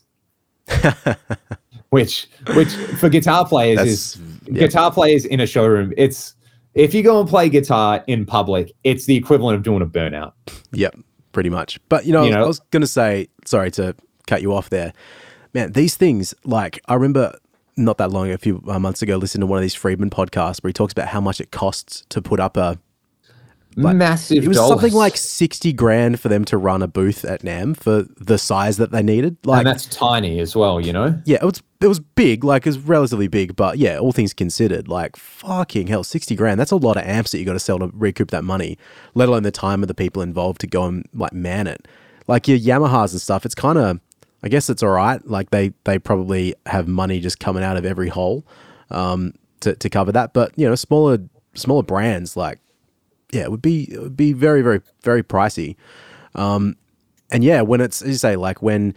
[1.90, 4.61] which which for guitar players is yeah.
[4.61, 5.93] guitar players in a showroom.
[5.97, 6.35] It's
[6.74, 10.32] if you go and play guitar in public, it's the equivalent of doing a burnout.
[10.73, 10.97] Yep,
[11.32, 11.81] pretty much.
[11.89, 13.94] But you know, You know- I was going to say, sorry to
[14.27, 14.93] cut you off there,
[15.55, 15.73] man.
[15.73, 17.39] These things, like I remember
[17.77, 20.62] not that long, a few uh, months ago, listening to one of these Friedman podcasts
[20.62, 22.78] where he talks about how much it costs to put up a
[23.78, 24.43] Like, Massive.
[24.43, 24.81] it was dollars.
[24.81, 28.78] something like 60 grand for them to run a booth at NAMM for the size
[28.78, 29.36] that they needed.
[29.44, 30.81] Like, and that's tiny as well.
[30.81, 31.20] You know.
[31.27, 34.32] yeah, it was, it was big, like, it was relatively big, but yeah, all things
[34.32, 36.59] considered, like, fucking hell, 60 grand.
[36.59, 38.78] That's a lot of amps that you got to sell to recoup that money,
[39.15, 41.86] let alone the time of the people involved to go and, like, man it.
[42.27, 44.01] Like, your Yamahas and stuff, it's kind of,
[44.43, 45.24] I guess it's all right.
[45.27, 48.47] Like, they, they probably have money just coming out of every hole
[48.90, 50.32] um, to, to cover that.
[50.32, 51.19] But, you know, smaller,
[51.55, 52.59] smaller brands, like,
[53.32, 55.77] yeah, it would be it would be very very very pricey.
[56.35, 56.77] Um,
[57.31, 58.94] and yeah, when it's as you say, like when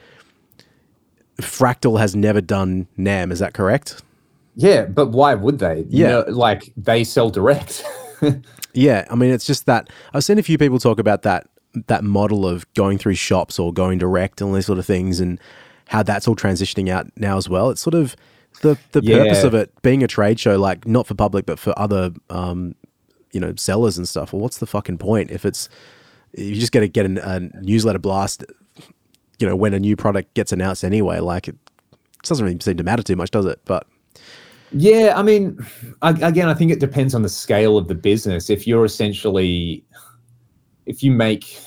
[1.41, 4.01] Fractal has never done NAMM, is that correct?
[4.55, 5.79] Yeah, but why would they?
[5.89, 6.09] You Yeah.
[6.09, 7.83] know, like they sell direct.
[8.73, 11.47] Yeah, I mean it's just that I've seen a few people talk about that
[11.87, 15.19] that model of going through shops or going direct and all these sort of things
[15.19, 15.39] and
[15.87, 17.69] how that's all transitioning out now as well.
[17.71, 18.15] It's sort of
[18.61, 21.73] the the purpose of it being a trade show, like not for public but for
[21.79, 22.75] other um,
[23.31, 24.33] you know, sellers and stuff.
[24.33, 25.69] Well, what's the fucking point if it's
[26.33, 28.43] you just got to get an, a newsletter blast,
[29.39, 31.19] you know, when a new product gets announced anyway.
[31.19, 31.57] Like it
[32.23, 33.59] doesn't really seem to matter too much, does it?
[33.65, 33.87] But
[34.71, 35.57] Yeah, I mean,
[36.01, 38.49] I, again, I think it depends on the scale of the business.
[38.49, 39.83] If you're essentially,
[40.85, 41.57] if you make,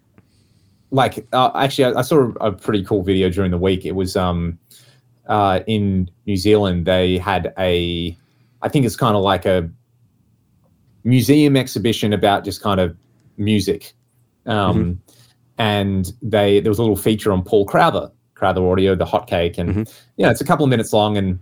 [0.90, 3.86] like, uh, actually, I, I saw a, a pretty cool video during the week.
[3.86, 4.58] It was um,
[5.26, 6.86] uh, in New Zealand.
[6.86, 8.16] They had a,
[8.60, 9.70] I think it's kind of like a
[11.04, 12.96] museum exhibition about just kind of
[13.36, 13.92] music,
[14.46, 15.00] um,
[15.58, 19.88] and they there was a little feature on Paul Crowther, Crowther Audio, the Hotcake, and
[20.16, 21.38] you know, it's a couple of minutes long and.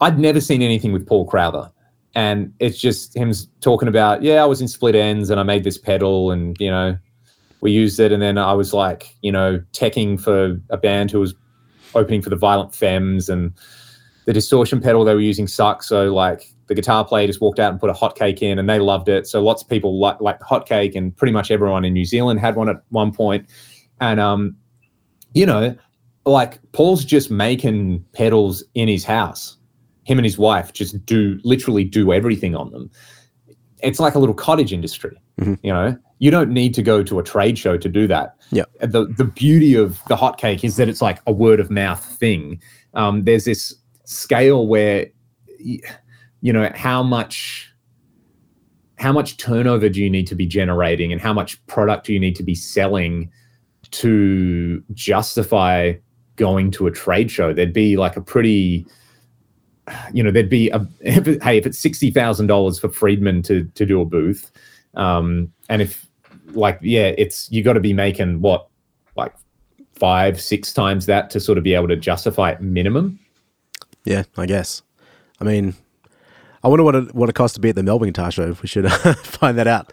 [0.00, 1.72] I'd never seen anything with Paul Crowther.
[2.14, 5.64] And it's just him talking about, yeah, I was in Split Enz and I made
[5.64, 6.96] this pedal and, you know,
[7.62, 8.12] we used it.
[8.12, 11.34] And then I was like, you know, teching for a band who was
[11.96, 13.52] opening for the Violent Femmes and
[14.28, 15.84] the distortion pedal they were using sucked.
[15.84, 18.78] So, like, the guitar player just walked out and put a hotcake in and they
[18.78, 19.26] loved it.
[19.26, 22.38] So, lots of people like, like the hotcake and pretty much everyone in New Zealand
[22.38, 23.48] had one at one point.
[24.02, 24.54] And, um,
[25.32, 25.74] you know,
[26.26, 29.56] like Paul's just making pedals in his house
[30.04, 32.90] him and his wife just do literally do everything on them.
[33.82, 35.16] It's like a little cottage industry.
[35.40, 35.58] Mhm.
[35.62, 38.34] You know, you don't need to go to a trade show to do that.
[38.50, 38.64] Yeah.
[38.80, 42.60] The the beauty of the hotcake is that it's like a word of mouth thing.
[42.92, 43.74] Um, there's this
[44.08, 45.06] scale where,
[45.58, 47.70] you know, how much
[48.96, 52.18] how much turnover do you need to be generating, and how much product do you
[52.18, 53.30] need to be selling
[53.90, 55.92] to justify
[56.36, 57.52] going to a trade show?
[57.52, 58.86] There'd be like a pretty
[60.12, 63.42] you know, there'd be a if it, hey, if it's sixty thousand dollars for Friedman
[63.42, 64.50] to to do a booth,
[64.94, 66.06] um, and if
[66.52, 68.68] like yeah, it's you got to be making what
[69.16, 69.34] like
[69.94, 73.18] five six times that to sort of be able to justify it minimum.
[74.04, 74.82] Yeah, I guess.
[75.40, 75.74] I mean,
[76.64, 78.48] I wonder what it what it costs to be at the Melbourne Guitar Show.
[78.50, 78.90] If we should
[79.22, 79.92] find that out.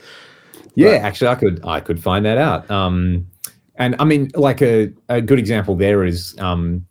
[0.76, 2.70] Yeah, actually, I could I could find that out.
[2.70, 3.28] Um,
[3.76, 6.86] and I mean, like a a good example there is um,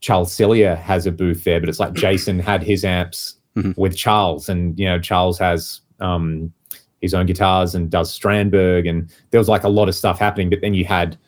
[0.00, 3.76] Charles Celia has a booth there, but it's like Jason had his amps Mhm.
[3.76, 6.52] with Charles, and you know Charles has um,
[7.00, 10.48] his own guitars and does Strandberg, and there was like a lot of stuff happening.
[10.50, 11.18] But then you had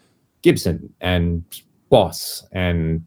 [0.42, 1.42] Gibson and
[1.90, 3.04] Boss and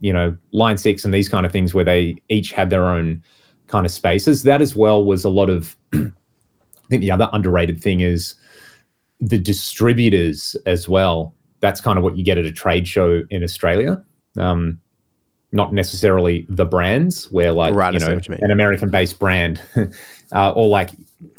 [0.00, 3.22] you know Line Six and these kind of things where they each had their own
[3.66, 4.42] kind of spaces.
[4.42, 5.76] That as well was a lot of.
[5.92, 8.34] I think the other underrated thing is
[9.20, 11.34] the distributors as well.
[11.60, 14.04] That's kind of what you get at a trade show in Australia.
[14.36, 14.80] Um,
[15.52, 19.62] not necessarily the brands, where like Right, you know you an American-based brand,
[20.32, 20.90] uh, or like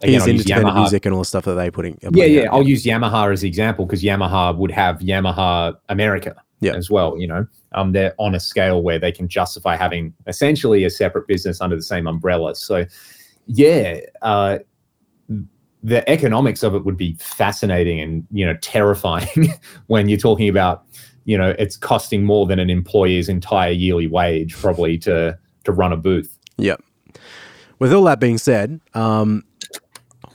[0.02, 0.76] again, I'll use Yamaha.
[0.76, 2.00] music and all the stuff that they putting.
[2.02, 2.42] Yeah, yeah.
[2.44, 2.54] out.
[2.54, 6.74] I'll use Yamaha as the example because Yamaha would have Yamaha America Yeah.
[6.74, 7.18] as well.
[7.18, 11.28] You know, um, they're on a scale where they can justify having essentially a separate
[11.28, 12.56] business under the same umbrella.
[12.56, 12.86] So,
[13.48, 14.60] yeah, uh,
[15.86, 19.54] the economics of it would be fascinating and you know terrifying
[19.88, 20.84] when you're talking about
[21.26, 25.94] you know it's costing more than an employee's entire yearly wage probably to to run
[25.94, 26.38] a booth.
[26.58, 26.82] Yep.
[27.80, 29.44] With all that being said, um,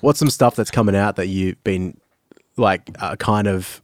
[0.01, 1.99] what's some stuff that's coming out that you've been
[2.57, 3.83] like uh, kind of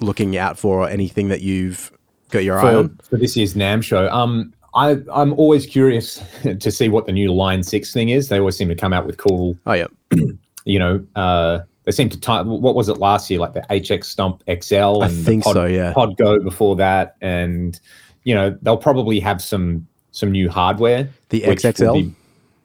[0.00, 1.92] looking out for, or anything that you've
[2.30, 2.98] got your eye on?
[3.08, 4.08] for this year's NAMM show.
[4.10, 8.28] Um, I, I'm always curious to see what the new Line Six thing is.
[8.28, 9.86] They always seem to come out with cool, Oh yeah,
[10.64, 11.04] you know.
[11.16, 12.42] Uh, they seem to tie.
[12.42, 13.40] What was it last year?
[13.40, 15.64] Like the HX Stump XL I and think the Pod, so.
[15.64, 17.80] Yeah, Pod Go before that, and
[18.24, 21.08] you know they'll probably have some some new hardware.
[21.30, 21.94] the XXL.
[21.94, 22.14] be-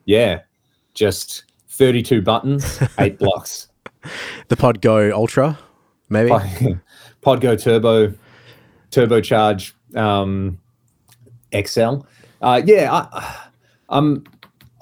[0.05, 0.41] yeah,
[0.93, 3.69] just 32 buttons, eight blocks.
[4.49, 5.57] the Pod Go Ultra,
[6.09, 6.31] maybe.
[7.25, 8.13] Pod, Podgo Turbo,
[8.91, 10.59] Turbocharge um,
[11.51, 12.05] XL.
[12.41, 13.47] Uh, yeah, I,
[13.89, 14.23] um,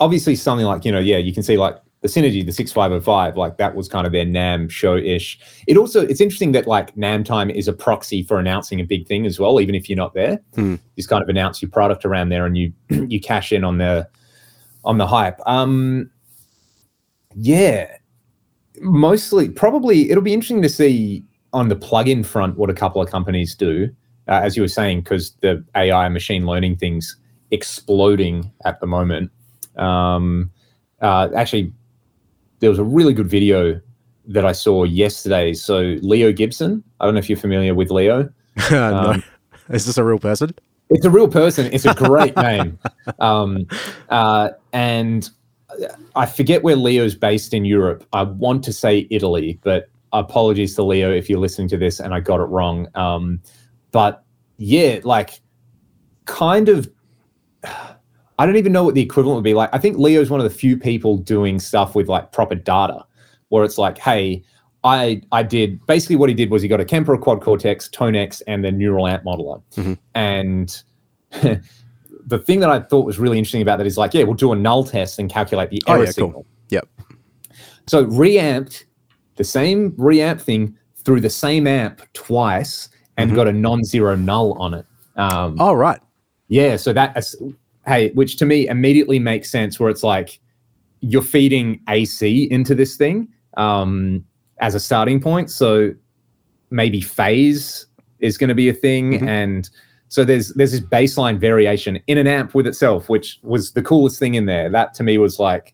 [0.02, 3.56] obviously something like you know, yeah, you can see like the Synergy, the 6505, like
[3.58, 5.40] that was kind of their NAMM show ish.
[5.68, 9.08] It also, it's interesting that like NAMM time is a proxy for announcing a big
[9.08, 10.42] thing as well, even if you're not there.
[10.56, 10.76] Hmm.
[10.98, 14.10] Just kind of announce your product around there and you you cash in on the
[14.84, 15.40] on the hype.
[15.46, 16.12] Um,
[17.36, 17.96] yeah,
[18.82, 21.24] mostly, probably it'll be interesting to see
[21.54, 23.90] on the plugin front what a couple of companies do,
[24.28, 27.16] uh, as you were saying, because the AI machine learning things
[27.52, 29.32] exploding at the moment.
[29.78, 30.52] Um,
[31.02, 31.72] uh, actually,
[32.60, 33.80] there was a really good video
[34.26, 35.54] that I saw yesterday.
[35.54, 38.30] So Leo Gibson, I don't know if you're familiar with Leo.
[38.72, 38.96] no.
[38.96, 39.24] Um,
[39.70, 40.54] Is this a real person?
[40.90, 41.72] It's a real person.
[41.72, 42.80] It's a great name.
[43.20, 43.68] Um,
[44.10, 45.30] uh, and
[46.16, 48.06] I forget where Leo's based in Europe.
[48.14, 52.14] I want to say Italy, but apologies to Leo if you're listening to this and
[52.14, 52.88] I got it wrong.
[52.96, 53.42] Um,
[53.92, 54.24] but
[54.58, 55.42] yeah, like
[56.26, 56.90] kind of,
[58.40, 59.54] I don't even know what the equivalent would be.
[59.54, 63.04] Like, I think Leo's one of the few people doing stuff with like proper data
[63.50, 64.44] where it's like, hey,
[64.84, 67.88] I I did basically what he did was he got a Kemper, a Quad Cortex,
[67.90, 69.62] Tonex, and the Neural Amp modeler.
[69.76, 69.98] Mhm.
[70.16, 70.84] And
[72.26, 74.52] the thing that I thought was really interesting about that is like, yeah, we'll do
[74.52, 76.28] a null test and calculate the Oh, error yeah, cool.
[76.28, 76.46] signal.
[76.70, 76.88] Yep.
[77.88, 78.86] So reamped
[79.36, 83.36] the same reamp thing through the same amp twice and Mhm.
[83.36, 84.86] got a non-zero null on it.
[85.16, 86.00] Um, Oh, right.
[86.48, 87.24] yeah, so that
[87.86, 90.40] hey, which to me immediately makes sense where it's like
[91.02, 93.28] you're feeding AC into this thing
[93.58, 94.24] um,
[94.60, 95.52] as a starting point.
[95.52, 95.94] So
[96.72, 97.86] maybe phase
[98.20, 99.28] is going to be a thing, Mhm.
[99.28, 99.70] and
[100.08, 104.18] so there's there's this baseline variation in an amp with itself, which was the coolest
[104.18, 104.70] thing in there.
[104.70, 105.74] That to me was like,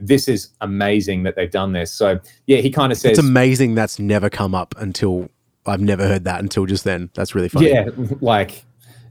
[0.00, 1.92] this is amazing that they've done this.
[1.92, 5.28] So yeah, he kind of says, It's amazing that's never come up until
[5.66, 7.10] I've never heard that until just then.
[7.14, 7.68] That's really funny.
[7.68, 7.90] Yeah,
[8.20, 8.64] like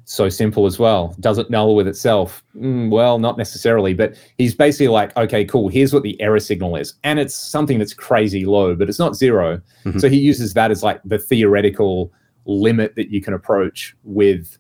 [0.06, 1.16] so simple as well.
[1.20, 2.44] Does it null with itself?
[2.56, 5.70] Mm, well, not necessarily, but he's basically like, okay, cool.
[5.70, 9.16] Here's what the error signal is, and it's something that's crazy low, but it's not
[9.16, 10.02] 0 Mhm.
[10.02, 12.12] So he uses that as like the theoretical
[12.46, 14.58] limit that you can approach with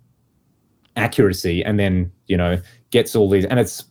[0.96, 2.62] accuracy, and then you know
[2.92, 3.84] gets all these, and it's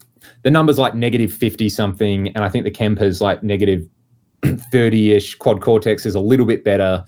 [0.49, 3.87] the numbers like negative fifty something, and I think the Kemper's like negative
[4.73, 5.35] thirty ish.
[5.35, 7.05] Quad Cortex is a little bit better.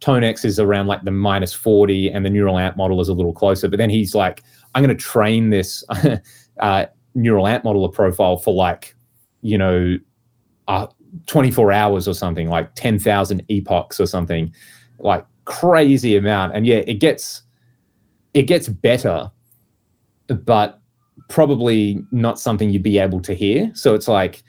[0.00, 3.32] Tonex is around like the minus 40 and the neural amp model is a little
[3.32, 3.66] closer.
[3.68, 4.42] But then he's like,
[4.74, 5.84] I'm going to train this
[6.60, 8.94] uh, neural amp modeler profile for like,
[9.40, 9.96] you know,
[10.66, 10.88] uh,
[11.28, 14.52] 24 hours or something, like 10,000 epochs or something,
[14.98, 16.54] like crazy amount.
[16.54, 17.42] And yeah, it gets,
[18.34, 19.30] it gets better,
[20.26, 20.81] but
[21.32, 23.70] probably not something you'd be able to hear.
[23.74, 24.42] So it's like,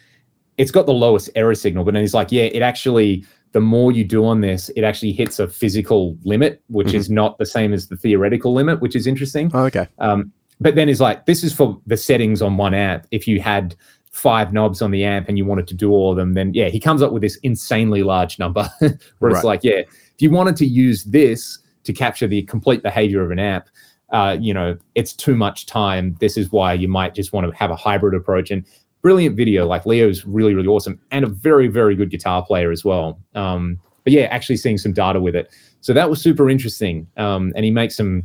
[0.57, 3.93] it's got the lowest error signal, but then he's like, yeah, it actually, the more
[3.93, 6.93] you do on this, it actually hits a physical limit, which Mhm.
[6.95, 9.49] is not the same as the theoretical limit, which is interesting.
[9.53, 9.87] Oh, okay.
[9.99, 13.07] Um, but then is like, this is for the settings on one amp.
[13.11, 13.75] If you had
[14.11, 16.67] five knobs on the amp and you wanted to do all of them, then yeah,
[16.67, 18.91] he comes up with this insanely large number where
[19.21, 19.35] Right.
[19.35, 19.79] it's like, yeah,
[20.15, 23.65] if you wanted to use this to capture the complete behavior of an amp,
[24.13, 26.15] uh, you know, it's too much time.
[26.19, 28.51] This is why you might just want to have a hybrid approach.
[28.51, 28.65] And
[29.03, 29.67] brilliant video.
[29.67, 33.19] Like Leo's really, really awesome and a very, very good guitar player as well.
[33.35, 35.53] Um, but yeah, actually seeing some data with it.
[35.81, 37.05] So that was super interesting.
[37.17, 38.23] Um, and he makes some,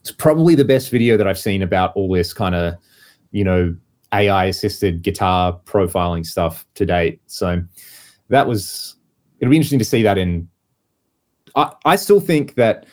[0.00, 2.74] it's probably the best video that I've seen about all this kind of,
[3.32, 3.76] you know,
[4.12, 7.20] AI assisted guitar profiling stuff to date.
[7.26, 7.62] So
[8.28, 8.96] that was,
[9.40, 10.48] it'll be interesting to see that in,
[11.56, 12.86] I, I still think that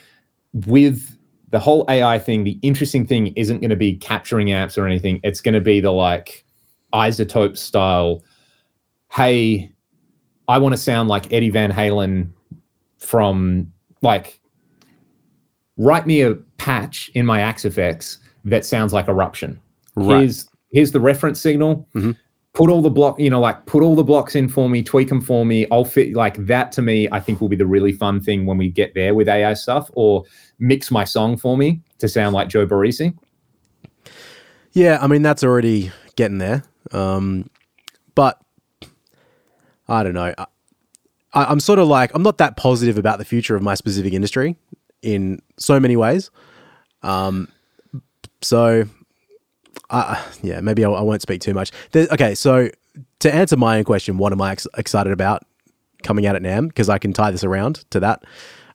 [0.53, 1.12] with
[1.53, 5.19] the whole AI thing, the interesting thing isn't going to be capturing apps or anything.
[5.23, 6.43] It's going to be the like
[6.95, 8.23] iZotope style.
[9.11, 9.71] Hey,
[10.47, 12.29] I want to sound like Eddie Van Halen
[12.97, 13.71] from
[14.01, 14.39] like
[15.77, 19.61] write me a patch in my Axe FX that sounds like eruption.
[19.93, 20.21] Right.
[20.21, 21.87] Here's here's the reference signal.
[21.93, 22.17] Mhm.
[22.53, 25.09] Put all the block, you know, like put all the blocks in for me, tweak
[25.09, 25.65] them for me.
[25.71, 27.07] I'll fit like that to me.
[27.11, 29.89] I think will be the really fun thing when we get there with AI stuff,
[29.93, 30.23] or
[30.59, 33.17] mix my song for me to sound like Joe Barresi.
[34.73, 36.63] Yeah, I mean that's already getting there.
[36.91, 37.49] Um,
[38.13, 38.39] but
[39.87, 40.33] I don't know.
[40.37, 40.45] I,
[41.33, 44.57] I'm sort of like I'm not that positive about the future of my specific industry
[45.01, 46.29] in so many ways.
[47.01, 47.49] Um,
[48.41, 48.85] so,
[49.89, 51.71] I yeah, maybe I, I won't speak too much.
[51.91, 52.69] There, okay, so
[53.19, 55.43] to answer my own question, what am I ex- excited about
[56.03, 56.67] coming out at NAMM?
[56.67, 58.23] Because I can tie this around to that.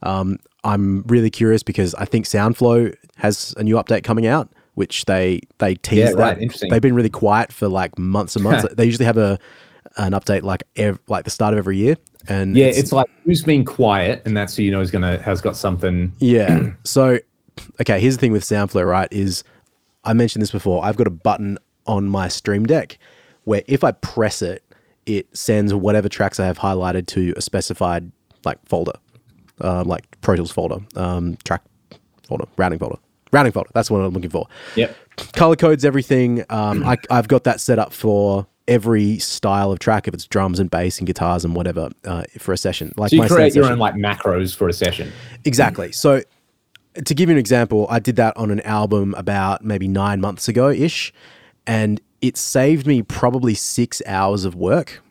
[0.03, 5.05] Um, I'm really curious because I think SoundFlow has a new update coming out, which
[5.07, 6.17] they they tease Yeah, that.
[6.17, 6.71] right, interesting.
[6.71, 8.67] They've been really quiet for like months and months.
[8.75, 9.39] they usually have a
[9.97, 11.97] an update like ev- like the start of every year,
[12.29, 15.41] and Yeah, it's, like who's been quiet, and that's who you know is gonna has
[15.41, 16.13] got something.
[16.19, 16.71] Yeah.
[16.85, 17.19] so,
[17.81, 19.09] okay, here's the thing with Soundflow, right?
[19.13, 19.43] Is
[20.09, 20.85] I mentioned this before.
[20.85, 22.99] I've got a button on my Stream Deck
[23.45, 24.63] where if I press it,
[25.07, 28.11] it sends whatever tracks I have highlighted to a specified
[28.45, 28.93] like folder,
[29.61, 31.63] uh, like Pro Tools folder, um, track
[32.27, 32.97] folder, routing folder,
[33.33, 33.71] routing folder.
[33.75, 34.47] That's what I'm looking for.
[34.77, 34.97] Yep.
[35.35, 36.45] Color codes everything.
[36.51, 40.61] Um, I, I've got that set up for every style of track, if it's drums
[40.61, 42.93] and bass and guitars and whatever, uh, for a session.
[42.97, 43.73] Like So you my create your session.
[43.75, 45.11] own like macros for a session.
[45.45, 45.91] Exactly.
[45.93, 46.23] So,
[47.05, 50.49] to give you an example, I did that on an album about maybe nine months
[50.49, 51.13] ago ish,
[51.67, 55.03] and it saved me probably six hours of work.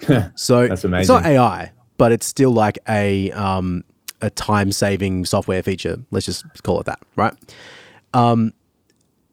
[0.34, 1.00] so That's amazing.
[1.00, 1.26] It's not.
[1.26, 3.84] AI, but it's still like a um,
[4.20, 5.98] a time saving software feature.
[6.10, 7.34] Let's just call it that, right?
[8.12, 8.52] Um,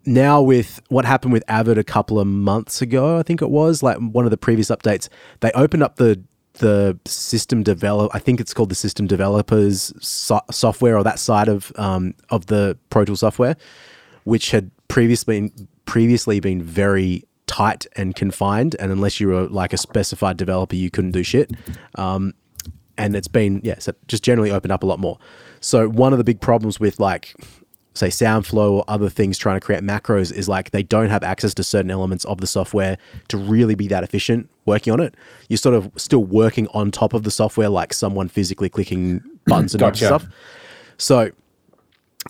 [0.06, 3.84] now with what happened with Avid a couple of months ago, I think it was
[3.84, 5.10] like one of the previous updates,
[5.42, 6.22] they opened up the
[6.62, 8.14] the system develop.
[8.16, 12.46] I think it's called the system developers so- software or that side of um, of
[12.46, 13.58] the Pro Tools software,
[14.24, 19.74] which had previously been previously been very tight and confined, and unless you were like
[19.74, 21.52] a specified developer, you couldn't do shit.
[21.96, 22.34] Um,
[22.98, 25.18] and it's been yeah, so just generally opened up a lot more.
[25.60, 27.36] So one of the big problems with like
[27.94, 31.54] say SoundFlow or other things trying to create macros is like they don't have access
[31.56, 32.98] to certain elements of the software
[33.28, 35.16] to really be that efficient working on it.
[35.50, 39.74] You're sort of still working on top of the software like someone physically clicking buttons
[39.74, 40.06] and Gotcha.
[40.06, 40.28] stuff.
[40.98, 41.32] So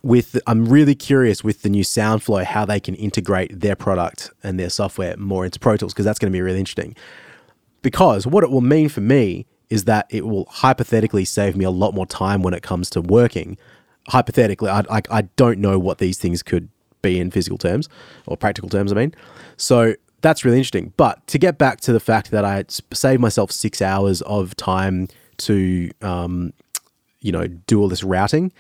[0.04, 4.60] with I'm really curious with the new SoundFlow how they can integrate their product and
[4.60, 6.96] their software more into Pro Tools because that's going to be really interesting.
[7.82, 11.72] Because what it will mean for me is that it will hypothetically save me a
[11.72, 13.58] lot more time when it comes to working.
[14.10, 16.70] Hypothetically, I, I, I don't know what these things could
[17.02, 17.90] be in physical terms
[18.28, 19.16] or practical terms, I mean.
[19.58, 20.94] So that's really interesting.
[20.98, 25.08] But to get back to the fact that I saved myself six hours of time
[25.38, 26.54] to, um,
[27.20, 28.52] you know, do all this routing,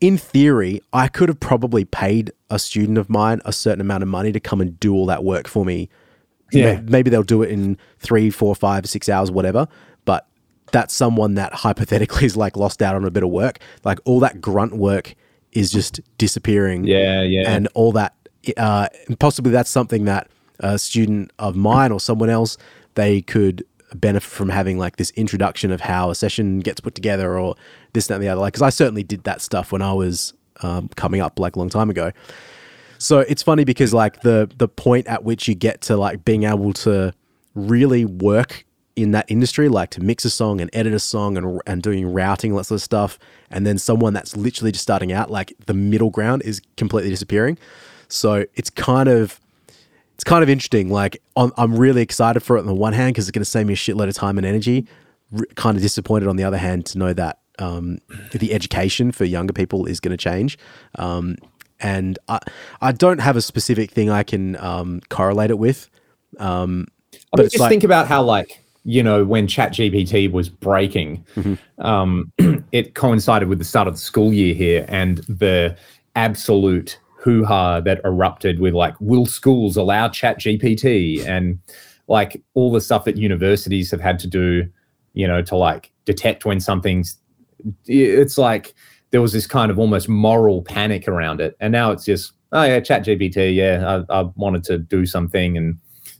[0.00, 4.08] in theory, I could have probably paid a student of mine a certain amount of
[4.08, 5.88] money to come and do all that work for me.
[6.52, 6.80] Yeah.
[6.84, 9.66] Maybe they'll do it in three, four, five, six hours, whatever.
[10.04, 10.26] But
[10.72, 13.58] that's someone that hypothetically is like lost out on a bit of work.
[13.84, 15.14] Like all that grunt work
[15.52, 16.84] is just disappearing.
[16.84, 17.50] Yeah, yeah.
[17.50, 18.14] And all that,
[18.56, 18.88] uh,
[19.18, 20.28] possibly that's something that
[20.60, 22.56] a student of mine or someone else,
[22.94, 23.64] they could
[23.94, 27.54] benefit from having like this introduction of how a session gets put together or
[27.92, 28.40] this, that, and the other.
[28.40, 31.58] Like, because I certainly did that stuff when I was um, coming up like a
[31.58, 32.12] long time ago.
[32.98, 36.44] So it's funny because like the the point at which you get to like being
[36.44, 37.12] able to
[37.54, 38.64] really work
[38.96, 42.06] in that industry, like to mix a song and edit a song and and doing
[42.06, 43.18] routing, sort of stuff,
[43.50, 47.58] and then someone that's literally just starting out, like the middle ground is completely disappearing.
[48.08, 49.40] So it's kind of
[50.14, 50.90] it's kind of interesting.
[50.90, 53.50] Like I'm, I'm really excited for it on the one hand because it's going to
[53.50, 54.86] save me a shitload of time and energy.
[55.36, 57.98] R- kind of disappointed on the other hand to know that um,
[58.32, 60.58] the education for younger people is going to change.
[60.96, 61.36] Um,
[61.80, 62.38] and I,
[62.80, 65.88] I don't have a specific thing I can um, correlate it with.
[66.38, 70.48] Um, I but mean, just like- think about how like you know when ChatGPT was
[70.48, 71.84] breaking, Mm-hmm.
[71.84, 72.32] um,
[72.72, 75.76] it coincided with the start of the school year here and the
[76.16, 81.58] absolute hoo ha that erupted with like, will schools allow ChatGPT and
[82.06, 84.68] like all the stuff that universities have had to do,
[85.14, 87.18] you know, to like detect when something's.
[87.86, 88.74] It's like
[89.10, 92.62] there was this kind of almost moral panic around it, and now it's just oh
[92.62, 95.78] yeah, ChatGPT, yeah, I, I wanted to do something and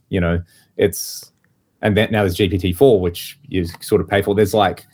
[0.09, 0.43] you know
[0.77, 1.33] it's
[1.83, 4.87] and then now there's gpt 4 which you sort of pay for there's like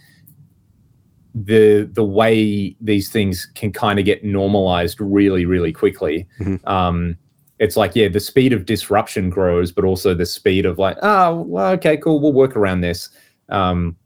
[1.35, 6.67] the the way these things can kind of get normalized really really quickly Mhm.
[6.67, 7.17] um
[7.61, 11.43] it's like yeah the speed of disruption grows but also the speed of like oh
[11.43, 13.11] well, okay cool we'll work around this
[13.51, 13.97] um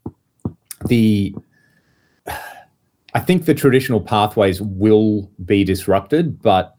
[0.87, 1.33] the
[3.15, 6.75] i think the traditional pathways will be disrupted but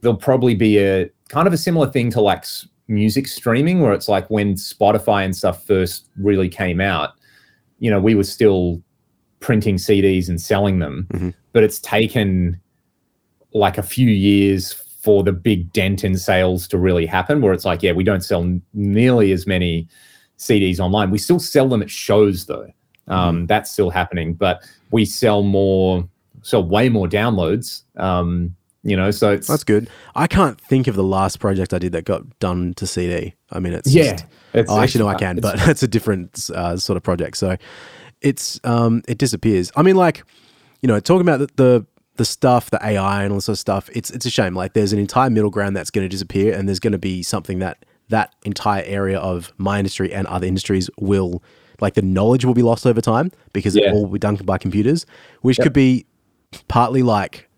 [0.00, 2.44] there'll probably be a kind of a similar thing to like
[2.88, 7.10] music streaming where it's like when spotify and stuff first really came out
[7.80, 8.82] you know we were still
[9.40, 11.34] printing cds and selling them Mhm.
[11.52, 12.60] but it's taken
[13.52, 17.64] like a few years for the big dent in sales to really happen where it's
[17.64, 19.88] like yeah we don't sell nearly as many
[20.38, 22.68] cds online we still sell them at shows though
[23.08, 24.62] um, that's still happening but
[24.92, 26.08] we sell more
[26.42, 28.54] sell way more downloads um,
[28.84, 29.88] you know so it's that's good.
[30.14, 33.34] I can't think of the last project I did that got done to CD.
[33.50, 35.88] I mean, it's yeah just- it's, oh, actually, no, I can, it's- but it's a
[35.88, 37.36] different uh, sort of project.
[37.36, 37.56] So
[38.20, 39.70] it's um, it disappears.
[39.76, 40.24] I mean, like
[40.82, 41.86] you know, talking about the, the
[42.16, 43.90] the stuff, the AI and all this sort of stuff.
[43.92, 44.54] It's it's a shame.
[44.54, 47.22] Like there's an entire middle ground that's going to disappear, and there's going to be
[47.22, 51.42] something that that entire area of my industry and other industries will
[51.80, 54.58] like the knowledge will be lost over time because it all will be done by
[54.58, 55.06] computers,
[55.40, 56.04] which could be
[56.68, 57.48] partly like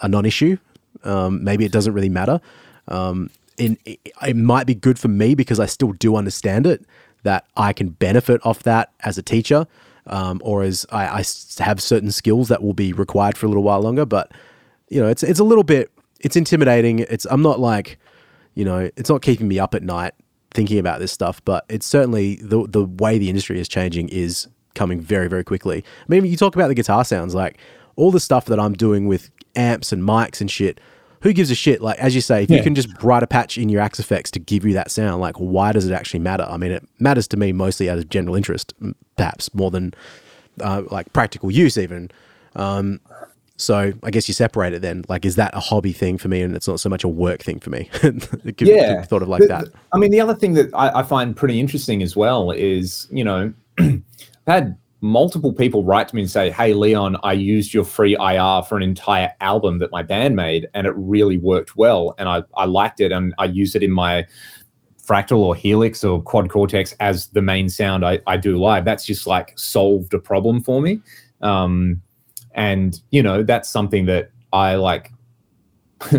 [0.00, 0.56] a non-issue.
[1.04, 2.40] Um, maybe it doesn't really matter.
[2.88, 6.84] Um, in it, it might be good for me because I still do understand it
[7.26, 9.66] that I can benefit off that as a teacher,
[10.06, 11.24] um, or as I
[11.58, 14.06] have certain skills that will be required for a little while longer.
[14.06, 14.32] But
[14.88, 15.90] you know, it's it's a little bit
[16.20, 17.00] it's intimidating.
[17.00, 17.98] It's I'm not like
[18.54, 20.14] you know, it's not keeping me up at night
[20.52, 24.48] thinking about this stuff, but it's certainly the the way the industry is changing is
[24.74, 25.84] coming very very quickly.
[25.84, 27.58] I mean, you talk about the guitar sounds like
[27.96, 30.80] all the stuff that I'm doing with amps and mics and shit.
[31.26, 31.82] Who gives a shit?
[31.82, 34.30] Like as you say, if you can just write a patch in your Axe FX
[34.30, 36.46] to give you that sound, like why does it actually matter?
[36.48, 38.72] I mean, it matters to me mostly out of general interest,
[39.16, 39.92] perhaps more than
[40.60, 42.12] uh, like practical use even.
[42.54, 43.00] Um,
[43.56, 45.04] so I guess you separate it then.
[45.08, 47.42] Like, is that a hobby thing for me, and it's not so much a work
[47.42, 47.90] thing for me?
[48.04, 49.64] it could, yeah be thought of like The- that.
[49.92, 53.24] i mean the other thing that I, I find pretty interesting as well is you
[53.24, 54.02] know i've
[54.46, 58.62] had multiple people write to me and say hey leon i used your free ir
[58.62, 62.42] for an entire album that my band made and it really worked well and i,
[62.56, 64.26] I liked it and i used it in my
[65.06, 69.04] fractal or helix or quad cortex as the main sound I, I do live that's
[69.04, 71.00] just like solved a problem for me
[71.42, 72.00] um,
[72.54, 75.12] and you know that's something that i like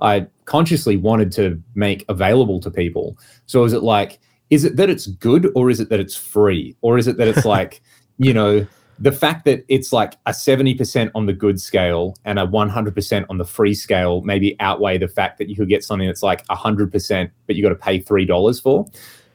[0.00, 3.18] I consciously wanted to make available to people.
[3.46, 4.18] So is it like,
[4.50, 6.76] is it that it's good or is it that it's free?
[6.80, 7.82] Or is it that it's like,
[8.18, 8.66] you know,
[8.98, 13.38] the fact that it's like a 70% on the good scale and a 100% on
[13.38, 17.30] the free scale maybe outweigh the fact that you could get something that's like 100%,
[17.46, 18.86] but you got to pay $3 for.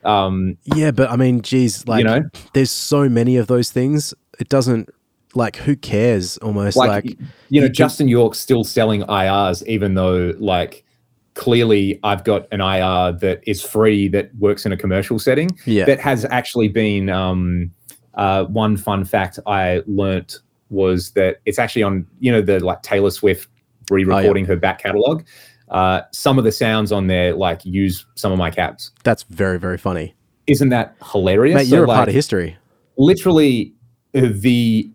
[0.03, 2.23] Um, Yeah, but I mean, geez, like, you know,
[2.53, 4.14] there's so many of those things.
[4.39, 4.89] It doesn't
[5.34, 7.18] like who cares almost like, like,
[7.49, 10.84] you know, you Justin York's still selling IRs, even though like
[11.35, 15.49] clearly I've got an IR that is free that works in a commercial setting.
[15.65, 15.85] Yeah.
[15.85, 17.72] That has actually been um,
[18.15, 22.81] uh, one fun fact I learnt was that it's actually on you know the like
[22.81, 23.48] Taylor Swift
[23.91, 25.23] re-recording her back catalog.
[25.69, 28.91] Uh, some of the sounds on there like use some of my cabs.
[29.03, 30.14] that's very very funny.
[30.48, 31.56] Isn't that hilarious?
[31.56, 32.57] Mate, you're a part like, of history.
[32.98, 33.73] literally
[34.15, 34.90] uh, the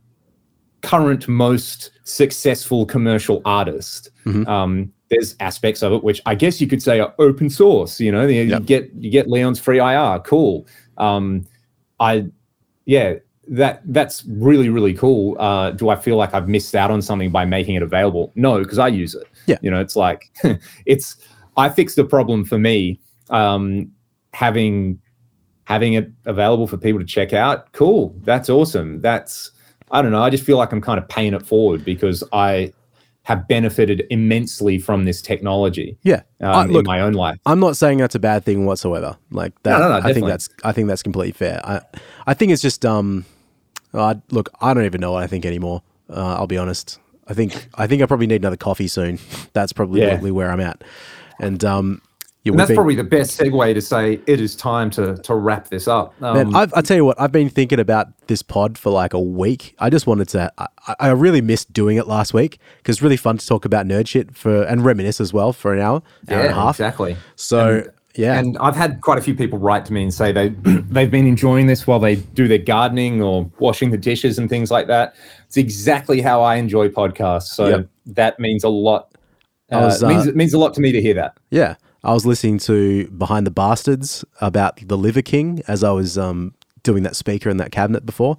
[0.82, 4.11] current most successful commercial artist.
[4.24, 4.47] Mhm.
[4.47, 7.99] Um, there's aspects of it which I guess you could say are open source.
[7.99, 8.65] You know, you, you Yep.
[8.66, 10.66] get you get Leon's free IR, cool.
[10.99, 11.47] Um,
[11.99, 12.27] I,
[12.89, 13.16] yeah,
[13.48, 15.36] that that's really really cool.
[15.39, 18.32] Uh, do I feel like I've missed out on something by making it available?
[18.35, 19.28] No, because I use it.
[19.47, 19.59] Yeah.
[19.60, 20.31] you know, it's like
[20.86, 21.16] it's
[21.59, 22.98] I fixed the problem for me.
[23.28, 23.93] Um,
[24.32, 24.98] having
[25.65, 28.16] having it available for people to check out, cool.
[28.23, 29.02] That's awesome.
[29.02, 29.51] That's
[29.90, 30.23] I don't know.
[30.23, 32.73] I just feel like I'm kind of paying it forward because I
[33.29, 36.23] have benefited immensely from this technology Yeah.
[36.41, 37.37] um, Uh, look, in my own life.
[37.45, 39.19] I'm not saying that's a bad thing whatsoever.
[39.31, 41.61] Like that, no, no, I think that's I think that's completely fair.
[41.63, 41.83] I
[42.27, 43.27] I think it's just um,
[43.93, 45.83] uh, look, I don't even know what I think anymore.
[46.09, 46.99] Uh, I'll be honest.
[47.27, 49.19] I think I think I probably need another coffee soon.
[49.53, 50.19] That's probably Yeah.
[50.21, 50.83] where I'm at.
[51.39, 52.01] And um,
[52.49, 55.35] yeah, And that's been- probably the best segue to say it is time to to
[55.35, 56.15] wrap this up.
[56.23, 59.15] Um, Man, I've, I tell you what, I've been thinking about this pod for like
[59.15, 59.75] a week.
[59.79, 60.53] I just wanted to.
[60.59, 60.66] I,
[61.01, 64.07] I really missed doing it last week because it's really fun to talk about nerd
[64.09, 66.77] shit for and reminisce as well for an hour, hour and a half.
[66.77, 67.16] exactly.
[67.37, 67.83] So
[68.15, 70.49] yeah, And I've had quite a few people write to me and say they
[70.91, 74.70] They've been enjoying this while they do their gardening or washing the dishes and things
[74.73, 75.15] like that.
[75.47, 77.49] It's exactly how I enjoy podcasts.
[77.55, 77.89] So Yep.
[78.07, 79.12] that means a lot.
[79.70, 81.37] Uh, was, it means uh, it means a lot to me to hear that.
[81.51, 81.77] yeah.
[82.05, 86.55] I was listening to Behind the Bastards about the Liver King as I was um,
[86.83, 88.39] doing that speaker in that cabinet before.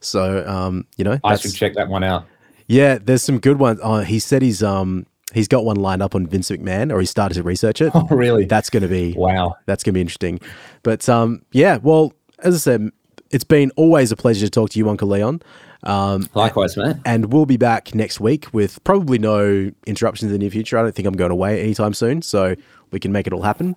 [0.00, 2.26] So um, you know, I should check that one out.
[2.66, 3.80] yeah, there's some good ones.
[3.82, 7.06] Uh, he said he's um he's got one lined up on Vince McMahon, or he
[7.06, 7.90] started to research it.
[7.94, 8.44] Oh, really?
[8.44, 9.56] That's going to be Wow.
[9.66, 10.40] that's going to be interesting.
[10.82, 12.90] But um, yeah, well, as I said,
[13.30, 15.42] it's been always a pleasure to talk to you, Uncle Leon.
[15.82, 17.02] Um, Likewise, man.
[17.04, 20.78] and we'll be back next week with probably no interruptions in the near future.
[20.78, 22.54] I don't think I'm going away anytime soon, so
[22.90, 23.76] we can make it all happen.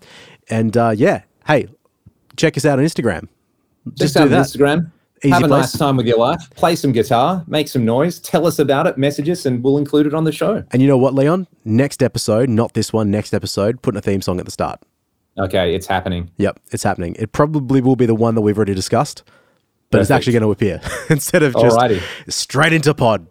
[0.49, 1.67] And uh, yeah, hey,
[2.35, 3.27] check us out on Instagram.
[3.95, 4.45] Just do on that.
[4.45, 4.91] Instagram.
[5.23, 5.73] Easy have a place.
[5.73, 6.47] nice time with your life.
[6.51, 10.05] Play some guitar, make some noise, tell us about it, message us, and we'll include
[10.05, 10.63] it on the show.
[10.71, 11.47] And you know what, Leon?
[11.65, 14.79] Next episode, not this one, next episode, putting a theme song at the start.
[15.39, 16.29] Okay, it's happening.
[16.37, 17.15] Yep, it's happening.
[17.17, 19.23] It probably will be the one that we've already discussed,
[19.89, 22.01] but it's actually going to appear instead of just Alrighty.
[22.31, 23.27] straight into pod.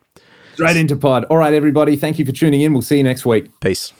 [0.54, 1.24] Straight into pod.
[1.26, 1.96] All right, everybody.
[1.96, 2.72] Thank you for tuning in.
[2.72, 3.48] We'll see you next week.
[3.60, 3.92] Peace.